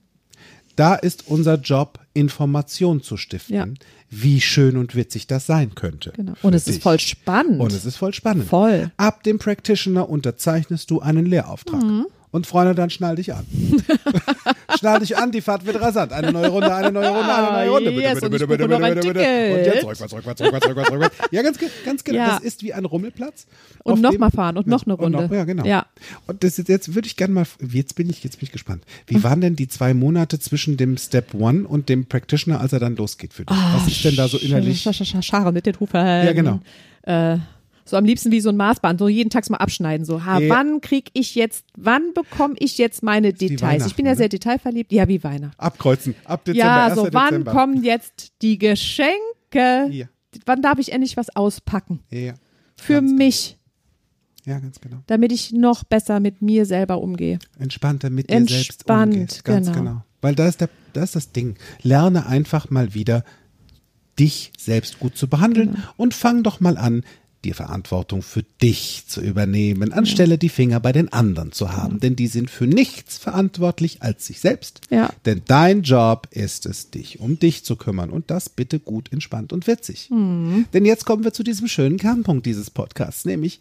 Da 0.75 0.95
ist 0.95 1.27
unser 1.27 1.55
Job, 1.55 1.99
Information 2.13 3.01
zu 3.01 3.17
stiften, 3.17 3.55
Ja. 3.55 3.67
wie 4.09 4.41
schön 4.41 4.77
und 4.77 4.95
witzig 4.95 5.27
das 5.27 5.45
sein 5.45 5.75
könnte. 5.75 6.11
Genau. 6.15 6.33
Und 6.41 6.53
es 6.53 6.65
dich. 6.65 6.75
ist 6.77 6.83
voll 6.83 6.99
spannend. 6.99 7.59
Und 7.61 7.71
es 7.71 7.85
ist 7.85 7.97
voll 7.97 8.13
spannend. 8.13 8.47
Voll. 8.47 8.91
Ab 8.97 9.23
dem 9.23 9.39
Practitioner 9.39 10.09
unterzeichnest 10.09 10.91
du 10.91 10.99
einen 10.99 11.25
Lehrauftrag. 11.25 11.81
Mhm. 11.81 12.05
Und 12.31 12.47
Freunde, 12.47 12.73
dann 12.75 12.89
schnall 12.89 13.17
dich 13.17 13.33
an. 13.33 13.45
schnall 14.79 14.99
dich 15.01 15.17
an, 15.17 15.31
die 15.31 15.41
Fahrt 15.41 15.65
wird 15.65 15.81
rasant. 15.81 16.13
Eine 16.13 16.31
neue 16.31 16.47
Runde, 16.47 16.73
eine 16.73 16.91
neue 16.91 17.09
Runde, 17.09 17.33
eine 17.35 17.51
neue 17.51 17.69
Runde. 17.69 17.89
Bitte, 17.91 18.01
Yes, 18.01 18.13
bitte, 18.15 18.25
und 18.25 18.31
bitte, 18.31 18.43
ich 18.45 18.49
bitte, 18.49 18.67
buche 18.67 18.79
noch 18.79 18.87
bitte, 18.87 18.87
ein 18.87 18.95
bitte, 18.95 19.13
bitte. 19.13 19.53
Und 19.53 19.65
jetzt 19.65 19.85
rückwärts, 19.85 20.13
rückwärts, 20.13 20.41
rückwärts, 20.41 20.67
rückwärts, 20.67 20.91
rückwärts. 20.91 21.15
Ja, 21.31 21.41
ganz, 21.41 21.59
ganz 21.85 22.03
genau. 22.03 22.17
Ja. 22.19 22.27
Das 22.35 22.39
ist 22.39 22.63
wie 22.63 22.73
ein 22.73 22.85
Rummelplatz. 22.85 23.47
Und 23.83 23.93
auf 23.93 23.99
noch 23.99 24.11
dem- 24.11 24.19
mal 24.21 24.31
fahren 24.31 24.57
und 24.57 24.67
noch 24.67 24.85
eine 24.85 24.95
Und 24.95 25.13
Runde. 25.15 25.35
ja, 25.35 25.43
genau. 25.43 25.65
Ja. 25.65 25.85
Und 26.27 26.43
das 26.43 26.55
jetzt 26.57 26.95
würde 26.95 27.07
ich 27.07 27.17
gerne 27.17 27.33
mal, 27.33 27.45
jetzt 27.69 27.95
bin 27.95 28.09
ich, 28.09 28.23
jetzt 28.23 28.39
bin 28.39 28.45
ich 28.45 28.51
gespannt. 28.51 28.83
Wie 29.07 29.21
waren 29.23 29.41
denn 29.41 29.55
die 29.57 29.67
zwei 29.67 29.93
Monate 29.93 30.39
zwischen 30.39 30.77
dem 30.77 30.97
Step 30.97 31.33
One 31.33 31.67
und 31.67 31.89
dem 31.89 32.05
Practitioner, 32.05 32.61
als 32.61 32.71
er 32.71 32.79
dann 32.79 32.95
losgeht 32.95 33.33
für 33.33 33.43
dich? 33.45 33.57
Was 33.57 33.87
ist 33.87 34.05
denn 34.05 34.15
da 34.15 34.27
so 34.29 34.37
innerlich? 34.37 34.83
Sch- 34.85 34.91
sch- 34.91 35.15
sch- 35.17 35.21
Scharen 35.21 35.53
mit 35.53 35.65
den 35.65 35.77
Hufen. 35.79 35.97
Ja, 35.97 36.31
genau. 36.31 36.59
Äh, 37.03 37.37
so 37.91 37.97
am 37.97 38.05
liebsten 38.05 38.31
wie 38.31 38.41
so 38.41 38.49
ein 38.49 38.57
Maßband, 38.57 38.99
so 38.99 39.07
jeden 39.07 39.29
Tag 39.29 39.47
mal 39.49 39.57
abschneiden. 39.57 40.05
So, 40.05 40.25
ha, 40.25 40.39
wann 40.47 40.81
krieg 40.81 41.09
ich 41.13 41.35
jetzt, 41.35 41.65
wann 41.77 42.13
bekomme 42.13 42.55
ich 42.57 42.77
jetzt 42.77 43.03
meine 43.03 43.33
Details? 43.33 43.85
Ich 43.85 43.95
bin 43.95 44.05
ja 44.05 44.11
Weihnachten, 44.11 44.17
sehr 44.17 44.25
ne? 44.25 44.29
detailverliebt. 44.29 44.91
Ja, 44.91 45.07
wie 45.07 45.23
Weihnachten. 45.23 45.59
Abkreuzen. 45.59 46.15
Ab 46.25 46.45
Dezember. 46.45 46.65
Ja, 46.65 46.85
1. 46.87 46.95
so 46.95 47.07
wann 47.11 47.25
Dezember. 47.29 47.51
kommen 47.51 47.83
jetzt 47.83 48.31
die 48.41 48.57
Geschenke? 48.57 49.87
Ja. 49.91 50.05
Wann 50.45 50.61
darf 50.61 50.79
ich 50.79 50.91
endlich 50.93 51.17
was 51.17 51.35
auspacken? 51.35 51.99
Ja, 52.09 52.33
Für 52.77 52.93
Ganz 52.93 53.11
mich, 53.11 53.57
ja, 54.45 54.57
ganz 54.59 54.79
genau. 54.79 55.03
damit 55.07 55.31
ich 55.33 55.51
noch 55.51 55.83
besser 55.83 56.19
mit 56.21 56.41
mir 56.41 56.65
selber 56.65 57.01
umgehe. 57.01 57.39
entspannter 57.59 58.09
mit 58.09 58.29
dir 58.29 58.35
Entspannt, 58.35 59.13
selbst 59.13 59.39
umgeht. 59.39 59.43
Ganz 59.43 59.67
genau. 59.67 59.77
genau. 59.79 60.03
Weil 60.21 60.35
da 60.35 60.47
ist, 60.47 60.61
der, 60.61 60.69
da 60.93 61.03
ist 61.03 61.15
das 61.15 61.31
Ding. 61.33 61.57
Lerne 61.81 62.25
einfach 62.27 62.69
mal 62.69 62.93
wieder, 62.93 63.23
dich 64.19 64.51
selbst 64.57 64.99
gut 64.99 65.17
zu 65.17 65.27
behandeln 65.27 65.73
Genau. 65.73 65.87
und 65.97 66.13
fang 66.13 66.43
doch 66.43 66.59
mal 66.59 66.77
an, 66.77 67.03
die 67.43 67.53
Verantwortung 67.53 68.21
für 68.21 68.43
dich 68.61 69.05
zu 69.07 69.21
übernehmen, 69.21 69.93
anstelle 69.93 70.37
die 70.37 70.49
Finger 70.49 70.79
bei 70.79 70.91
den 70.91 71.11
anderen 71.11 71.51
zu 71.51 71.71
haben. 71.71 71.99
Denn 71.99 72.15
die 72.15 72.27
sind 72.27 72.49
für 72.49 72.67
nichts 72.67 73.17
verantwortlich 73.17 74.01
als 74.01 74.27
sich 74.27 74.39
selbst. 74.39 74.81
Ja. 74.89 75.09
Denn 75.25 75.41
dein 75.47 75.81
Job 75.81 76.27
ist 76.31 76.65
es, 76.65 76.91
dich 76.91 77.19
um 77.19 77.39
dich 77.39 77.63
zu 77.65 77.75
kümmern. 77.75 78.11
Und 78.11 78.29
das 78.29 78.49
bitte 78.49 78.79
gut, 78.79 79.11
entspannt 79.11 79.53
und 79.53 79.65
witzig. 79.67 80.09
Mhm. 80.11 80.65
Denn 80.73 80.85
jetzt 80.85 81.05
kommen 81.05 81.23
wir 81.23 81.33
zu 81.33 81.43
diesem 81.43 81.67
schönen 81.67 81.97
Kernpunkt 81.97 82.45
dieses 82.45 82.69
Podcasts, 82.69 83.25
nämlich, 83.25 83.59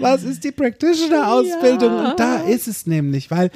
was 0.00 0.22
ist 0.22 0.44
die 0.44 0.52
Practitioner-Ausbildung? 0.52 1.92
Ja. 1.92 2.10
Und 2.10 2.20
da 2.20 2.36
ist 2.36 2.68
es 2.68 2.86
nämlich, 2.86 3.30
weil 3.30 3.50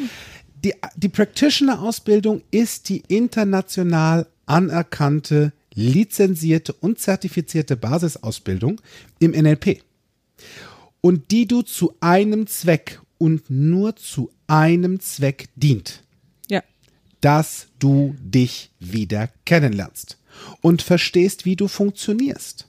die, 0.65 0.75
die 0.97 1.09
Practitioner-Ausbildung 1.09 2.43
ist 2.51 2.89
die 2.89 3.03
international 3.09 4.27
anerkannte, 4.47 5.53
lizenzierte 5.75 6.73
und 6.73 6.99
zertifizierte 6.99 7.77
Basisausbildung 7.77 8.81
im 9.19 9.33
NLP. 9.33 9.83
Und 11.01 11.31
die 11.31 11.47
du 11.47 11.63
zu 11.63 11.95
einem 12.01 12.47
Zweck 12.47 13.01
und 13.19 13.51
nur 13.51 13.97
zu 13.97 14.31
einem 14.47 15.01
Zweck 15.01 15.49
dient 15.55 16.03
Ja. 16.51 16.63
dass 17.21 17.69
du 17.79 18.15
dich 18.21 18.71
wieder 18.79 19.29
kennenlernst 19.45 20.19
und 20.63 20.83
verstehst, 20.83 21.45
wie 21.45 21.57
du 21.57 21.69
funktionierst. 21.69 22.67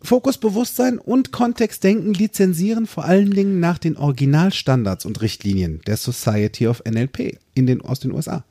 Fokus 0.00 0.38
Bewusstsein 0.38 0.98
und 0.98 1.32
Kontextdenken 1.32 2.14
lizenzieren 2.14 2.86
vor 2.86 3.04
allen 3.04 3.32
Dingen 3.32 3.58
nach 3.58 3.78
den 3.78 3.96
Originalstandards 3.96 5.04
und 5.04 5.20
Richtlinien 5.20 5.80
der 5.86 5.96
Society 5.96 6.68
of 6.68 6.82
NLP 6.88 7.38
in 7.54 7.66
den, 7.66 7.80
aus 7.80 7.98
den 7.98 8.12
USA. 8.12 8.44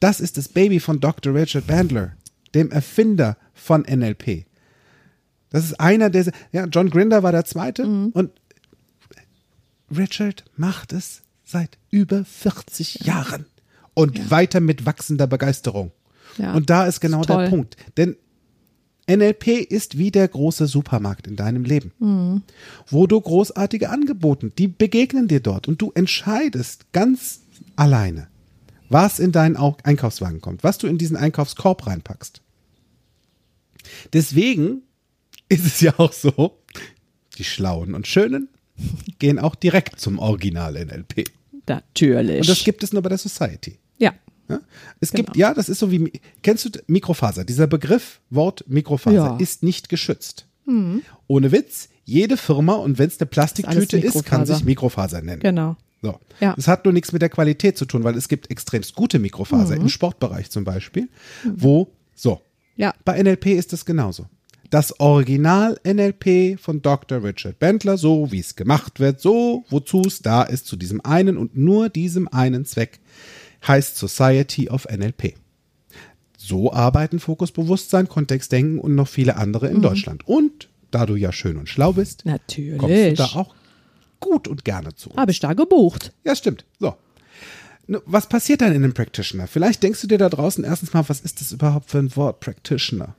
Das 0.00 0.20
ist 0.20 0.36
das 0.38 0.48
Baby 0.48 0.80
von 0.80 1.00
Dr. 1.00 1.34
Richard 1.34 1.66
Bandler, 1.66 2.12
dem 2.54 2.70
Erfinder 2.70 3.36
von 3.52 3.82
NLP. 3.82 4.46
Das 5.50 5.64
ist 5.64 5.78
einer 5.80 6.08
der, 6.10 6.32
ja, 6.52 6.64
John 6.66 6.88
Grinder 6.90 7.22
war 7.22 7.32
der 7.32 7.44
zweite 7.44 7.84
und 7.84 8.30
Richard 9.94 10.44
macht 10.56 10.92
es 10.92 11.22
seit 11.44 11.78
über 11.90 12.24
40 12.24 13.00
Jahren 13.04 13.46
und 13.94 14.30
weiter 14.30 14.60
mit 14.60 14.86
wachsender 14.86 15.26
Begeisterung. 15.26 15.90
Ja. 16.38 16.54
Und 16.54 16.70
da 16.70 16.86
ist 16.86 17.00
genau 17.00 17.20
Ist 17.20 17.28
der. 17.28 17.48
Punkt. 17.48 17.76
Denn 17.96 18.16
NLP 19.10 19.48
ist 19.68 19.98
wie 19.98 20.12
der 20.12 20.28
große 20.28 20.68
Supermarkt 20.68 21.26
in 21.26 21.34
deinem 21.34 21.64
Leben, 21.64 21.92
Mhm. 21.98 22.42
wo 22.86 23.08
du 23.08 23.20
großartige 23.20 23.90
Angebote, 23.90 24.50
die 24.56 24.68
begegnen 24.68 25.26
dir 25.26 25.40
dort 25.40 25.66
und 25.66 25.82
du 25.82 25.90
entscheidest 25.94 26.92
ganz 26.92 27.40
alleine, 27.74 28.28
was 28.90 29.18
in 29.18 29.32
deinen 29.32 29.56
Au- 29.56 29.76
Einkaufswagen 29.84 30.40
kommt, 30.42 30.62
was 30.62 30.76
du 30.78 30.86
in 30.86 30.98
diesen 30.98 31.16
Einkaufskorb 31.16 31.86
reinpackst. 31.86 32.42
Deswegen 34.12 34.82
ist 35.48 35.64
es 35.64 35.80
ja 35.80 35.94
auch 35.98 36.12
so, 36.12 36.58
die 37.38 37.44
Schlauen 37.44 37.94
und 37.94 38.06
Schönen 38.06 38.48
gehen 39.18 39.38
auch 39.38 39.54
direkt 39.54 40.00
zum 40.00 40.18
Original 40.18 40.74
NLP. 40.74 41.24
Natürlich. 41.66 42.40
Und 42.40 42.48
das 42.48 42.64
gibt 42.64 42.82
es 42.82 42.92
nur 42.92 43.02
bei 43.02 43.08
der 43.08 43.18
Society. 43.18 43.78
ja. 43.98 44.12
Ja? 44.48 44.60
Es 44.98 45.12
Genau. 45.12 45.26
gibt, 45.26 45.36
ja, 45.36 45.54
das 45.54 45.68
ist 45.68 45.78
so 45.78 45.92
wie, 45.92 46.10
kennst 46.42 46.64
du 46.64 46.70
Mikrofaser? 46.88 47.44
Dieser 47.44 47.68
Begriff, 47.68 48.20
Wort 48.30 48.64
Mikrofaser, 48.66 49.14
Ja. 49.14 49.36
ist 49.36 49.62
nicht 49.62 49.88
geschützt. 49.88 50.46
Ohne 51.28 51.52
Witz, 51.52 51.88
jede 52.04 52.36
Firma, 52.36 52.74
und 52.74 52.98
wenn 52.98 53.06
es 53.08 53.20
eine 53.20 53.26
Plastiktüte 53.28 53.96
alles 53.98 54.14
ist, 54.16 54.24
kann 54.24 54.46
sich 54.46 54.64
Mikrofaser 54.64 55.20
nennen. 55.22 55.40
Genau. 55.40 55.76
So. 56.02 56.18
Ja. 56.40 56.54
Das 56.56 56.66
hat 56.68 56.84
nur 56.84 56.92
nichts 56.94 57.12
mit 57.12 57.20
der 57.22 57.28
Qualität 57.28 57.76
zu 57.76 57.84
tun, 57.84 58.04
weil 58.04 58.16
es 58.16 58.28
gibt 58.28 58.50
extremst 58.50 58.94
gute 58.94 59.18
Mikrofaser, 59.18 59.76
Mhm. 59.76 59.82
im 59.82 59.88
Sportbereich 59.88 60.50
zum 60.50 60.64
Beispiel, 60.64 61.08
wo, 61.56 61.92
so. 62.14 62.40
Ja. 62.76 62.94
Bei 63.04 63.18
NLP 63.22 63.46
ist 63.56 63.72
es 63.74 63.84
genauso. 63.84 64.26
Das 64.70 64.98
Original 65.00 65.78
NLP 65.84 66.56
von 66.56 66.80
Dr. 66.80 67.22
Richard 67.24 67.58
Bentler, 67.58 67.98
so 67.98 68.30
wie 68.32 68.38
es 68.38 68.54
gemacht 68.56 69.00
wird, 69.00 69.20
so 69.20 69.64
wozu 69.68 70.02
es 70.06 70.22
da 70.22 70.42
ist, 70.44 70.66
zu 70.66 70.76
diesem 70.76 71.00
einen 71.04 71.36
und 71.36 71.56
nur 71.56 71.88
diesem 71.88 72.28
einen 72.28 72.64
Zweck, 72.64 73.00
heißt 73.66 73.96
Society 73.98 74.70
of 74.70 74.86
NLP. 74.88 75.34
So 76.38 76.72
arbeiten 76.72 77.18
Fokus 77.20 77.52
Bewusstsein, 77.52 78.08
Kontextdenken 78.08 78.78
und 78.78 78.94
noch 78.94 79.08
viele 79.08 79.36
andere 79.36 79.68
in 79.68 79.82
Deutschland. 79.82 80.26
Und 80.26 80.68
da 80.90 81.04
du 81.04 81.16
ja 81.16 81.32
schön 81.32 81.56
und 81.58 81.68
schlau 81.68 81.92
bist, 81.92 82.22
kommst 82.24 82.56
du 82.56 82.62
Mhm. 82.62 82.76
Natürlich. 82.78 83.18
da 83.18 83.24
auch 83.34 83.54
gut 84.20 84.46
und 84.48 84.64
gerne 84.64 84.94
zu. 84.94 85.10
Habe 85.16 85.30
ich 85.32 85.40
da 85.40 85.52
gebucht. 85.54 86.12
Ja, 86.24 86.36
stimmt. 86.36 86.64
So. 86.78 86.94
Was 88.06 88.28
passiert 88.28 88.60
dann 88.60 88.72
in 88.72 88.84
einem 88.84 88.94
Practitioner? 88.94 89.46
Vielleicht 89.48 89.82
denkst 89.82 90.00
du 90.02 90.06
dir 90.06 90.18
da 90.18 90.28
draußen 90.28 90.62
erstens 90.62 90.92
mal, 90.92 91.08
was 91.08 91.20
ist 91.20 91.40
das 91.40 91.50
überhaupt 91.52 91.90
für 91.90 91.98
ein 91.98 92.14
Wort, 92.14 92.38
Practitioner? 92.40 93.16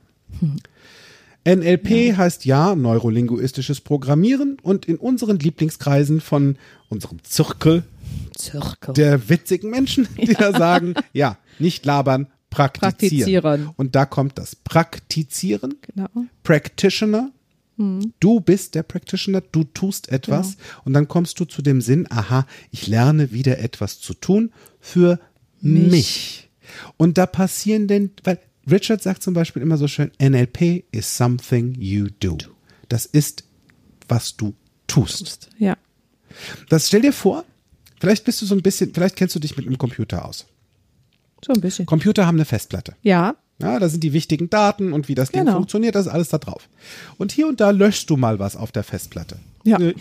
NLP 1.44 2.16
heißt 2.16 2.44
ja 2.44 2.74
neurolinguistisches 2.76 3.80
Programmieren 3.80 4.58
und 4.62 4.86
in 4.86 4.96
unseren 4.96 5.38
Lieblingskreisen 5.38 6.20
von 6.20 6.56
unserem 6.88 7.22
Zirkel 7.24 7.82
Zirkel. 8.36 8.94
der 8.94 9.28
witzigen 9.28 9.70
Menschen, 9.70 10.06
die 10.16 10.34
da 10.34 10.52
sagen, 10.52 10.94
ja, 11.12 11.36
nicht 11.58 11.84
labern, 11.84 12.28
praktizieren. 12.48 13.42
Praktizieren. 13.42 13.70
Und 13.76 13.94
da 13.96 14.06
kommt 14.06 14.38
das 14.38 14.54
Praktizieren, 14.56 15.74
Genau. 15.82 16.08
Practitioner. 16.44 17.30
Du 17.76 18.40
bist 18.40 18.74
der 18.74 18.82
Practitioner, 18.82 19.40
du 19.40 19.64
tust 19.64 20.10
etwas 20.10 20.56
und 20.84 20.92
dann 20.92 21.08
kommst 21.08 21.40
du 21.40 21.44
zu 21.44 21.62
dem 21.62 21.80
Sinn, 21.80 22.06
aha, 22.10 22.46
ich 22.70 22.86
lerne 22.86 23.32
wieder 23.32 23.58
etwas 23.58 24.00
zu 24.00 24.14
tun 24.14 24.52
für 24.80 25.18
mich. 25.60 26.50
Und 26.96 27.18
da 27.18 27.26
passieren 27.26 27.88
denn, 27.88 28.10
weil 28.24 28.38
Richard 28.70 29.02
sagt 29.02 29.22
zum 29.22 29.34
Beispiel 29.34 29.62
immer 29.62 29.76
so 29.76 29.88
schön, 29.88 30.12
NLP 30.20 30.84
is 30.92 31.16
something 31.16 31.74
you 31.74 32.08
do. 32.20 32.38
Das 32.88 33.06
ist, 33.06 33.44
was 34.08 34.36
du 34.36 34.54
tust. 34.86 35.48
Ja. 35.58 35.76
Das 36.68 36.88
stell 36.88 37.02
dir 37.02 37.12
vor, 37.12 37.44
vielleicht 38.00 38.24
bist 38.24 38.40
du 38.42 38.46
so 38.46 38.54
ein 38.54 38.62
bisschen, 38.62 38.92
vielleicht 38.94 39.16
kennst 39.16 39.34
du 39.34 39.40
dich 39.40 39.56
mit 39.56 39.66
einem 39.66 39.78
Computer 39.78 40.24
aus. 40.24 40.46
So 41.44 41.52
ein 41.52 41.60
bisschen. 41.60 41.86
Computer 41.86 42.26
haben 42.26 42.36
eine 42.36 42.44
Festplatte. 42.44 42.94
Ja. 43.02 43.36
Ja, 43.62 43.78
da 43.78 43.88
sind 43.88 44.02
die 44.04 44.12
wichtigen 44.12 44.50
Daten 44.50 44.92
und 44.92 45.08
wie 45.08 45.14
das 45.14 45.30
Ding 45.30 45.44
Genau. 45.44 45.54
funktioniert, 45.56 45.94
das 45.94 46.06
ist 46.06 46.12
alles 46.12 46.28
da 46.28 46.38
drauf. 46.38 46.68
Und 47.18 47.32
hier 47.32 47.48
und 47.48 47.60
da 47.60 47.70
löschst 47.70 48.08
du 48.10 48.16
mal 48.16 48.38
was 48.38 48.56
auf 48.56 48.72
der 48.72 48.82
Festplatte. 48.84 49.38
Ja. 49.64 49.78
Äh, 49.80 49.94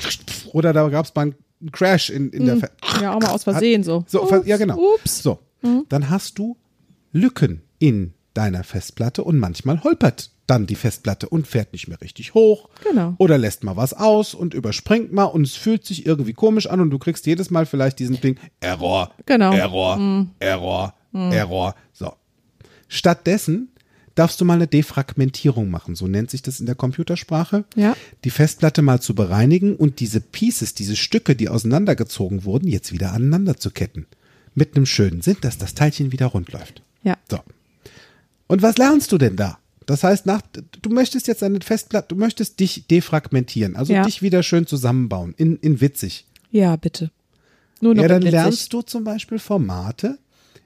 Oder 0.54 0.74
da 0.74 0.90
gab 0.90 1.06
es 1.06 1.16
mal 1.16 1.22
einen 1.62 1.72
Crash 1.72 2.10
in, 2.10 2.30
in 2.32 2.46
der 2.46 2.58
Festplatte. 2.58 3.04
Ja, 3.04 3.14
auch 3.16 3.20
mal 3.22 3.30
aus 3.32 3.44
Versehen 3.44 3.84
so. 3.84 4.04
So, 4.08 4.24
Ups, 4.24 4.46
ja, 4.48 4.58
genau. 4.58 4.78
Ups. 4.96 5.22
So, 5.24 5.40
dann 5.90 6.10
hast 6.10 6.38
du 6.40 6.58
Lücken 7.12 7.62
in 7.80 8.14
deiner 8.34 8.64
Festplatte 8.64 9.24
und 9.24 9.38
manchmal 9.38 9.84
holpert 9.84 10.32
dann 10.48 10.66
die 10.66 10.76
Festplatte 10.76 11.30
und 11.30 11.48
fährt 11.48 11.72
nicht 11.72 11.88
mehr 11.88 12.02
richtig 12.02 12.34
hoch. 12.34 12.68
Genau. 12.84 13.14
Oder 13.20 13.38
lässt 13.38 13.64
mal 13.64 13.78
was 13.78 13.94
aus 13.94 14.34
und 14.34 14.54
überspringt 14.54 15.14
mal 15.14 15.26
und 15.26 15.44
es 15.44 15.56
fühlt 15.56 15.86
sich 15.86 16.06
irgendwie 16.06 16.34
komisch 16.34 16.68
an 16.68 16.82
und 16.82 16.90
du 16.90 17.00
kriegst 17.00 17.26
jedes 17.26 17.52
Mal 17.52 17.66
vielleicht 17.66 18.00
diesen 18.00 18.20
Ding 18.20 18.38
Error, 18.60 19.12
Genau. 19.26 19.54
Error, 19.54 20.28
Error, 20.40 20.94
Error. 21.14 21.76
So. 21.94 22.14
Stattdessen 22.94 23.70
darfst 24.16 24.42
du 24.42 24.46
mal 24.46 24.56
eine 24.56 24.68
Defragmentierung 24.68 25.70
machen, 25.70 25.96
so 25.96 26.06
nennt 26.08 26.30
sich 26.30 26.42
das 26.42 26.60
in 26.60 26.66
der 26.66 26.76
Computersprache. 26.76 27.64
Ja. 27.76 27.96
Die 28.26 28.30
Festplatte 28.30 28.82
mal 28.82 29.00
zu 29.02 29.16
bereinigen 29.16 29.78
und 29.78 30.02
diese 30.02 30.20
Pieces, 30.20 30.74
diese 30.74 30.98
Stücke, 30.98 31.34
die 31.38 31.48
auseinandergezogen 31.48 32.44
wurden, 32.44 32.68
jetzt 32.68 32.92
wieder 32.92 33.14
aneinander 33.14 33.56
zu 33.56 33.72
ketten. 33.72 34.08
Mit 34.56 34.76
einem 34.76 34.86
schönen 34.86 35.22
Sinn, 35.22 35.38
dass 35.40 35.58
das 35.58 35.74
Teilchen 35.74 36.12
wieder 36.12 36.26
rund 36.26 36.52
läuft. 36.52 36.82
Ja. 37.04 37.16
So. 37.30 37.40
Und 38.48 38.62
was 38.62 38.78
lernst 38.78 39.14
du 39.14 39.18
denn 39.18 39.38
da? 39.38 39.58
Das 39.86 40.04
heißt, 40.04 40.26
nach, 40.26 40.42
du 40.82 40.90
möchtest 40.90 41.28
jetzt 41.28 41.42
eine 41.42 41.62
Festplatte, 41.62 42.10
du 42.10 42.16
möchtest 42.18 42.60
dich 42.60 42.86
defragmentieren, 42.88 43.78
also 43.78 43.94
Ja. 43.94 44.04
dich 44.04 44.22
wieder 44.22 44.44
schön 44.44 44.68
zusammenbauen, 44.68 45.34
in, 45.38 45.56
in 45.60 45.80
witzig. 45.80 46.26
Ja, 46.52 46.76
bitte. 46.76 47.12
Nur 47.80 47.96
noch 47.96 48.02
Ja, 48.02 48.10
dann 48.10 48.22
witzig. 48.24 48.32
lernst 48.34 48.74
du 48.74 48.82
zum 48.82 49.06
Beispiel 49.06 49.40
Formate, 49.40 50.18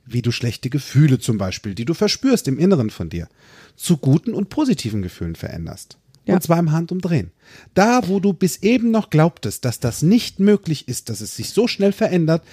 wie 0.05 0.21
du 0.21 0.31
schlechte 0.31 0.69
Gefühle 0.69 1.19
zum 1.19 1.37
Beispiel, 1.37 1.75
die 1.75 1.85
du 1.85 1.93
verspürst 1.93 2.47
im 2.47 2.59
Inneren 2.59 2.89
von 2.89 3.09
dir, 3.09 3.27
zu 3.75 3.97
guten 3.97 4.33
und 4.33 4.49
positiven 4.49 5.01
Gefühlen 5.01 5.35
veränderst. 5.35 5.97
Ja. 6.25 6.35
Und 6.35 6.43
zwar 6.43 6.59
im 6.59 6.71
Handumdrehen. 6.71 7.31
Da, 7.73 8.07
wo 8.07 8.19
du 8.19 8.33
bis 8.33 8.57
eben 8.57 8.91
noch 8.91 9.09
glaubtest, 9.09 9.65
dass 9.65 9.79
das 9.79 10.01
nicht 10.01 10.39
möglich 10.39 10.87
ist, 10.87 11.09
dass 11.09 11.21
es 11.21 11.35
sich 11.35 11.49
so 11.49 11.67
schnell 11.67 11.91
verändert, 11.91 12.43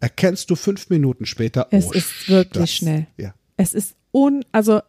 erkennst 0.00 0.50
du 0.50 0.56
fünf 0.56 0.90
Minuten 0.90 1.26
später, 1.26 1.66
Es 1.70 1.86
oh, 1.86 1.92
ist 1.92 2.28
wirklich 2.28 2.62
das- 2.62 2.72
schnell. 2.72 3.06
Ja. 3.16 3.34
Es 3.56 3.74
ist 3.74 3.96
un, 4.12 4.44
also 4.52 4.80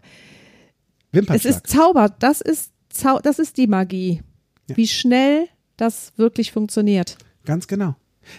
es 1.11 1.45
ist 1.45 1.67
Zauber. 1.67 2.13
Das 2.19 2.41
ist 2.41 2.71
Zau 2.89 3.19
das 3.19 3.39
ist 3.39 3.57
die 3.57 3.67
Magie. 3.67 4.21
Wie 4.67 4.87
schnell 4.87 5.47
das 5.77 6.11
wirklich 6.17 6.51
funktioniert. 6.51 7.17
Ganz 7.45 7.67
genau. 7.67 7.95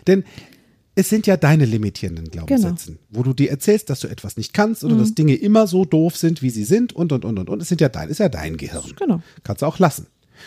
Denn 0.06 0.24
es 0.98 1.08
sind 1.08 1.26
ja 1.28 1.36
deine 1.36 1.64
limitierenden 1.64 2.28
Glaubenssätze, 2.30 2.86
Genau. 2.92 3.00
wo 3.10 3.22
du 3.22 3.32
dir 3.32 3.50
erzählst, 3.50 3.88
dass 3.88 4.00
du 4.00 4.08
etwas 4.08 4.36
nicht 4.36 4.52
kannst 4.52 4.82
Mhm. 4.82 4.90
oder 4.90 4.98
dass 5.00 5.14
Dinge 5.14 5.34
immer 5.36 5.66
so 5.66 5.84
doof 5.84 6.16
sind, 6.16 6.42
wie 6.42 6.50
sie 6.50 6.64
sind 6.64 6.92
und 6.92 7.12
und 7.12 7.24
und 7.24 7.38
und 7.38 7.48
und. 7.48 7.62
Es 7.62 7.68
sind 7.68 7.80
ja 7.80 7.88
dein, 7.88 8.08
ist 8.08 8.18
ja 8.18 8.28
dein 8.28 8.56
Gehirn. 8.56 8.92
Genau. 8.98 9.22
Kannst 9.44 9.62
du 9.62 9.66
auch 9.66 9.78
lassen. 9.78 10.06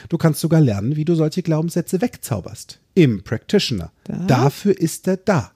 Du 0.10 0.18
kannst 0.18 0.39
sogar 0.41 0.60
lernen, 0.62 0.95
wie 0.97 1.06
du 1.06 1.16
solche 1.16 1.41
Glaubenssätze 1.41 2.02
wegzauberst. 2.02 2.80
Im 2.95 3.24
Practitioner. 3.24 3.91
Da. 4.06 4.18
Dafür 4.28 4.78
ist 4.78 5.08
er 5.08 5.18
da. 5.18 5.52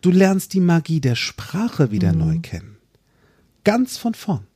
Du 0.00 0.10
lernst 0.10 0.52
die 0.54 0.60
Magie 0.60 1.00
der 1.00 1.14
Sprache 1.16 1.86
Mhm. 1.86 1.90
wieder 1.90 2.12
neu 2.12 2.38
kennen. 2.40 2.76
Ganz 3.64 3.96
von 3.98 4.14
vorn. 4.14 4.46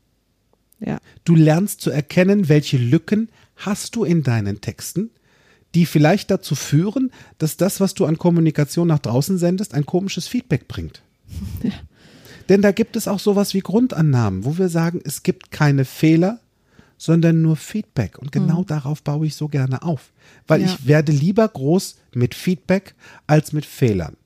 Ja. 0.81 0.99
Du 1.25 1.35
lernst 1.35 1.81
zu 1.81 1.91
erkennen, 1.91 2.49
welche 2.49 2.77
Lücken 2.79 3.29
hast 3.57 3.97
du 3.97 4.05
in 4.05 4.23
deinen 4.23 4.61
Texten, 4.61 5.11
die 5.75 5.87
vielleicht 5.87 6.31
dazu 6.31 6.55
führen, 6.55 7.11
dass 7.39 7.57
das, 7.57 7.81
was 7.81 7.95
du 7.95 8.07
an 8.07 8.19
Kommunikation 8.19 8.89
nach 8.89 8.99
draußen 9.01 9.39
sendest, 9.39 9.75
ein 9.75 9.87
komisches 9.87 10.29
Feedback 10.29 10.69
bringt. 10.69 11.03
Denn 12.49 12.63
da 12.63 12.73
gibt 12.73 12.97
es 12.97 13.09
auch 13.09 13.19
sowas 13.19 13.55
wie 13.55 13.61
Grundannahmen, 13.61 14.45
wo 14.45 14.59
wir 14.59 14.69
sagen, 14.69 15.01
es 15.05 15.23
gibt 15.23 15.51
keine 15.51 15.85
Fehler, 15.85 16.41
sondern 16.99 17.43
nur 17.43 17.57
Feedback. 17.57 18.19
Und 18.19 18.33
genau 18.33 18.63
darauf 18.65 19.03
baue 19.03 19.27
ich 19.27 19.35
so 19.35 19.49
gerne 19.49 19.83
auf. 19.83 20.13
Weil 20.47 20.61
Ja. 20.61 20.67
ich 20.67 20.87
werde 20.87 21.13
lieber 21.13 21.49
groß 21.49 21.97
mit 22.15 22.35
Feedback 22.35 22.95
als 23.27 23.53
mit 23.53 23.67
Fehlern. 23.67 24.17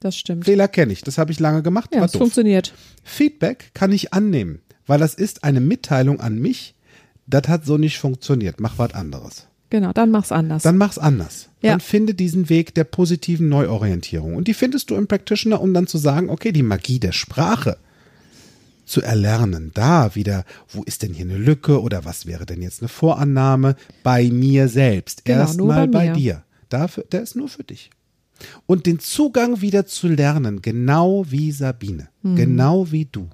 Das 0.00 0.16
stimmt. 0.16 0.44
Fehler 0.44 0.68
kenne 0.68 0.92
ich, 0.92 1.00
das 1.02 1.16
habe 1.18 1.32
ich 1.32 1.40
lange 1.40 1.62
gemacht, 1.62 1.94
Ja, 1.94 2.04
es 2.04 2.12
doof. 2.12 2.20
funktioniert. 2.20 2.74
Feedback 3.02 3.70
kann 3.72 3.90
ich 3.90 4.12
annehmen, 4.12 4.60
weil 4.86 4.98
das 5.00 5.14
ist 5.14 5.44
eine 5.44 5.60
Mitteilung 5.60 6.20
an 6.20 6.38
mich, 6.38 6.74
das 7.26 7.48
hat 7.48 7.64
so 7.64 7.78
nicht 7.78 7.98
funktioniert, 7.98 8.60
mach 8.60 8.76
was 8.78 8.92
anderes. 8.92 9.46
Genau, 9.70 9.92
dann 9.92 10.10
mach's 10.10 10.30
anders. 10.30 10.62
Dann 10.62 10.76
mach's 10.76 10.98
anders. 10.98 11.48
Ja. 11.62 11.70
Dann 11.72 11.80
finde 11.80 12.14
diesen 12.14 12.48
Weg 12.48 12.74
der 12.74 12.84
positiven 12.84 13.48
Neuorientierung. 13.48 14.36
Und 14.36 14.46
die 14.46 14.54
findest 14.54 14.90
du 14.90 14.94
im 14.94 15.06
Practitioner, 15.08 15.60
um 15.60 15.74
dann 15.74 15.86
zu 15.86 15.98
sagen, 15.98 16.30
okay, 16.30 16.52
die 16.52 16.62
Magie 16.62 17.00
der 17.00 17.12
Sprache, 17.12 17.78
zu 18.84 19.00
erlernen. 19.00 19.70
Da 19.74 20.14
wieder, 20.14 20.44
wo 20.68 20.82
ist 20.82 21.02
denn 21.02 21.14
hier 21.14 21.24
eine 21.24 21.38
Lücke 21.38 21.80
oder 21.80 22.04
was 22.04 22.26
wäre 22.26 22.46
denn 22.46 22.62
jetzt 22.62 22.82
eine 22.82 22.88
Vorannahme? 22.88 23.76
Bei 24.02 24.28
mir 24.30 24.68
selbst. 24.68 25.24
Genau, 25.24 25.40
Erstmal 25.40 25.88
bei 25.88 26.08
bei, 26.08 26.12
dir. 26.12 26.44
Dafür, 26.68 27.04
der 27.10 27.22
ist 27.22 27.34
nur 27.36 27.48
für 27.48 27.64
dich. 27.64 27.90
Und 28.66 28.86
den 28.86 28.98
Zugang 28.98 29.60
wieder 29.60 29.86
zu 29.86 30.08
lernen, 30.08 30.60
genau 30.60 31.24
wie 31.30 31.52
Sabine, 31.52 32.08
Mhm. 32.22 32.36
genau 32.36 32.90
wie 32.90 33.06
du, 33.06 33.30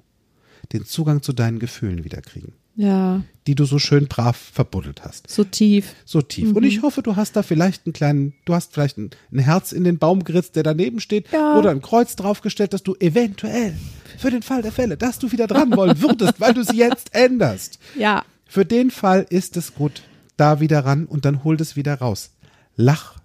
den 0.73 0.85
Zugang 0.85 1.21
zu 1.21 1.33
deinen 1.33 1.59
Gefühlen 1.59 2.03
wiederkriegen, 2.03 2.53
Ja, 2.75 3.21
die 3.47 3.55
du 3.55 3.65
so 3.65 3.79
schön 3.79 4.07
brav 4.07 4.37
verbuddelt 4.37 5.03
hast. 5.03 5.29
so 5.29 5.43
tief. 5.43 5.93
So 6.05 6.21
tief. 6.21 6.49
Und 6.49 6.61
Mhm. 6.61 6.69
ich 6.69 6.81
hoffe, 6.83 7.01
du 7.01 7.15
hast 7.15 7.35
da 7.35 7.43
vielleicht 7.43 7.85
einen 7.85 7.93
kleinen, 7.93 8.33
du 8.45 8.53
hast 8.53 8.73
vielleicht 8.73 8.97
ein, 8.97 9.09
ein 9.31 9.39
Herz 9.39 9.71
in 9.71 9.83
den 9.83 9.97
Baum 9.97 10.23
geritzt, 10.23 10.55
der 10.55 10.63
daneben 10.63 10.99
steht, 10.99 11.31
Ja. 11.31 11.57
oder 11.57 11.71
ein 11.71 11.81
Kreuz 11.81 12.15
draufgestellt, 12.15 12.73
dass 12.73 12.83
du 12.83 12.95
eventuell 12.99 13.75
für 14.17 14.29
den 14.31 14.41
Fall 14.41 14.61
der 14.61 14.71
Fälle, 14.71 14.95
dass 14.95 15.19
du 15.19 15.31
wieder 15.31 15.47
dran 15.47 15.75
wollen 15.75 16.01
würdest, 16.01 16.39
weil 16.39 16.53
du 16.53 16.61
es 16.61 16.71
jetzt 16.73 17.13
änderst. 17.13 17.79
Ja, 17.97 18.23
Für 18.45 18.65
den 18.65 18.91
Fall 18.91 19.25
ist 19.29 19.57
es 19.57 19.73
gut, 19.75 20.03
da 20.37 20.59
wieder 20.59 20.85
ran 20.85 21.05
und 21.05 21.25
dann 21.25 21.43
hol 21.43 21.55
es 21.59 21.75
wieder 21.75 21.95
raus. 21.95 22.31
Lach 22.75 23.15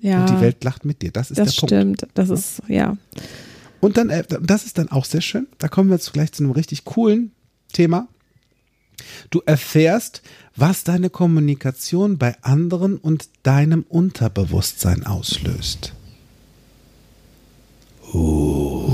ja. 0.00 0.20
und 0.20 0.30
die 0.30 0.40
Welt 0.40 0.62
lacht 0.64 0.84
mit 0.84 1.02
dir. 1.02 1.10
Das 1.12 1.30
ist 1.30 1.38
das 1.38 1.54
der 1.54 1.60
Punkt. 1.60 1.72
stimmt. 2.00 2.06
Das 2.14 2.30
ist, 2.30 2.62
ja. 2.68 2.96
Und 3.80 3.96
dann, 3.96 4.08
äh, 4.10 4.24
das 4.40 4.64
ist 4.64 4.78
dann 4.78 4.88
auch 4.90 5.04
sehr 5.04 5.20
schön. 5.20 5.46
Da 5.58 5.68
kommen 5.68 5.90
wir 5.90 5.96
jetzt 5.96 6.12
gleich 6.12 6.32
zu 6.32 6.42
einem 6.42 6.52
richtig 6.52 6.84
coolen 6.84 7.32
Thema. 7.72 8.08
Du 9.30 9.42
erfährst, 9.46 10.22
was 10.56 10.84
deine 10.84 11.10
Kommunikation 11.10 12.18
bei 12.18 12.36
anderen 12.42 12.96
und 12.98 13.28
deinem 13.42 13.82
Unterbewusstsein 13.88 15.06
auslöst. 15.06 15.92
Oh. 18.12 18.92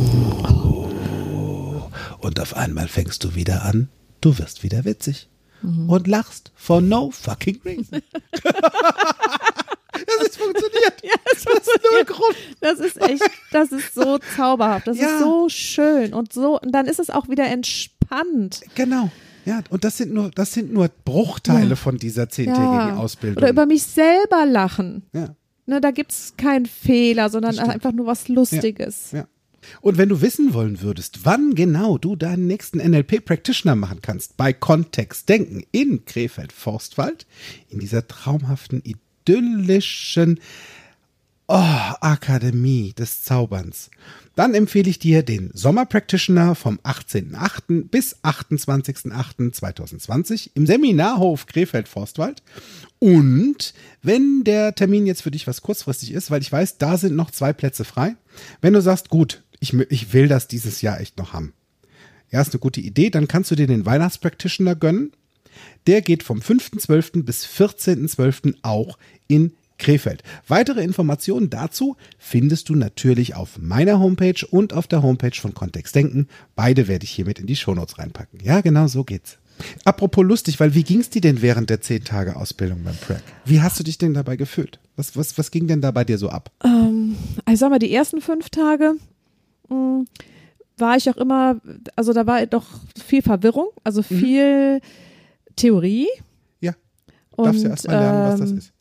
Und 2.19 2.41
auf 2.41 2.57
einmal 2.57 2.89
fängst 2.89 3.23
du 3.25 3.35
wieder 3.35 3.65
an, 3.65 3.89
du 4.21 4.39
wirst 4.39 4.63
wieder 4.63 4.85
witzig 4.85 5.29
und 5.63 6.07
lachst 6.07 6.53
for 6.57 6.83
no 6.83 7.11
fucking 7.11 7.59
reason. 7.65 8.03
das 8.33 10.27
ist 10.27 10.37
funktioniert. 10.37 11.03
Ja, 11.03 11.15
das, 11.25 11.45
Das 11.45 11.67
ist 11.67 11.81
nur 11.83 12.01
ein 12.01 12.07
Grund. 12.07 12.37
das 12.61 12.81
ist 12.81 13.01
echt, 13.01 13.23
das 13.51 13.73
ist 13.73 13.95
so 13.95 14.19
zauberhaft. 14.37 14.87
Das 14.87 14.99
Ja. 14.99 15.07
ist 15.15 15.21
so 15.21 15.49
schön 15.49 16.13
und 16.13 16.35
so, 16.35 16.61
und 16.61 16.73
dann 16.73 16.85
ist 16.87 16.99
es 16.99 17.09
auch 17.09 17.29
wieder 17.31 17.47
entspannt. 17.47 18.61
Genau. 18.75 19.11
Ja, 19.45 19.63
und 19.71 19.85
das 19.85 19.97
sind 19.99 20.13
nur, 20.15 20.31
das 20.31 20.53
sind 20.53 20.73
nur 20.73 20.89
Bruchteile 21.05 21.71
Ja. 21.71 21.77
von 21.77 21.99
dieser 21.99 22.29
zehntägigen 22.29 22.65
Ja. 22.65 22.97
Ausbildung. 22.97 23.39
Oder 23.43 23.51
über 23.51 23.67
mich 23.67 23.83
selber 23.83 24.47
lachen. 24.47 25.03
ja, 25.13 25.35
Ne, 25.67 25.81
da 25.81 25.91
gibt 25.93 26.13
es 26.13 26.35
keinen 26.37 26.67
Fehler, 26.67 27.31
sondern 27.31 27.59
einfach 27.59 27.93
nur 27.93 28.07
was 28.07 28.29
Lustiges. 28.29 29.13
ja. 29.13 29.27
Und 29.81 29.97
wenn 29.97 30.11
du 30.11 30.21
wissen 30.21 30.53
wollen 30.53 30.83
würdest, 30.83 31.21
wann 31.25 31.55
genau 31.55 31.97
du 31.97 32.17
deinen 32.17 32.47
nächsten 32.47 32.81
NLP-Practitioner 32.81 33.75
machen 33.75 34.01
kannst, 34.03 34.37
bei 34.37 34.53
Kontext 34.53 35.27
Denken 35.31 35.63
in 35.73 36.05
Krefeld-Forstwald, 36.05 37.27
in 37.71 37.79
dieser 37.79 38.07
traumhaften, 38.07 38.83
idyllischen 38.85 40.39
oh, 41.47 41.95
Akademie 42.01 42.93
des 42.93 43.23
Zauberns, 43.23 43.91
dann 44.35 44.55
empfehle 44.55 44.91
ich 44.91 44.99
dir 44.99 45.23
den 45.23 45.51
Sommer-Practitioner 45.53 46.55
vom 46.55 46.79
18.08. 46.81 47.89
bis 47.89 48.17
28.08.2020 48.23 50.51
im 50.55 50.67
Seminarhof 50.67 51.47
Krefeld-Forstwald. 51.47 52.43
Und 52.99 53.75
wenn 54.03 54.45
der 54.45 54.75
Termin 54.75 55.07
jetzt 55.07 55.23
für 55.23 55.31
dich 55.31 55.47
was 55.47 55.63
kurzfristig 55.63 56.13
ist, 56.13 56.31
weil 56.31 56.43
ich 56.43 56.51
weiß, 56.51 56.79
da 56.79 56.97
sind 56.97 57.15
noch 57.15 57.31
zwei 57.31 57.53
Plätze 57.53 57.85
frei, 57.85 58.17
wenn 58.61 58.73
du 58.73 58.81
sagst, 58.81 59.09
gut, 59.09 59.43
ich, 59.61 59.73
ich 59.91 60.13
will 60.13 60.29
das 60.29 60.49
dieses 60.49 60.83
Jahr 60.83 61.01
echt 61.01 61.19
noch 61.19 61.33
haben. 61.33 61.53
Ja, 62.31 62.41
ist 62.41 62.53
eine 62.53 62.61
gute 62.61 62.81
Idee, 62.81 63.11
dann 63.11 63.29
kannst 63.29 63.51
du 63.51 63.55
dir 63.55 63.67
den 63.67 63.87
Weihnachtspractitioner 63.87 64.75
gönnen. 64.75 65.13
Der 65.87 66.03
geht 66.03 66.25
vom 66.25 66.41
5.12. 66.41 67.23
bis 67.23 67.47
14.12. 67.47 68.57
auch 68.63 68.99
in 69.29 69.53
Krefeld. 69.79 70.23
Weitere 70.47 70.83
Informationen 70.83 71.51
dazu 71.51 71.97
findest 72.19 72.69
du 72.69 72.75
natürlich 72.75 73.35
auf 73.35 73.59
meiner 73.59 73.99
Homepage 74.01 74.47
und 74.51 74.73
auf 74.73 74.87
der 74.87 75.03
Homepage 75.03 75.35
von 75.39 75.53
Kontext 75.55 75.95
Denken. 75.95 76.29
Beide 76.55 76.87
werde 76.89 77.05
ich 77.05 77.11
hiermit 77.11 77.39
in 77.39 77.47
die 77.47 77.57
Shownotes 77.57 77.99
reinpacken. 77.99 78.41
Ja, 78.43 78.61
genau 78.61 78.87
so 78.87 79.05
geht's. 79.05 79.39
Apropos 79.85 80.25
lustig, 80.25 80.59
weil 80.59 80.75
wie 80.75 80.83
ging's 80.83 81.11
dir 81.11 81.21
denn 81.21 81.41
während 81.41 81.71
der 81.71 81.81
10 81.81 82.05
Tage 82.05 82.35
Ausbildung 82.37 82.83
beim 82.85 82.97
Prac? 82.97 83.23
Wie 83.45 83.61
hast 83.61 83.79
du 83.79 83.85
dich 83.85 83.99
denn 83.99 84.13
dabei 84.15 84.37
gefühlt? 84.37 84.81
Was, 84.97 85.17
was, 85.17 85.39
was 85.39 85.51
ging 85.53 85.69
denn 85.69 85.81
da 85.81 85.91
bei 85.93 86.05
dir 86.05 86.19
so 86.19 86.29
ab? 86.29 86.51
Ähm, 86.65 87.17
ich 87.49 87.59
sag 87.61 87.71
mal, 87.71 87.79
die 87.79 87.93
ersten 87.95 88.21
fünf 88.21 88.51
Tage 88.51 88.95
mh, 89.69 90.05
war 90.77 90.97
ich 90.97 91.09
auch 91.09 91.17
immer, 91.19 91.61
also 91.95 92.13
da 92.13 92.27
war 92.27 92.45
doch 92.47 92.67
viel 93.01 93.23
Verwirrung, 93.23 93.69
also 93.85 94.01
Mhm. 94.09 94.19
viel 94.19 94.81
Theorie. 95.57 96.09
Ja, 96.61 96.75
darfst 97.37 97.65
du 97.65 97.69
erst 97.69 97.87
mal 97.87 97.99
lernen, 98.01 98.33
was 98.33 98.41
das 98.41 98.51
ähm, 98.51 98.59
ist. 98.59 98.73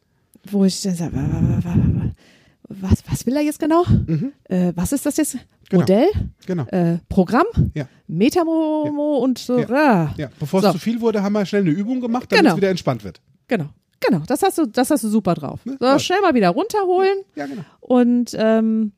Wo 0.50 0.66
ich 0.66 0.82
dann 0.82 0.96
sage, 0.96 1.16
wa- 1.16 1.22
wa- 1.22 1.64
wa- 1.64 1.76
wa- 1.76 2.12
was, 2.70 3.04
was 3.10 3.26
will 3.26 3.36
er 3.36 3.42
jetzt 3.42 3.60
genau? 3.60 3.84
Äh, 4.46 4.74
was 4.76 4.92
ist 4.92 5.06
das 5.06 5.18
jetzt? 5.18 5.36
Mhm. 5.36 5.40
Genau. 5.70 5.82
Modell? 5.82 6.08
Genau. 6.46 6.66
Äh, 6.68 7.00
Programm? 7.10 7.46
Ja. 7.74 7.88
Metamomo 8.08 9.18
und 9.18 9.38
so. 9.40 9.58
ah. 9.70 10.14
Ja, 10.18 10.30
bevor 10.40 10.60
es 10.60 10.66
So. 10.68 10.72
zu 10.74 10.80
viel 10.80 11.00
wurde, 11.02 11.24
haben 11.24 11.34
wir 11.34 11.46
schnell 11.46 11.62
eine 11.62 11.72
Übung 11.72 12.00
gemacht, 12.02 12.32
damit 12.32 12.44
Genau. 12.44 12.52
es 12.54 12.58
wieder 12.58 12.70
entspannt 12.70 13.04
wird. 13.04 13.22
Genau. 13.48 13.70
Genau, 14.06 14.20
das 14.28 14.44
hast 14.44 14.58
du, 14.58 14.66
das 14.66 14.90
hast 14.92 15.04
du 15.06 15.08
super 15.08 15.34
drauf. 15.34 15.62
So, 15.66 15.76
toll. 15.78 16.00
schnell 16.00 16.20
mal 16.22 16.34
wieder 16.34 16.50
runterholen. 16.50 17.20
Ja, 17.36 17.46
genau. 17.48 17.62
Und, 17.80 18.32
ähm, 18.38 18.92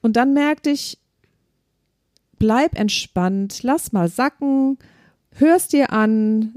und 0.00 0.16
dann 0.16 0.32
merkte 0.32 0.70
ich, 0.70 0.98
bleib 2.38 2.78
entspannt, 2.78 3.62
lass 3.64 3.92
mal 3.92 4.08
sacken, 4.08 4.78
hörst 5.32 5.72
dir 5.72 5.92
an, 5.92 6.54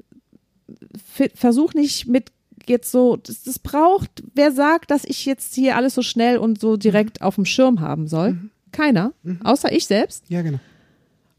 versuch 1.34 1.74
nicht 1.74 2.08
mit 2.08 2.32
jetzt 2.68 2.91
so, 2.91 3.18
das, 3.18 3.43
das 3.43 3.60
braucht, 3.60 4.24
wer 4.34 4.51
sagt, 4.51 4.91
dass 4.91 5.05
ich 5.05 5.26
jetzt 5.26 5.55
hier 5.55 5.76
alles 5.76 5.95
so 5.95 6.01
schnell 6.01 6.38
und 6.38 6.60
so 6.60 6.78
direkt 6.78 7.22
auf 7.22 7.36
dem 7.36 7.45
Schirm 7.45 7.80
haben 7.80 8.07
soll? 8.07 8.38
Keiner, 8.72 9.14
außer 9.43 9.72
ich 9.72 9.88
selbst. 9.88 10.26
Ja, 10.30 10.41
genau. 10.41 10.60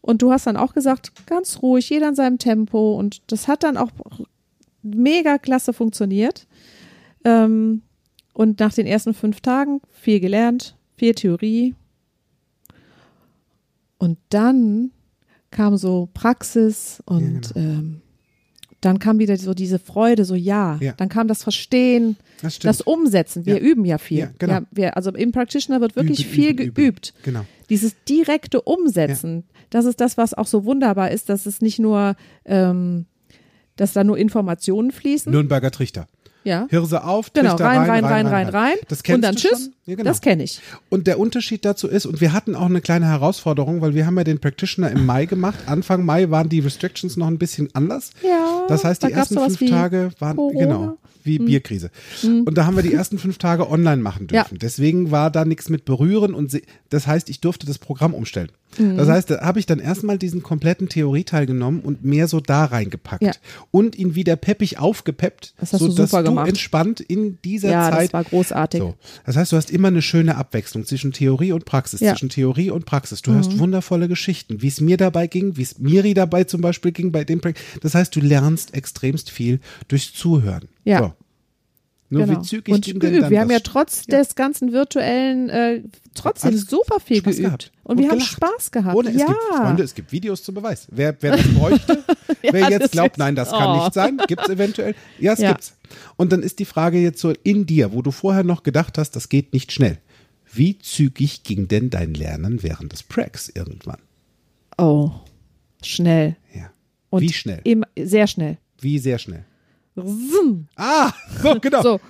Und 0.01 0.23
du 0.23 0.33
hast 0.33 0.47
dann 0.47 0.57
auch 0.57 0.73
gesagt, 0.73 1.27
ganz 1.27 1.63
ruhig, 1.63 1.89
jeder 1.91 2.09
in 2.09 2.15
seinem 2.15 2.39
Tempo. 2.39 2.99
Und 2.99 3.23
das 3.27 3.49
hat 3.49 3.63
dann 3.63 3.77
auch 3.77 3.91
mega 4.83 5.39
klasse 5.39 5.73
funktioniert. 5.73 6.47
Ähm, 7.25 7.83
und 8.33 8.61
nach 8.61 8.73
den 8.73 8.87
ersten 8.87 9.15
fünf 9.15 9.41
Tagen 9.41 9.81
viel 9.91 10.21
gelernt, 10.21 10.77
viel 10.97 11.15
Theorie. 11.15 11.75
Und 13.99 14.19
dann 14.31 14.93
kam 15.51 15.77
so 15.77 16.09
Praxis 16.15 17.03
und 17.05 17.53
ähm, 17.57 18.01
dann 18.81 18.99
kam 18.99 19.19
wieder 19.19 19.37
so 19.37 19.53
diese 19.55 19.79
Freude, 19.79 20.25
so 20.25 20.35
ja. 20.35 20.79
Ja. 20.81 20.93
Dann 20.97 21.09
kam 21.09 21.29
das 21.29 21.43
Verstehen, 21.43 22.17
Das 22.43 22.59
das 22.59 22.81
Umsetzen. 22.81 23.45
Wir 23.45 23.57
Ja. 23.57 23.61
üben 23.61 23.85
ja 23.85 23.99
viel. 23.99 24.19
Ja, 24.21 24.31
genau. 24.39 24.55
wir, 24.55 24.67
wir, 24.71 24.97
also 24.97 25.11
im 25.13 25.33
Practitioner 25.33 25.81
wird 25.81 25.97
wirklich 25.97 26.21
Üben, 26.25 26.31
viel 26.31 26.51
üben, 26.51 26.63
üben. 26.65 26.75
geübt. 26.75 27.15
Genau. 27.23 27.45
Dieses 27.69 27.95
direkte 28.09 28.63
Umsetzen, 28.63 29.45
das 29.69 29.85
ist 29.85 30.01
das, 30.01 30.17
was 30.17 30.33
auch 30.35 30.47
so 30.47 30.65
wunderbar 30.65 31.11
ist, 31.11 31.29
dass 31.29 31.47
es 31.47 31.61
nicht 31.61 31.79
nur, 31.79 32.17
ähm, 32.47 33.07
dass 33.77 33.93
da 33.93 34.03
nur 34.05 34.17
Informationen 34.19 34.91
fließen. 34.91 35.31
Nürnberger 35.31 35.71
Trichter. 35.71 36.07
ja. 36.45 36.67
Hirse 36.71 37.05
auf, 37.05 37.33
Genau, 37.35 37.51
Trichter 37.51 37.65
rein, 37.67 37.81
rein, 37.91 38.05
rein, 38.05 38.27
rein, 38.27 38.49
rein. 38.49 38.75
Das 38.89 39.03
kennst 39.03 39.17
und 39.17 39.23
dann 39.23 39.35
du 39.35 39.41
tschüss. 39.43 39.65
Schon? 39.65 39.75
Ja, 39.91 39.97
genau. 39.97 40.09
Das 40.11 40.21
kenne 40.21 40.43
ich. 40.45 40.61
Und 40.89 41.07
der 41.07 41.19
Unterschied 41.19 41.65
dazu 41.65 41.89
ist, 41.89 42.07
und 42.07 42.21
wir 42.21 42.33
hatten 42.33 42.55
auch 42.55 42.67
eine 42.67 42.81
kleine 42.81 43.07
Herausforderung, 43.07 43.81
weil 43.81 43.95
wir 43.95 44.07
haben 44.07 44.17
ja 44.17 44.25
den 44.25 44.39
Practitioner 44.39 44.91
im 44.91 45.05
Mai 45.05 45.27
gemacht. 45.27 45.59
Anfang 45.67 46.05
Mai 46.05 46.31
waren 46.31 46.49
die 46.49 46.61
Restrictions 46.61 47.17
noch 47.17 47.27
ein 47.27 47.39
bisschen 47.39 47.69
anders. 47.75 48.11
Ja, 48.23 48.67
Das 48.69 48.85
heißt, 48.85 49.03
die 49.03 49.13
ersten 49.13 49.39
fünf 49.39 49.69
Tage 49.69 50.11
waren 50.21 50.37
Corona. 50.37 50.61
genau 50.65 50.99
wie 51.23 51.39
Bierkrise. 51.39 51.91
Und 52.23 52.57
da 52.57 52.65
haben 52.65 52.77
wir 52.77 52.83
die 52.83 52.95
ersten 52.95 53.19
fünf 53.19 53.37
Tage 53.37 53.69
online 53.71 54.01
machen 54.01 54.27
Ja. 54.31 54.43
dürfen. 54.45 54.59
Deswegen 54.59 55.11
war 55.11 55.31
da 55.31 55.45
nichts 55.45 55.69
mit 55.69 55.85
berühren 55.85 56.33
und 56.33 56.59
das 56.89 57.07
heißt, 57.07 57.29
ich 57.29 57.43
durfte 57.43 57.67
das 57.67 57.79
Programm 57.79 58.15
umstellen. 58.15 58.51
Mhm. 58.79 58.97
Das 58.97 59.09
heißt, 59.09 59.29
da 59.31 59.41
habe 59.43 59.59
ich 59.59 59.67
dann 59.67 59.81
erstmal 59.81 60.17
diesen 60.17 60.43
kompletten 60.43 60.89
Theorieteil 60.89 61.45
genommen 61.45 61.81
und 61.81 62.05
mehr 62.05 62.27
so 62.29 62.41
da 62.41 62.65
reingepackt 62.65 63.23
Ja. 63.23 63.33
und 63.71 63.97
ihn 63.97 64.15
wieder 64.15 64.37
peppig 64.37 64.79
aufgepeppt, 64.79 65.55
Das 65.61 65.73
hast 65.75 65.81
du 65.83 65.91
sodass 65.91 66.11
super 66.13 66.23
du 66.23 66.31
gemacht. 66.31 66.49
entspannt 66.49 67.01
in 67.01 67.39
dieser 67.45 67.71
Ja, 67.71 67.91
Zeit 67.91 68.05
das 68.07 68.13
war 68.15 68.25
großartig. 68.25 68.81
so. 68.81 68.95
Das 69.27 69.37
heißt, 69.37 69.53
du 69.53 69.57
hast 69.57 69.71
immer 69.71 69.80
eine 69.89 70.03
schöne 70.03 70.37
Abwechslung 70.37 70.85
zwischen 70.85 71.13
Theorie 71.13 71.53
und 71.53 71.65
Praxis, 71.65 72.01
Ja. 72.01 72.13
Mhm. 72.13 72.17
zwischen 72.17 72.29
Theorie 72.31 72.71
und 72.71 72.87
Praxis. 72.87 73.23
Du 73.23 73.33
hörst 73.33 73.59
wundervolle 73.59 74.09
Geschichten, 74.09 74.63
wie 74.63 74.69
es 74.69 74.81
mir 74.81 74.97
dabei 74.97 75.27
ging, 75.27 75.57
wie 75.57 75.63
es 75.63 75.79
Miri 75.79 76.15
dabei 76.15 76.45
zum 76.45 76.61
Beispiel 76.61 76.93
ging 76.93 77.13
bei 77.13 77.25
dem 77.25 77.41
Projekt. 77.41 77.61
Das 77.83 77.95
heißt, 77.95 78.15
du 78.15 78.21
lernst 78.21 78.75
extremst 78.75 79.31
viel 79.31 79.61
durchs 79.89 80.13
Zuhören. 80.13 80.69
Ja. 80.85 80.99
So. 80.99 81.13
Nur 82.13 82.27
Genau. 82.27 82.41
wie 82.41 82.45
zügig 82.45 82.75
und 82.75 82.85
ging 82.85 82.99
denn 82.99 83.13
geübt. 83.13 83.31
Wir 83.31 83.41
haben 83.41 83.51
ja 83.51 83.61
trotz 83.61 84.05
des 84.07 84.35
ganzen 84.35 84.73
virtuellen 84.73 85.49
äh, 85.49 85.83
trotzdem 86.15 86.49
Alles 86.51 86.63
super 86.67 86.99
viel 86.99 87.19
Spaß 87.19 87.37
geübt. 87.37 87.47
gehabt. 87.47 87.73
Und, 87.85 87.99
wir 87.99 88.09
haben 88.09 88.19
gelacht. 88.19 88.33
Spaß 88.33 88.71
gehabt. 88.73 88.97
Ohne, 88.97 89.11
es 89.11 89.17
ja. 89.21 89.27
gibt, 89.27 89.39
Freunde, 89.57 89.83
es 89.85 89.95
gibt 89.95 90.11
Videos 90.13 90.43
zum 90.43 90.57
Beweis. 90.57 90.89
Wer, 90.91 91.17
wer 91.21 91.37
das 91.37 91.47
bräuchte, 91.55 92.05
wer 92.43 92.53
das 92.63 92.71
jetzt 92.71 92.93
glaubt, 92.93 93.17
nein, 93.19 93.37
das 93.37 93.51
kann 93.51 93.69
oh. 93.79 93.83
nicht 93.85 93.95
sein, 93.95 94.21
gibt 94.27 94.43
es 94.43 94.49
eventuell. 94.49 94.95
Ja, 95.21 95.35
es 95.35 95.39
Ja. 95.39 95.53
gibt's. 95.53 95.77
Und 96.17 96.33
dann 96.33 96.43
ist 96.43 96.59
die 96.59 96.65
Frage 96.65 96.99
jetzt 96.99 97.21
so 97.21 97.33
in 97.45 97.65
dir, 97.67 97.93
wo 97.93 98.03
du 98.03 98.11
vorher 98.11 98.43
noch 98.43 98.65
gedacht 98.65 98.99
hast, 98.99 99.13
das 99.15 99.29
geht 99.29 99.53
nicht 99.53 99.71
schnell. 99.73 99.99
Wie 100.53 100.79
zügig 100.79 101.45
ging 101.45 101.69
denn 101.69 101.91
dein 101.91 102.15
Lernen 102.15 102.65
während 102.65 102.93
des 102.93 103.05
Pracs 103.05 103.49
irgendwann? 103.49 103.99
oh. 104.79 105.11
Schnell. 105.83 106.37
Ja. 106.55 106.71
Und 107.09 107.23
Wie 107.23 107.33
schnell? 107.33 107.61
Im, 107.65 107.85
sehr 107.99 108.27
schnell. 108.27 108.59
Wie 108.81 108.99
sehr 108.99 109.19
schnell? 109.19 109.45
Ah, 110.77 111.13
so, 111.43 111.61
genau. 111.61 111.83
So. 111.83 112.01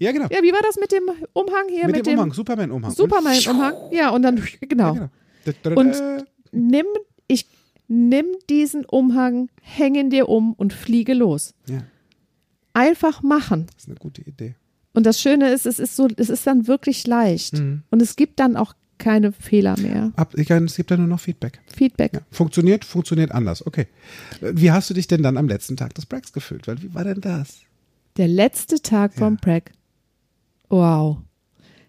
Ja, 0.00 0.12
genau. 0.12 0.26
Ja, 0.30 0.42
wie 0.42 0.52
war 0.52 0.62
das 0.62 0.76
mit 0.78 0.92
dem 0.92 1.04
Umhang 1.32 1.68
hier? 1.68 1.86
mit, 1.86 2.06
dem 2.06 2.14
Umhang, 2.14 2.32
Superman-Umhang. 2.32 2.92
Superman-Umhang. 2.92 3.74
Ja, 3.90 4.10
und 4.10 4.22
dann, 4.22 4.42
genau. 4.60 4.94
Ja, 4.94 5.10
genau. 5.62 5.80
Und 5.80 5.96
nimm, 6.52 6.86
ich, 7.28 7.46
nimm 7.88 8.26
diesen 8.48 8.84
Umhang, 8.84 9.48
häng 9.62 9.94
ihn 9.94 10.10
dir 10.10 10.28
um 10.28 10.52
und 10.52 10.72
fliege 10.72 11.14
los. 11.14 11.54
Ja, 11.68 11.82
Einfach 12.74 13.22
machen. 13.22 13.66
das 13.66 13.82
ist 13.82 13.88
eine 13.88 13.96
gute 13.96 14.22
Idee. 14.22 14.54
Und 14.94 15.06
das 15.06 15.20
Schöne 15.20 15.50
ist, 15.50 15.66
es 15.66 15.78
ist 15.78 15.96
so, 15.96 16.08
es 16.16 16.30
ist 16.30 16.46
dann 16.46 16.66
wirklich 16.66 17.06
leicht. 17.06 17.54
Mhm. 17.54 17.82
Und 17.90 18.02
es 18.02 18.16
gibt 18.16 18.40
dann 18.40 18.56
auch 18.56 18.74
keine 19.02 19.32
Fehler 19.32 19.78
mehr. 19.78 20.12
Ab, 20.16 20.32
ich 20.36 20.48
kann, 20.48 20.64
es 20.64 20.76
gibt 20.76 20.90
ja 20.90 20.96
nur 20.96 21.06
noch 21.08 21.20
Feedback. 21.20 21.60
Feedback. 21.76 22.12
Ja, 22.14 22.20
funktioniert, 22.30 22.84
funktioniert 22.86 23.32
anders. 23.32 23.66
Okay. 23.66 23.86
Wie 24.40 24.70
hast 24.70 24.88
du 24.88 24.94
dich 24.94 25.06
denn 25.08 25.22
dann 25.22 25.36
am 25.36 25.48
letzten 25.48 25.76
Tag 25.76 25.92
des 25.94 26.06
Breaks 26.06 26.32
gefühlt? 26.32 26.66
Weil, 26.66 26.80
wie 26.82 26.94
war 26.94 27.04
denn 27.04 27.20
das? 27.20 27.58
Der 28.16 28.28
letzte 28.28 28.80
Tag 28.80 29.12
vom 29.14 29.36
Prag. 29.36 29.62
Wow. 30.68 31.18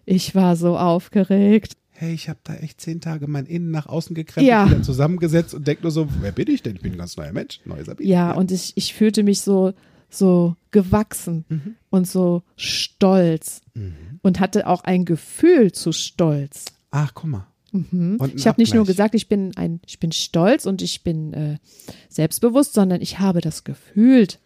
Ich 0.04 0.34
war 0.34 0.56
so 0.56 0.76
aufgeregt. 0.78 1.74
Hey, 1.96 2.12
ich 2.12 2.28
habe 2.28 2.40
da 2.44 2.54
echt 2.56 2.80
zehn 2.80 3.00
Tage 3.00 3.28
mein 3.28 3.46
Innen 3.46 3.70
nach 3.70 3.86
außen 3.86 4.14
gekrempelt, 4.14 4.50
Ja. 4.50 4.66
wieder 4.68 4.82
zusammengesetzt 4.82 5.54
und 5.54 5.66
denk 5.66 5.82
nur 5.82 5.92
so, 5.92 6.08
wer 6.20 6.32
bin 6.32 6.48
ich 6.50 6.62
denn? 6.62 6.74
Ich 6.76 6.82
bin 6.82 6.92
ein 6.92 6.98
ganz 6.98 7.16
neuer 7.16 7.32
Mensch, 7.32 7.60
neuer 7.64 7.84
Sabine. 7.84 8.08
Ja, 8.10 8.32
und 8.32 8.50
ich, 8.50 8.72
ich 8.76 8.94
fühlte 8.94 9.22
mich 9.22 9.40
so, 9.42 9.72
so 10.10 10.56
gewachsen 10.72 11.44
Mhm. 11.48 11.74
und 11.90 12.08
so 12.08 12.42
stolz 12.56 13.60
und 14.22 14.40
hatte 14.40 14.66
auch 14.66 14.82
ein 14.82 15.04
Gefühl 15.04 15.70
zu 15.72 15.92
stolz. 15.92 16.64
Ach, 16.96 17.12
guck 17.12 17.28
mal. 17.30 17.46
Mhm. 17.72 18.18
Ich 18.36 18.46
habe 18.46 18.60
nicht 18.60 18.72
nur 18.72 18.86
gesagt, 18.86 19.16
ich 19.16 19.28
bin 19.28 19.50
ein, 19.56 19.80
ich 19.84 19.98
bin 19.98 20.12
stolz 20.12 20.64
und 20.64 20.80
ich 20.80 21.02
bin 21.02 21.32
äh, 21.32 21.58
selbstbewusst, 22.08 22.72
sondern 22.74 23.00
ich 23.00 23.18
habe 23.18 23.40
das 23.40 23.64
gefühlt. 23.64 24.38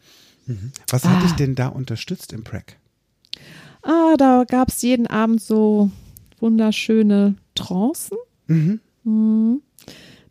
Was 0.91 1.05
hat 1.05 1.19
Ah. 1.19 1.23
dich 1.25 1.33
denn 1.33 1.55
da 1.55 1.69
unterstützt 1.69 2.33
im 2.33 2.43
Prack? 2.43 2.77
Ah, 3.83 4.15
da 4.17 4.45
gab 4.49 4.69
es 4.69 4.81
jeden 4.81 5.07
Abend 5.07 5.43
so 5.43 5.91
wunderschöne 6.41 7.35
Trancen. 7.55 8.17
Mhm. 8.47 9.61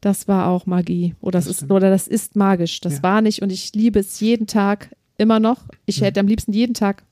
Das 0.01 0.27
war 0.27 0.47
auch 0.47 0.65
Magie. 0.65 1.13
Oder 1.21 1.37
das, 1.37 1.45
ist, 1.45 1.69
oder 1.69 1.91
das 1.91 2.07
ist 2.07 2.35
magisch. 2.35 2.81
Das 2.81 2.95
Ja. 2.97 3.03
war 3.03 3.21
nicht 3.21 3.43
und 3.43 3.51
ich 3.51 3.73
liebe 3.75 3.99
es 3.99 4.19
jeden 4.19 4.47
Tag 4.47 4.95
immer 5.19 5.39
noch. 5.39 5.65
Ich 5.85 6.01
hätte 6.01 6.19
am 6.19 6.27
liebsten 6.27 6.51
jeden 6.51 6.73
Tag 6.73 7.03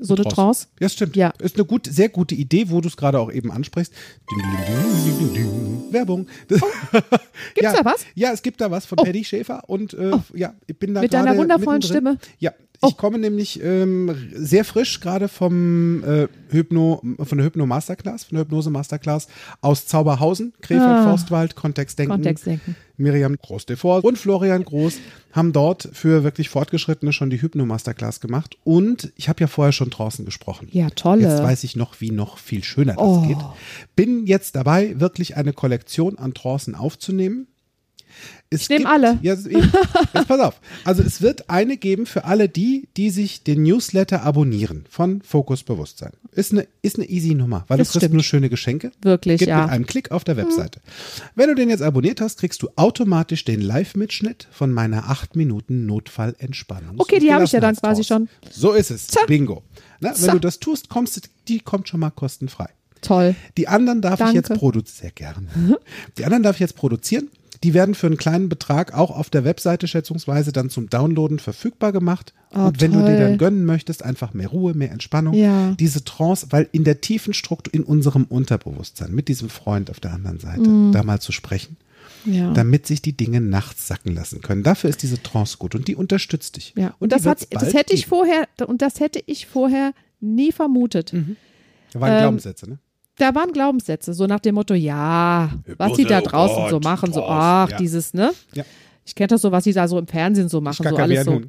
so 0.00 0.14
eine 0.14 0.24
Trance. 0.24 0.68
Ja, 0.80 0.88
stimmt. 0.88 1.16
Ja. 1.16 1.32
Ist 1.38 1.56
eine 1.56 1.64
gut, 1.64 1.86
sehr 1.86 2.08
gute 2.08 2.34
Idee, 2.34 2.70
wo 2.70 2.80
du 2.80 2.88
es 2.88 2.96
gerade 2.96 3.18
auch 3.18 3.30
eben 3.30 3.50
ansprichst. 3.50 3.92
Ding, 4.30 5.18
ding, 5.18 5.34
ding. 5.34 5.92
Werbung. 5.92 6.26
Das, 6.48 6.60
Gibt's 6.60 7.02
ja, 7.62 7.72
da 7.74 7.84
was? 7.84 8.06
Ja, 8.14 8.32
es 8.32 8.42
gibt 8.42 8.60
da 8.60 8.70
was 8.70 8.86
von 8.86 8.98
Oh. 8.98 9.04
Paddy 9.04 9.24
Schäfer 9.24 9.68
und 9.68 9.94
äh, 9.94 10.12
ja, 10.34 10.54
ich 10.66 10.78
bin 10.78 10.94
da 10.94 11.00
Mit 11.00 11.12
deiner 11.12 11.36
wundervollen 11.36 11.80
mittendrin. 11.80 12.16
Stimme. 12.16 12.18
Ja, 12.38 12.52
ich 12.84 12.92
Oh. 12.92 12.96
komme 12.96 13.18
nämlich 13.18 13.62
ähm, 13.62 14.14
sehr 14.34 14.64
frisch 14.64 15.00
gerade 15.00 15.28
vom 15.28 16.02
äh, 16.04 16.28
Hypno, 16.50 17.02
von 17.22 17.38
der 17.38 17.46
Hypno 17.46 17.66
Masterclass, 17.66 18.24
von 18.24 18.36
der 18.36 18.44
Hypnose 18.44 18.70
Masterclass 18.70 19.28
aus 19.60 19.86
Zauberhausen, 19.86 20.52
Krefeld, 20.60 20.82
Ah. 20.82 21.04
Forstwald, 21.10 21.54
Kontextdenken. 21.56 22.12
Kontextdenken. 22.16 22.76
Miriam 22.98 23.36
Groß 23.36 23.66
Devor 23.66 24.04
und 24.04 24.16
Florian 24.18 24.64
Groß 24.64 24.98
haben 25.32 25.52
dort 25.52 25.88
für 25.92 26.22
wirklich 26.24 26.48
Fortgeschrittene 26.50 27.12
schon 27.12 27.30
die 27.30 27.40
Hypno 27.40 27.64
Masterclass 27.66 28.20
gemacht 28.20 28.56
und 28.64 29.12
ich 29.16 29.28
habe 29.28 29.40
ja 29.40 29.46
vorher 29.46 29.72
schon 29.72 29.90
draußen 29.90 30.24
gesprochen. 30.24 30.68
Ja, 30.70 30.90
tolle. 30.90 31.22
Jetzt 31.22 31.42
weiß 31.42 31.64
ich 31.64 31.74
noch, 31.74 32.00
wie 32.00 32.10
noch 32.10 32.38
viel 32.38 32.62
schöner 32.62 32.94
das 32.94 33.02
Oh. 33.02 33.22
geht. 33.22 33.38
Bin 33.96 34.26
jetzt 34.26 34.54
dabei, 34.56 35.00
wirklich 35.00 35.36
eine 35.36 35.52
Kollektion 35.52 36.18
an 36.18 36.34
Trancen 36.34 36.74
aufzunehmen. 36.74 37.46
Es 38.50 38.62
Ich 38.62 38.68
nehm 38.68 38.78
gibt- 38.78 38.90
alle. 38.90 39.18
Ja, 39.22 39.32
eben. 39.34 39.72
jetzt 40.14 40.28
pass 40.28 40.40
auf. 40.40 40.60
Also 40.84 41.02
es 41.02 41.22
wird 41.22 41.48
eine 41.48 41.76
geben 41.78 42.04
für 42.06 42.24
alle 42.24 42.48
die, 42.48 42.88
die 42.98 43.08
sich 43.10 43.42
den 43.44 43.62
Newsletter 43.62 44.22
abonnieren 44.24 44.84
von 44.90 45.22
Fokus 45.22 45.62
Bewusstsein. 45.62 46.12
Ist 46.32 46.52
eine, 46.52 46.66
ist 46.82 46.96
eine 46.96 47.08
easy 47.08 47.34
Nummer, 47.34 47.64
weil 47.68 47.78
Das 47.78 47.88
du 47.88 47.92
kriegst 47.92 48.02
stimmt. 48.04 48.14
nur 48.14 48.22
schöne 48.22 48.50
Geschenke. 48.50 48.92
Wirklich, 49.00 49.38
Geht 49.38 49.48
ja. 49.48 49.62
mit 49.62 49.70
einem 49.70 49.86
Klick 49.86 50.10
auf 50.10 50.24
der 50.24 50.36
Webseite. 50.36 50.80
Wenn 51.34 51.48
du 51.48 51.54
den 51.54 51.70
jetzt 51.70 51.82
abonniert 51.82 52.20
hast, 52.20 52.38
kriegst 52.40 52.62
du 52.62 52.68
automatisch 52.76 53.44
den 53.44 53.60
Live-Mitschnitt 53.62 54.48
von 54.50 54.70
meiner 54.72 55.08
8 55.08 55.34
Minuten 55.36 55.86
Notfallentspannung. 55.86 56.96
Okay, 56.98 57.18
die 57.20 57.32
habe 57.32 57.44
ich 57.44 57.52
ja 57.52 57.60
dann 57.60 57.76
quasi 57.76 58.04
schon. 58.04 58.28
So 58.50 58.72
ist 58.72 58.90
es. 58.90 59.08
Zack. 59.08 59.26
Bingo. 59.28 59.62
Na, 60.00 60.12
wenn 60.20 60.32
du 60.32 60.38
das 60.40 60.58
tust, 60.58 60.88
kommst 60.88 61.28
die 61.48 61.60
kommt 61.60 61.88
schon 61.88 62.00
mal 62.00 62.10
kostenfrei. 62.10 62.68
Toll. 63.00 63.34
Die 63.56 63.66
anderen 63.66 64.00
darf 64.00 64.14
ich 64.14 64.18
Danke. 64.26 64.36
jetzt 64.36 64.54
produzieren. 64.58 65.00
Sehr 65.02 65.10
gerne. 65.10 65.46
Die 66.18 66.24
anderen 66.24 66.42
darf 66.42 66.56
ich 66.56 66.60
jetzt 66.60 66.76
produzieren. 66.76 67.28
Die 67.62 67.74
werden 67.74 67.94
für 67.94 68.08
einen 68.08 68.16
kleinen 68.16 68.48
Betrag 68.48 68.92
auch 68.92 69.10
auf 69.10 69.30
der 69.30 69.44
Webseite 69.44 69.86
schätzungsweise 69.86 70.50
dann 70.52 70.68
zum 70.68 70.90
Downloaden 70.90 71.38
verfügbar 71.38 71.92
gemacht. 71.92 72.34
Oh, 72.54 72.60
und 72.66 72.80
wenn 72.80 72.92
du 72.92 72.98
dir 72.98 73.04
toll. 73.06 73.18
dann 73.20 73.38
gönnen 73.38 73.64
möchtest, 73.64 74.02
einfach 74.04 74.34
mehr 74.34 74.48
Ruhe, 74.48 74.74
mehr 74.74 74.90
Entspannung, 74.90 75.34
Ja. 75.34 75.72
diese 75.78 76.04
Trance, 76.04 76.48
weil 76.50 76.68
in 76.72 76.82
der 76.84 77.00
tiefen 77.00 77.34
Struktur, 77.34 77.72
in 77.72 77.84
unserem 77.84 78.24
Unterbewusstsein, 78.24 79.12
mit 79.14 79.28
diesem 79.28 79.48
Freund 79.48 79.90
auf 79.90 80.00
der 80.00 80.12
anderen 80.12 80.40
Seite, 80.40 80.68
Mhm. 80.68 80.92
da 80.92 81.02
mal 81.04 81.20
zu 81.20 81.30
sprechen, 81.30 81.76
Ja. 82.24 82.52
damit 82.52 82.86
sich 82.86 83.00
die 83.00 83.16
Dinge 83.16 83.40
nachts 83.40 83.86
sacken 83.86 84.12
lassen 84.14 84.40
können. 84.42 84.62
Dafür 84.64 84.90
ist 84.90 85.02
diese 85.02 85.22
Trance 85.22 85.56
gut 85.58 85.74
und 85.74 85.86
die 85.88 85.94
unterstützt 85.96 86.56
dich. 86.56 86.74
Ja, 86.76 86.94
und 86.98 87.12
die 87.12 87.16
das, 87.16 87.26
hat, 87.26 87.46
das 87.50 87.74
hätte 87.74 87.94
ich 87.94 88.02
geben. 88.02 88.08
vorher, 88.10 88.48
und 88.66 88.82
das 88.82 88.98
hätte 89.00 89.22
ich 89.26 89.46
vorher 89.46 89.92
nie 90.20 90.50
vermutet. 90.52 91.12
Da 91.92 92.00
waren 92.00 92.12
ähm, 92.12 92.18
Glaubenssätze, 92.18 92.68
ne? 92.68 92.78
Da 93.16 93.34
waren 93.34 93.52
Glaubenssätze, 93.52 94.14
so 94.14 94.26
nach 94.26 94.40
dem 94.40 94.54
Motto, 94.54 94.74
ja, 94.74 95.50
was 95.76 95.96
sie 95.96 96.04
da 96.04 96.20
oh 96.20 96.22
draußen 96.22 96.70
so 96.70 96.76
Gott, 96.76 96.84
machen, 96.84 97.12
so, 97.12 97.24
ach, 97.24 97.70
ja. 97.70 97.76
dieses, 97.76 98.14
ne? 98.14 98.32
Ja. 98.54 98.64
Ich 99.04 99.14
kenne 99.14 99.28
das 99.28 99.42
so, 99.42 99.50
was 99.52 99.64
sie 99.64 99.72
da 99.72 99.88
so 99.88 99.98
im 99.98 100.06
Fernsehen 100.06 100.48
so 100.48 100.60
machen, 100.60 100.86
so 100.88 100.96
alles 100.96 101.24
so. 101.24 101.42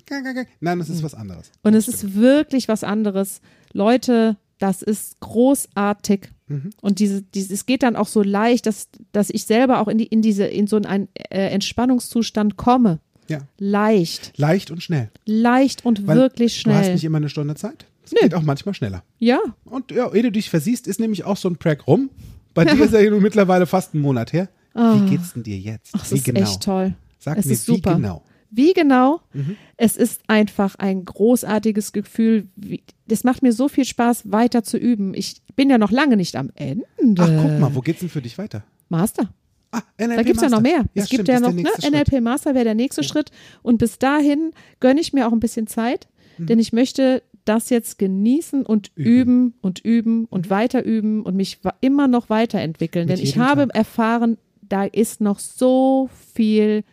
Nein, 0.60 0.80
das 0.80 0.90
ist 0.90 1.04
was 1.04 1.14
anderes. 1.14 1.52
Und 1.62 1.76
es 1.76 1.88
ist 1.88 2.16
wirklich 2.16 2.68
was 2.68 2.84
anderes. 2.84 3.42
Leute, 3.74 4.38
das 4.58 4.82
ist 4.82 5.20
großartig. 5.20 6.30
Mhm. 6.48 6.72
Und 6.82 7.00
diese, 7.00 7.22
diese, 7.22 7.54
es 7.54 7.66
geht 7.66 7.84
dann 7.84 7.96
auch 7.96 8.08
so 8.08 8.24
leicht, 8.24 8.66
dass, 8.66 8.90
dass 9.12 9.30
ich 9.30 9.46
selber 9.46 9.80
auch 9.80 9.88
in, 9.88 10.00
die, 10.00 10.06
in, 10.06 10.22
diese, 10.22 10.46
in 10.46 10.68
so 10.68 10.78
einen 10.78 11.10
äh, 11.30 11.50
Entspannungszustand 11.50 12.58
komme. 12.58 13.00
Ja. 13.28 13.40
Leicht. 13.58 14.38
Leicht 14.38 14.72
und 14.72 14.82
schnell. 14.82 15.10
Leicht 15.26 15.86
und 15.86 16.08
Weil 16.08 16.18
wirklich 16.18 16.64
Du 16.64 16.72
hast 16.72 16.80
schnell. 16.80 16.94
nicht 16.94 17.04
immer 17.04 17.18
eine 17.18 17.30
Stunde 17.30 17.56
Zeit. 17.56 17.86
Es 18.06 18.12
Nö. 18.12 18.18
geht 18.22 18.34
auch 18.36 18.42
manchmal 18.42 18.74
schneller. 18.76 19.04
Ja, 19.20 19.40
Und 19.66 19.92
ja, 19.92 20.12
ehe 20.14 20.24
du 20.24 20.32
dich 20.32 20.50
versiehst, 20.50 20.88
ist 20.88 21.00
nämlich 21.00 21.24
auch 21.24 21.38
so 21.38 21.48
ein 21.50 21.58
Prack 21.58 21.88
rum. 21.88 22.10
Bei 22.54 22.66
dir 22.66 22.84
ist 22.84 22.94
er 22.94 23.02
ja 23.04 23.10
nun 23.10 23.22
mittlerweile 23.22 23.66
fast 23.66 23.94
einen 23.94 24.04
Monat 24.04 24.34
her. 24.34 24.50
Wie 24.76 25.10
geht's 25.10 25.34
denn 25.34 25.44
dir 25.44 25.58
jetzt? 25.58 25.94
Ah. 25.96 26.00
ach, 26.02 26.06
es 26.06 26.12
wie 26.12 26.16
ist 26.18 26.26
genau? 26.26 26.42
echt 26.42 26.62
toll. 26.64 26.96
Sag 27.20 27.38
es 27.38 27.46
mir, 27.46 27.54
ist 27.54 27.68
wie 27.68 27.76
super. 27.76 27.96
genau? 27.96 28.24
Wie 28.52 28.74
genau? 28.74 29.22
Mhm. 29.34 29.56
Es 29.78 29.98
ist 29.98 30.22
einfach 30.28 30.76
ein 30.76 31.06
großartiges 31.06 31.92
Gefühl. 31.94 32.48
Wie, 32.56 32.84
das 33.08 33.24
macht 33.24 33.42
mir 33.42 33.54
so 33.54 33.68
viel 33.68 33.86
Spaß, 33.86 34.32
weiter 34.32 34.64
zu 34.64 34.78
üben. 34.78 35.14
Ich 35.16 35.42
bin 35.56 35.70
ja 35.70 35.78
noch 35.80 35.90
lange 35.92 36.18
nicht 36.18 36.36
am 36.36 36.52
Ende. 36.56 36.84
Ach, 37.20 37.30
guck 37.42 37.60
mal, 37.60 37.74
wo 37.76 37.82
geht's 37.82 38.02
denn 38.02 38.10
für 38.10 38.22
dich 38.22 38.38
weiter? 38.38 38.64
Master. 38.90 39.34
Ah, 39.72 39.82
NLP 39.98 40.16
Da 40.18 40.24
gibt 40.24 40.36
es 40.38 40.44
ja 40.44 40.50
noch 40.50 40.62
mehr. 40.62 40.84
Ja, 40.94 41.04
es 41.04 41.10
gibt 41.10 41.24
stimmt, 41.24 41.28
ja 41.30 41.40
noch, 41.40 41.52
ne? 41.54 41.64
NLP 41.90 42.22
Master 42.22 42.54
wäre 42.54 42.66
der 42.66 42.76
nächste 42.76 43.04
Schritt. 43.04 43.32
Und 43.64 43.80
bis 43.80 43.98
dahin 43.98 44.52
gönne 44.80 45.02
ich 45.02 45.14
mir 45.14 45.28
auch 45.28 45.32
ein 45.32 45.40
bisschen 45.40 45.66
Zeit, 45.66 46.08
Mhm. 46.38 46.46
denn 46.48 46.60
ich 46.60 46.74
möchte 46.74 47.24
das 47.46 47.70
jetzt 47.70 47.98
genießen 48.00 48.66
und 48.66 48.92
üben, 48.96 49.56
und 49.62 49.80
üben 49.80 50.26
und 50.26 50.50
weiter 50.50 50.84
üben 50.84 51.24
und 51.24 51.36
mich 51.36 51.60
immer 51.82 52.08
noch 52.08 52.30
weiterentwickeln. 52.30 53.06
Mhm. 53.06 53.12
Mit 53.12 53.20
denn 53.20 53.26
ich 53.26 53.38
habe 53.38 53.68
Tag. 53.68 53.76
erfahren, 53.76 54.38
da 54.62 54.86
ist 54.86 55.22
noch 55.22 55.40
so 55.40 56.10
viel 56.34 56.84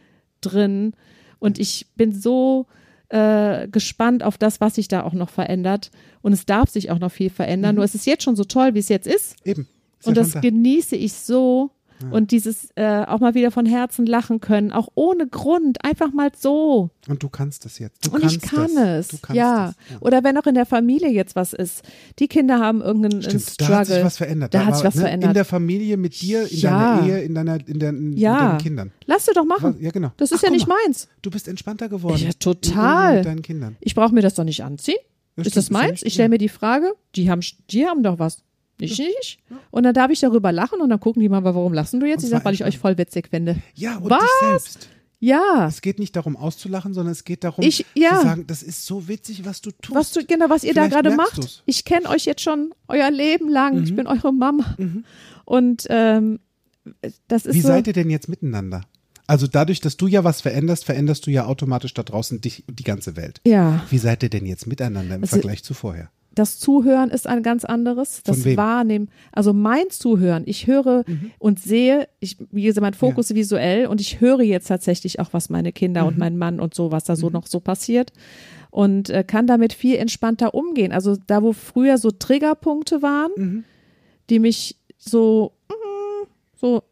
drin 0.40 0.94
und 1.38 1.59
ich 1.59 1.86
bin 1.96 2.12
so 2.12 2.66
äh, 3.11 3.68
gespannt 3.68 4.22
auf 4.22 4.38
das, 4.38 4.61
was 4.61 4.76
sich 4.76 4.88
da 4.88 5.03
auch 5.03 5.14
noch 5.14 5.30
verändert. 5.30 5.90
Und 6.22 6.32
es 6.32 6.46
darf 6.46 6.70
sich 6.70 6.90
auch 6.90 6.98
noch 6.98 7.11
viel 7.11 7.30
verändern. 7.30 7.74
Nur 7.74 7.84
es 7.84 7.94
ist 7.94 8.07
jetzt 8.07 8.22
schon 8.22 8.36
so 8.36 8.44
toll, 8.44 8.74
wie 8.74 8.78
es 8.78 8.88
jetzt 8.88 9.07
ist. 9.07 9.36
Eben. 9.44 9.62
Mhm. 9.62 9.68
Ist 9.98 10.07
Und 10.07 10.16
das 10.16 10.40
genieße 10.40 10.96
ich 10.96 11.12
so. 11.12 11.70
Und 12.11 12.30
dieses 12.30 12.70
äh, 12.76 13.05
auch 13.07 13.20
mal 13.20 13.34
wieder 13.34 13.51
von 13.51 13.66
Herzen 13.66 14.07
lachen 14.07 14.40
können, 14.40 14.72
auch 14.72 14.88
ohne 14.94 15.26
Grund, 15.26 15.84
einfach 15.84 16.12
mal 16.12 16.30
so. 16.36 16.90
Und 17.09 17.22
du 17.22 17.28
kannst 17.28 17.64
das 17.64 17.78
jetzt. 17.78 18.07
Du 18.07 18.12
und 18.12 18.24
ich 18.24 18.40
kann 18.40 18.74
das. 18.74 19.12
es. 19.12 19.20
Ja. 19.32 19.74
das. 19.90 20.03
Oder 20.03 20.24
wenn 20.24 20.36
auch 20.38 20.46
in 20.46 20.55
der 20.55 20.66
Familie 20.66 21.11
jetzt 21.11 21.36
was 21.36 21.53
ist. 21.53 21.82
Die 22.18 22.28
Kinder 22.28 22.59
haben 22.59 22.80
irgendeinen 22.80 23.22
Stimmt, 23.22 23.42
Struggle. 23.42 23.74
da 23.74 23.78
hat 23.80 23.86
sich 23.86 24.05
was 24.05 24.16
verändert. 24.16 24.55
Da 24.55 24.64
hat 24.64 24.76
sich 24.76 24.84
was 24.84 24.94
ne, 24.94 25.03
verändert. 25.03 25.30
In 25.30 25.34
der 25.34 25.44
Familie, 25.44 25.96
mit 25.96 26.20
dir, 26.20 26.51
in 26.51 26.59
Ja. 26.59 26.96
deiner 26.96 27.09
Ehe, 27.09 27.20
in, 27.22 27.34
deiner, 27.34 27.68
in, 27.68 27.78
der, 27.78 27.90
in 27.90 28.12
ja. 28.16 28.48
deinen 28.48 28.59
Kindern. 28.59 28.92
Lass 29.07 29.26
dir 29.26 29.34
doch 29.34 29.44
machen. 29.44 29.76
Ja, 29.80 29.90
genau. 29.90 30.12
Das 30.16 30.32
ist 30.32 30.38
Ach, 30.38 30.44
ja 30.44 30.51
nicht 30.51 30.66
mal. 30.66 30.76
meins. 30.86 31.09
Du 31.22 31.30
bist 31.30 31.48
entspannter 31.48 31.88
geworden. 31.88 32.16
Ja, 32.18 32.30
total. 32.38 33.16
Mit 33.16 33.26
deinen 33.26 33.42
Kindern. 33.42 33.76
Ich 33.80 33.94
brauche 33.94 34.14
mir 34.14 34.22
das 34.22 34.34
doch 34.34 34.44
nicht 34.44 34.64
anziehen. 34.64 34.96
Ja, 35.36 35.42
ist 35.42 35.51
stimmt, 35.53 35.57
das 35.57 35.64
ist 35.64 35.70
ja 35.70 35.78
meins? 35.78 36.03
Ich 36.03 36.12
stelle 36.14 36.26
ja. 36.26 36.30
mir 36.30 36.38
die 36.38 36.48
Frage, 36.48 36.94
die 37.14 37.30
haben, 37.30 37.40
die 37.70 37.86
haben 37.86 38.03
doch 38.03 38.18
was. 38.18 38.42
Ich 38.85 38.99
nicht. 38.99 39.39
Und 39.70 39.83
dann 39.83 39.95
darf 39.95 40.11
ich 40.11 40.20
darüber 40.20 40.53
lachen 40.53 40.81
und 40.81 40.89
dann 40.91 41.01
gucken 41.01 41.20
die 41.22 41.28
mal, 41.28 41.43
warum 41.45 41.72
lassen 41.72 42.01
du 42.01 42.07
jetzt? 42.07 42.20
Und 42.20 42.24
Ich 42.24 42.31
sage, 42.31 42.45
weil 42.45 42.55
ich 42.55 42.64
euch 42.64 42.78
voll 42.78 42.97
witzig 42.99 43.28
finde. 43.31 43.57
Ja, 43.74 43.97
und 43.99 44.11
Was? 44.11 44.20
dich 44.20 44.31
selbst. 44.49 44.89
Ja. 45.22 45.66
Es 45.68 45.83
geht 45.83 45.99
nicht 45.99 46.16
darum 46.16 46.35
auszulachen, 46.37 46.95
sondern 46.95 47.12
es 47.12 47.24
geht 47.24 47.45
darum 47.45 47.62
Ich- 47.62 47.85
ja. 47.95 48.20
zu 48.20 48.22
sagen, 48.26 48.47
das 48.47 48.62
ist 48.62 48.87
so 48.87 49.07
witzig, 49.07 49.45
was 49.45 49.61
du 49.61 49.70
tust. 49.70 49.95
Was 49.95 50.12
du, 50.12 50.24
genau, 50.24 50.49
was 50.49 50.64
ihr 50.64 50.72
da 50.72 50.83
Vielleicht 50.85 50.95
gerade 50.95 51.11
merkst 51.16 51.37
macht. 51.37 51.45
du's. 51.45 51.62
Ich 51.66 51.85
kenne 51.85 52.09
euch 52.09 52.24
jetzt 52.24 52.41
schon 52.41 52.72
euer 52.89 53.11
Leben 53.11 53.49
lang. 53.49 53.76
Mhm. 53.76 53.85
Ich 53.85 53.95
bin 53.95 54.07
eure 54.07 54.33
Mama. 54.33 54.76
Und 55.45 55.87
ähm, 55.91 56.41
das 57.28 57.45
ist 57.47 57.55
Wie 57.55 57.61
so. 57.61 57.68
seid 57.68 57.87
ihr 57.87 57.93
denn 57.93 58.09
jetzt 58.09 58.28
miteinander? 58.28 58.83
Also 59.26 59.47
dadurch, 59.47 59.81
dass 59.81 59.97
du 59.97 60.07
ja 60.09 60.24
was 60.24 60.41
veränderst, 60.41 60.85
veränderst 60.87 61.26
du 61.26 61.31
ja 61.31 61.45
automatisch 61.45 61.95
da 61.95 62.03
draußen 62.03 62.41
dich 62.41 62.64
und 62.66 62.78
die 62.78 62.85
ganze 62.85 63.14
Welt. 63.16 63.41
Ja. 63.47 63.85
Wie 63.91 63.99
seid 63.99 64.22
ihr 64.22 64.28
denn 64.31 64.47
jetzt 64.47 64.66
miteinander 64.66 65.14
im 65.16 65.22
Also- 65.22 65.37
Vergleich 65.37 65.62
zu 65.62 65.74
vorher? 65.74 66.11
Das 66.33 66.59
Zuhören 66.59 67.11
ist 67.11 67.26
ein 67.26 67.43
ganz 67.43 67.64
anderes. 67.64 68.22
Das? 68.22 68.45
Wahrnehmen. 68.57 69.09
Also 69.33 69.53
mein 69.53 69.91
Zuhören. 69.91 70.45
Ich 70.47 70.66
höre 70.66 71.05
und 71.39 71.61
sehe, 71.61 72.09
ich, 72.20 72.37
wie 72.51 72.62
gesagt, 72.62 72.83
mein 72.83 72.95
Fokus 72.95 73.31
ist 73.31 73.37
visuell 73.37 73.87
und 73.87 74.01
ich 74.01 74.20
höre 74.20 74.43
jetzt 74.43 74.68
tatsächlich 74.68 75.18
auch, 75.18 75.33
was 75.33 75.51
meine 75.51 75.72
Kinder 75.72 76.07
und 76.07 76.18
mein 76.18 76.39
Mann 76.39 76.61
und 76.61 76.74
so, 76.74 76.93
was 76.93 77.05
da 77.05 77.16
so 77.16 77.31
noch 77.31 77.47
so 77.47 77.61
passiert. 77.61 78.12
Und 78.70 79.11
äh, 79.11 79.24
kann 79.24 79.49
damit 79.49 79.72
viel 79.72 79.97
entspannter 79.97 80.55
umgehen. 80.55 80.93
Also 80.93 81.16
da, 81.26 81.43
wo 81.43 81.53
früher 81.53 81.99
so 81.99 82.12
Triggerpunkte 82.12 83.03
waren, 83.03 83.33
die 84.31 84.39
mich 84.39 84.76
so, 84.97 85.53
mm, 85.68 86.26
so, 86.55 86.83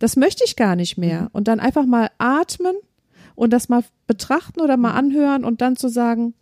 das 0.00 0.16
möchte 0.16 0.42
ich 0.44 0.56
gar 0.56 0.74
nicht 0.74 0.98
mehr. 0.98 1.30
Und 1.32 1.46
dann 1.46 1.60
einfach 1.60 1.86
mal 1.86 2.10
atmen 2.18 2.74
und 3.36 3.52
das 3.52 3.68
mal 3.68 3.84
betrachten 4.08 4.60
oder 4.60 4.76
mal 4.76 4.92
anhören 4.92 5.44
und 5.44 5.60
dann 5.60 5.76
zu 5.76 5.88
sagen, 5.88 6.34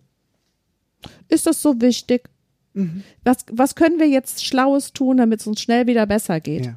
ist 1.28 1.46
das 1.46 1.62
so 1.62 1.80
wichtig? 1.80 2.28
Was, 3.24 3.38
was 3.50 3.74
können 3.74 3.98
wir 3.98 4.08
jetzt 4.08 4.44
Schlaues 4.44 4.92
tun, 4.92 5.16
damit 5.16 5.40
es 5.40 5.46
uns 5.46 5.60
schnell 5.60 5.86
wieder 5.86 6.06
besser 6.06 6.40
geht? 6.40 6.66
Ja. 6.66 6.76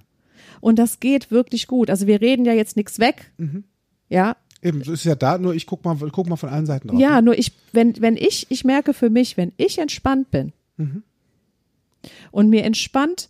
Und 0.60 0.80
das 0.80 1.00
geht 1.00 1.30
wirklich 1.30 1.68
gut. 1.68 1.90
Also 1.90 2.08
wir 2.08 2.20
reden 2.22 2.46
ja 2.46 2.54
jetzt 2.54 2.76
nichts 2.78 3.00
weg. 3.00 3.32
Ja, 4.10 4.36
Eben, 4.62 4.80
es 4.80 4.88
ist 4.88 5.04
ja 5.04 5.16
da, 5.16 5.38
nur 5.38 5.54
ich 5.54 5.66
guck 5.68 5.84
mal, 5.84 5.98
guck 6.12 6.30
mal 6.30 6.38
von 6.38 6.48
allen 6.50 6.66
Seiten 6.66 6.88
drauf. 6.88 6.98
ja, 7.00 7.22
nur 7.22 7.38
ich, 7.38 7.52
wenn, 7.74 8.00
wenn 8.02 8.16
ich, 8.16 8.48
ich 8.50 8.64
merke 8.64 8.94
für 8.94 9.10
mich, 9.10 9.36
wenn 9.36 9.52
ich 9.58 9.78
entspannt 9.78 10.32
bin 10.32 10.54
und 12.32 12.50
mir 12.50 12.64
entspannt 12.64 13.30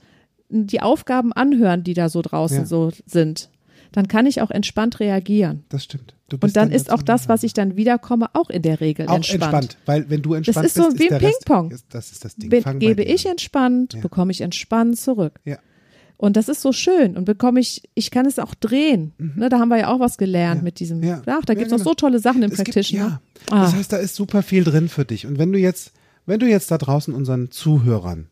die 0.49 0.81
Aufgaben 0.81 1.33
anhören, 1.33 1.83
die 1.83 1.95
da 1.95 2.09
so 2.09 2.21
draußen 2.21 2.59
Ja. 2.59 2.65
so 2.65 2.91
sind, 3.07 3.49
dann 3.91 4.07
kann 4.07 4.25
ich 4.27 4.41
auch 4.41 4.51
entspannt 4.51 4.99
reagieren. 4.99 5.63
Das 5.69 5.83
stimmt. 5.83 6.12
Bist 6.29 6.41
Und 6.43 6.55
dann 6.55 6.71
ist 6.71 6.87
dazu- 6.87 6.97
auch 6.97 7.01
das, 7.03 7.29
was 7.29 7.43
ich 7.43 7.53
dann 7.53 7.75
wiederkomme, 7.75 8.27
auch 8.33 8.49
in 8.49 8.61
der 8.63 8.79
Regel 8.81 9.07
auch 9.07 9.15
entspannt. 9.15 9.43
entspannt. 9.43 9.77
Weil 9.85 10.09
wenn 10.09 10.21
du 10.21 10.33
entspannt 10.33 10.65
ist 10.65 10.73
so 10.75 10.87
bist, 10.87 10.99
wie 10.99 11.05
ist 11.07 11.11
ein 11.13 11.19
Ping-Pong. 11.19 11.71
ist- 11.71 11.85
Das 11.89 12.11
ist 12.11 12.25
das 12.25 12.35
Ding. 12.35 12.49
Bin, 12.49 12.79
gebe 12.79 13.03
ich 13.03 13.25
an. 13.25 13.31
entspannt, 13.33 13.93
Ja. 13.93 13.99
bekomme 14.01 14.31
ich 14.31 14.41
entspannt 14.41 14.97
zurück. 14.97 15.39
Ja. 15.45 15.57
Und 16.17 16.37
das 16.37 16.47
ist 16.47 16.61
so 16.61 16.71
schön. 16.71 17.17
Und 17.17 17.25
bekomme 17.25 17.59
ich, 17.59 17.83
ich 17.93 18.09
kann 18.09 18.25
es 18.25 18.39
auch 18.39 18.55
drehen. 18.55 19.11
Ne, 19.17 19.49
da 19.49 19.59
haben 19.59 19.67
wir 19.69 19.77
ja 19.77 19.87
auch 19.93 19.99
was 19.99 20.17
gelernt 20.17 20.59
Ja. 20.61 20.63
mit 20.63 20.79
diesem. 20.79 21.03
Ja. 21.03 21.21
Ach, 21.25 21.43
da 21.45 21.53
gibt 21.53 21.65
es 21.67 21.71
noch 21.71 21.79
genau. 21.79 21.89
so 21.91 21.93
tolle 21.95 22.19
Sachen 22.19 22.41
im 22.41 22.49
Es 22.51 22.57
gibt, 22.57 22.69
Practitioner. 22.73 23.21
ja, 23.49 23.51
Ah. 23.51 23.63
das 23.65 23.75
heißt, 23.75 23.91
da 23.91 23.97
ist 23.97 24.15
super 24.15 24.41
viel 24.41 24.63
drin 24.63 24.87
für 24.89 25.03
dich. 25.05 25.27
Und 25.27 25.37
wenn 25.37 25.51
du 25.51 25.59
jetzt, 25.59 25.91
wenn 26.25 26.39
du 26.39 26.47
jetzt 26.47 26.71
da 26.71 26.77
draußen 26.77 27.13
unseren 27.13 27.51
Zuhörern 27.51 28.27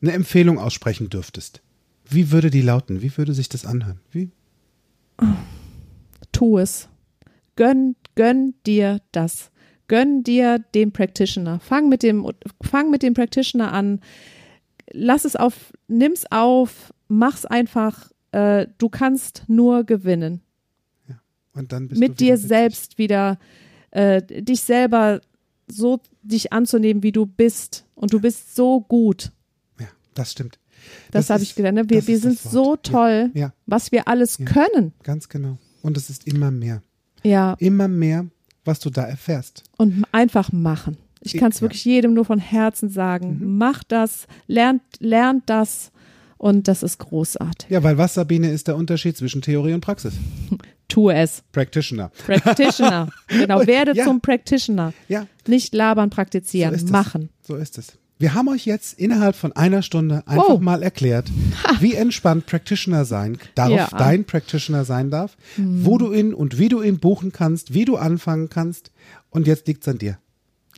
eine 0.00 0.12
Empfehlung 0.12 0.58
aussprechen 0.58 1.10
dürftest, 1.10 1.60
wie 2.08 2.30
würde 2.30 2.50
die 2.50 2.62
lauten? 2.62 3.02
Wie 3.02 3.14
würde 3.18 3.34
sich 3.34 3.48
das 3.48 3.66
anhören? 3.66 3.98
Wie? 4.12 4.30
tu 6.32 6.58
es. 6.58 6.88
Gönn, 7.58 7.96
gönn 8.14 8.54
dir 8.66 9.00
das. 9.10 9.50
Gönn 9.88 10.22
dir 10.22 10.60
den 10.74 10.92
Practitioner. 10.92 11.58
Fang 11.58 11.88
mit 11.88 12.04
dem, 12.04 12.24
fang 12.62 12.90
mit 12.90 13.02
dem 13.02 13.14
Practitioner 13.14 13.72
an. 13.72 14.00
Lass 14.92 15.24
es 15.24 15.34
auf, 15.34 15.72
nimm's 15.88 16.24
auf, 16.30 16.94
mach's 17.08 17.44
einfach. 17.44 18.12
Äh, 18.30 18.66
du 18.78 18.88
kannst 18.88 19.42
nur 19.48 19.82
gewinnen. 19.84 20.40
Und 21.54 21.72
dann 21.72 21.88
bist 21.88 21.98
du 22.00 22.00
mit 22.06 22.10
wieder 22.20 22.26
dir 22.26 22.34
witzig. 22.34 22.48
selbst 22.48 22.98
wieder, 22.98 23.38
äh, 23.90 24.22
dich 24.22 24.60
selber 24.62 25.20
so 25.66 25.98
dich 26.22 26.52
anzunehmen, 26.52 27.02
wie 27.02 27.10
du 27.10 27.26
bist. 27.26 27.84
Und 27.96 28.12
du 28.12 28.20
bist 28.20 28.54
so 28.54 28.80
gut. 28.82 29.32
Ja, 29.80 29.88
das 30.14 30.30
stimmt. 30.30 30.60
Das, 31.10 31.28
habe 31.30 31.42
ist- 31.42 31.48
ich 31.50 31.54
gelernt. 31.56 31.76
Ne? 31.76 31.90
Wir, 31.90 31.98
das 31.98 32.06
wir 32.06 32.18
sind 32.20 32.44
das 32.44 32.52
so 32.52 32.76
toll, 32.76 33.30
Ja, 33.34 33.40
ja, 33.40 33.52
was 33.66 33.90
wir 33.90 34.06
alles 34.06 34.38
Ja. 34.38 34.44
können. 34.44 34.92
ganz 35.02 35.28
genau. 35.28 35.58
Und 35.82 35.96
es 35.96 36.08
ist 36.10 36.26
immer 36.28 36.50
mehr. 36.52 36.82
Ja. 37.22 37.54
Immer 37.58 37.88
mehr, 37.88 38.26
was 38.64 38.80
du 38.80 38.90
da 38.90 39.02
erfährst. 39.04 39.64
und 39.76 40.04
einfach 40.12 40.52
machen. 40.52 40.96
Ich 41.20 41.32
Ja. 41.32 41.40
kann 41.40 41.50
es 41.50 41.60
wirklich 41.62 41.84
jedem 41.84 42.14
nur 42.14 42.24
von 42.24 42.38
Herzen 42.38 42.88
sagen. 42.90 43.40
Mach 43.58 43.82
das, 43.84 44.26
lernt, 44.46 44.82
lernt 45.00 45.44
das 45.50 45.90
und 46.36 46.68
das 46.68 46.82
ist 46.84 46.98
großartig. 46.98 47.68
Ja, 47.70 47.82
weil 47.82 47.98
was, 47.98 48.14
Sabine, 48.14 48.50
ist 48.50 48.68
der 48.68 48.76
Unterschied 48.76 49.16
zwischen 49.16 49.42
Theorie 49.42 49.72
und 49.72 49.80
Praxis? 49.80 50.14
Tu 50.88 51.10
es. 51.10 51.42
Practitioner. 51.52 52.10
Practitioner. 52.26 53.08
genau, 53.28 53.66
werde 53.66 53.94
Ja. 53.94 54.04
zum 54.04 54.20
Practitioner. 54.22 54.94
Ja, 55.08 55.26
Nicht 55.46 55.74
labern, 55.74 56.08
so 56.10 56.14
praktizieren, 56.14 56.74
es. 56.74 56.84
machen. 56.84 57.28
So 57.42 57.56
ist 57.56 57.76
es. 57.78 57.98
Wir 58.18 58.34
haben 58.34 58.48
euch 58.48 58.66
jetzt 58.66 58.98
innerhalb 58.98 59.36
von 59.36 59.52
einer 59.52 59.82
Stunde 59.82 60.22
einfach 60.26 60.48
Wow. 60.48 60.60
mal 60.60 60.82
erklärt, 60.82 61.30
wie 61.80 61.94
entspannt 61.94 62.46
Practitioner 62.46 63.04
sein 63.04 63.38
darf, 63.54 63.70
Ja. 63.70 63.88
dein 63.96 64.24
Practitioner 64.24 64.84
sein 64.84 65.10
darf, 65.10 65.36
wo 65.56 65.98
du 65.98 66.12
ihn 66.12 66.34
und 66.34 66.58
wie 66.58 66.68
du 66.68 66.82
ihn 66.82 66.98
buchen 66.98 67.30
kannst, 67.32 67.74
wie 67.74 67.84
du 67.84 67.96
anfangen 67.96 68.48
kannst. 68.50 68.90
Und 69.30 69.46
jetzt 69.46 69.68
liegt's 69.68 69.86
an 69.86 69.98
dir. 69.98 70.18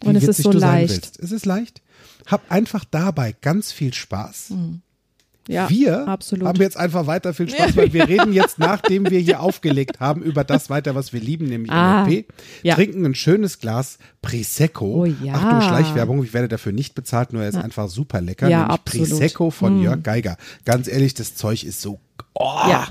Wie 0.02 0.08
Und 0.08 0.16
es 0.16 0.24
ist 0.28 0.42
so 0.42 0.52
leicht. 0.52 1.18
Es 1.18 1.32
ist 1.32 1.46
leicht. 1.46 1.80
Hab 2.26 2.50
einfach 2.50 2.84
dabei 2.84 3.34
ganz 3.40 3.72
viel 3.72 3.94
Spaß. 3.94 4.52
Ja, 5.50 5.68
wir 5.68 6.06
absolut. 6.08 6.46
haben 6.46 6.60
jetzt 6.60 6.76
einfach 6.76 7.06
weiter 7.06 7.34
viel 7.34 7.48
Spaß, 7.50 7.76
weil 7.76 7.92
wir 7.92 8.06
reden 8.08 8.32
jetzt, 8.32 8.58
nachdem 8.58 9.10
wir 9.10 9.18
hier 9.18 9.40
aufgelegt 9.40 10.00
haben, 10.00 10.22
über 10.22 10.44
das 10.44 10.70
weiter, 10.70 10.94
was 10.94 11.12
wir 11.12 11.20
lieben, 11.20 11.46
nämlich 11.46 11.70
Ah, 11.72 12.04
NLP. 12.06 12.26
ja. 12.62 12.74
Trinken 12.74 13.04
ein 13.04 13.14
schönes 13.14 13.58
Glas 13.58 13.98
Prosecco. 14.22 15.02
Oh 15.02 15.04
ja. 15.04 15.34
Achtung, 15.34 15.60
Schleichwerbung, 15.62 16.22
ich 16.22 16.32
werde 16.32 16.48
dafür 16.48 16.72
nicht 16.72 16.94
bezahlt, 16.94 17.32
nur 17.32 17.42
er 17.42 17.48
ist 17.48 17.56
einfach 17.56 17.88
super 17.88 18.20
lecker. 18.20 18.48
Ja, 18.48 18.58
nämlich 18.60 18.74
absolut. 18.74 19.08
Prosecco 19.10 19.50
von 19.50 19.82
Jörg 19.82 20.02
Geiger. 20.02 20.36
Ganz 20.64 20.86
ehrlich, 20.88 21.14
das 21.14 21.34
Zeug 21.34 21.64
ist 21.64 21.80
so 21.80 21.98
oh, 22.34 22.44
Ja. 22.68 22.88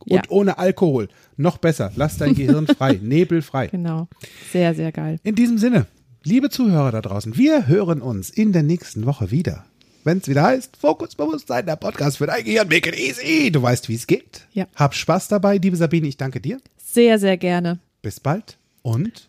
und 0.00 0.12
Ja. 0.14 0.22
ohne 0.30 0.58
Alkohol. 0.58 1.08
Noch 1.36 1.58
besser. 1.58 1.92
Lass 1.96 2.16
dein 2.16 2.34
Gehirn 2.34 2.66
frei, 2.78 2.98
nebelfrei. 3.02 3.66
Genau. 3.68 4.08
Sehr, 4.52 4.74
sehr 4.74 4.92
geil. 4.92 5.18
In 5.24 5.34
diesem 5.34 5.58
Sinne, 5.58 5.86
liebe 6.24 6.48
Zuhörer 6.50 6.90
da 6.90 7.00
draußen, 7.02 7.36
wir 7.36 7.66
hören 7.66 8.00
uns 8.00 8.30
in 8.30 8.52
der 8.52 8.62
nächsten 8.62 9.04
Woche 9.06 9.30
wieder. 9.30 9.64
Wenn 10.08 10.18
es 10.18 10.28
wieder 10.28 10.42
heißt, 10.42 10.78
Fokusbewusstsein, 10.78 11.66
der 11.66 11.76
Podcast 11.76 12.16
für 12.16 12.26
dein 12.26 12.42
Gehirn, 12.42 12.66
make 12.66 12.88
it 12.88 12.98
easy. 12.98 13.50
Du 13.52 13.60
weißt, 13.60 13.90
wie 13.90 13.94
es 13.94 14.06
geht. 14.06 14.46
Ja. 14.54 14.66
Hab 14.74 14.94
Spaß 14.94 15.28
dabei, 15.28 15.58
liebe 15.58 15.76
Sabine, 15.76 16.08
ich 16.08 16.16
danke 16.16 16.40
dir. 16.40 16.62
Sehr, 16.78 17.18
sehr 17.18 17.36
gerne. 17.36 17.78
Bis 18.00 18.18
bald 18.18 18.56
und 18.80 19.28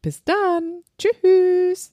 Bis 0.00 0.24
dann. 0.24 0.80
Tschüss. 0.96 1.92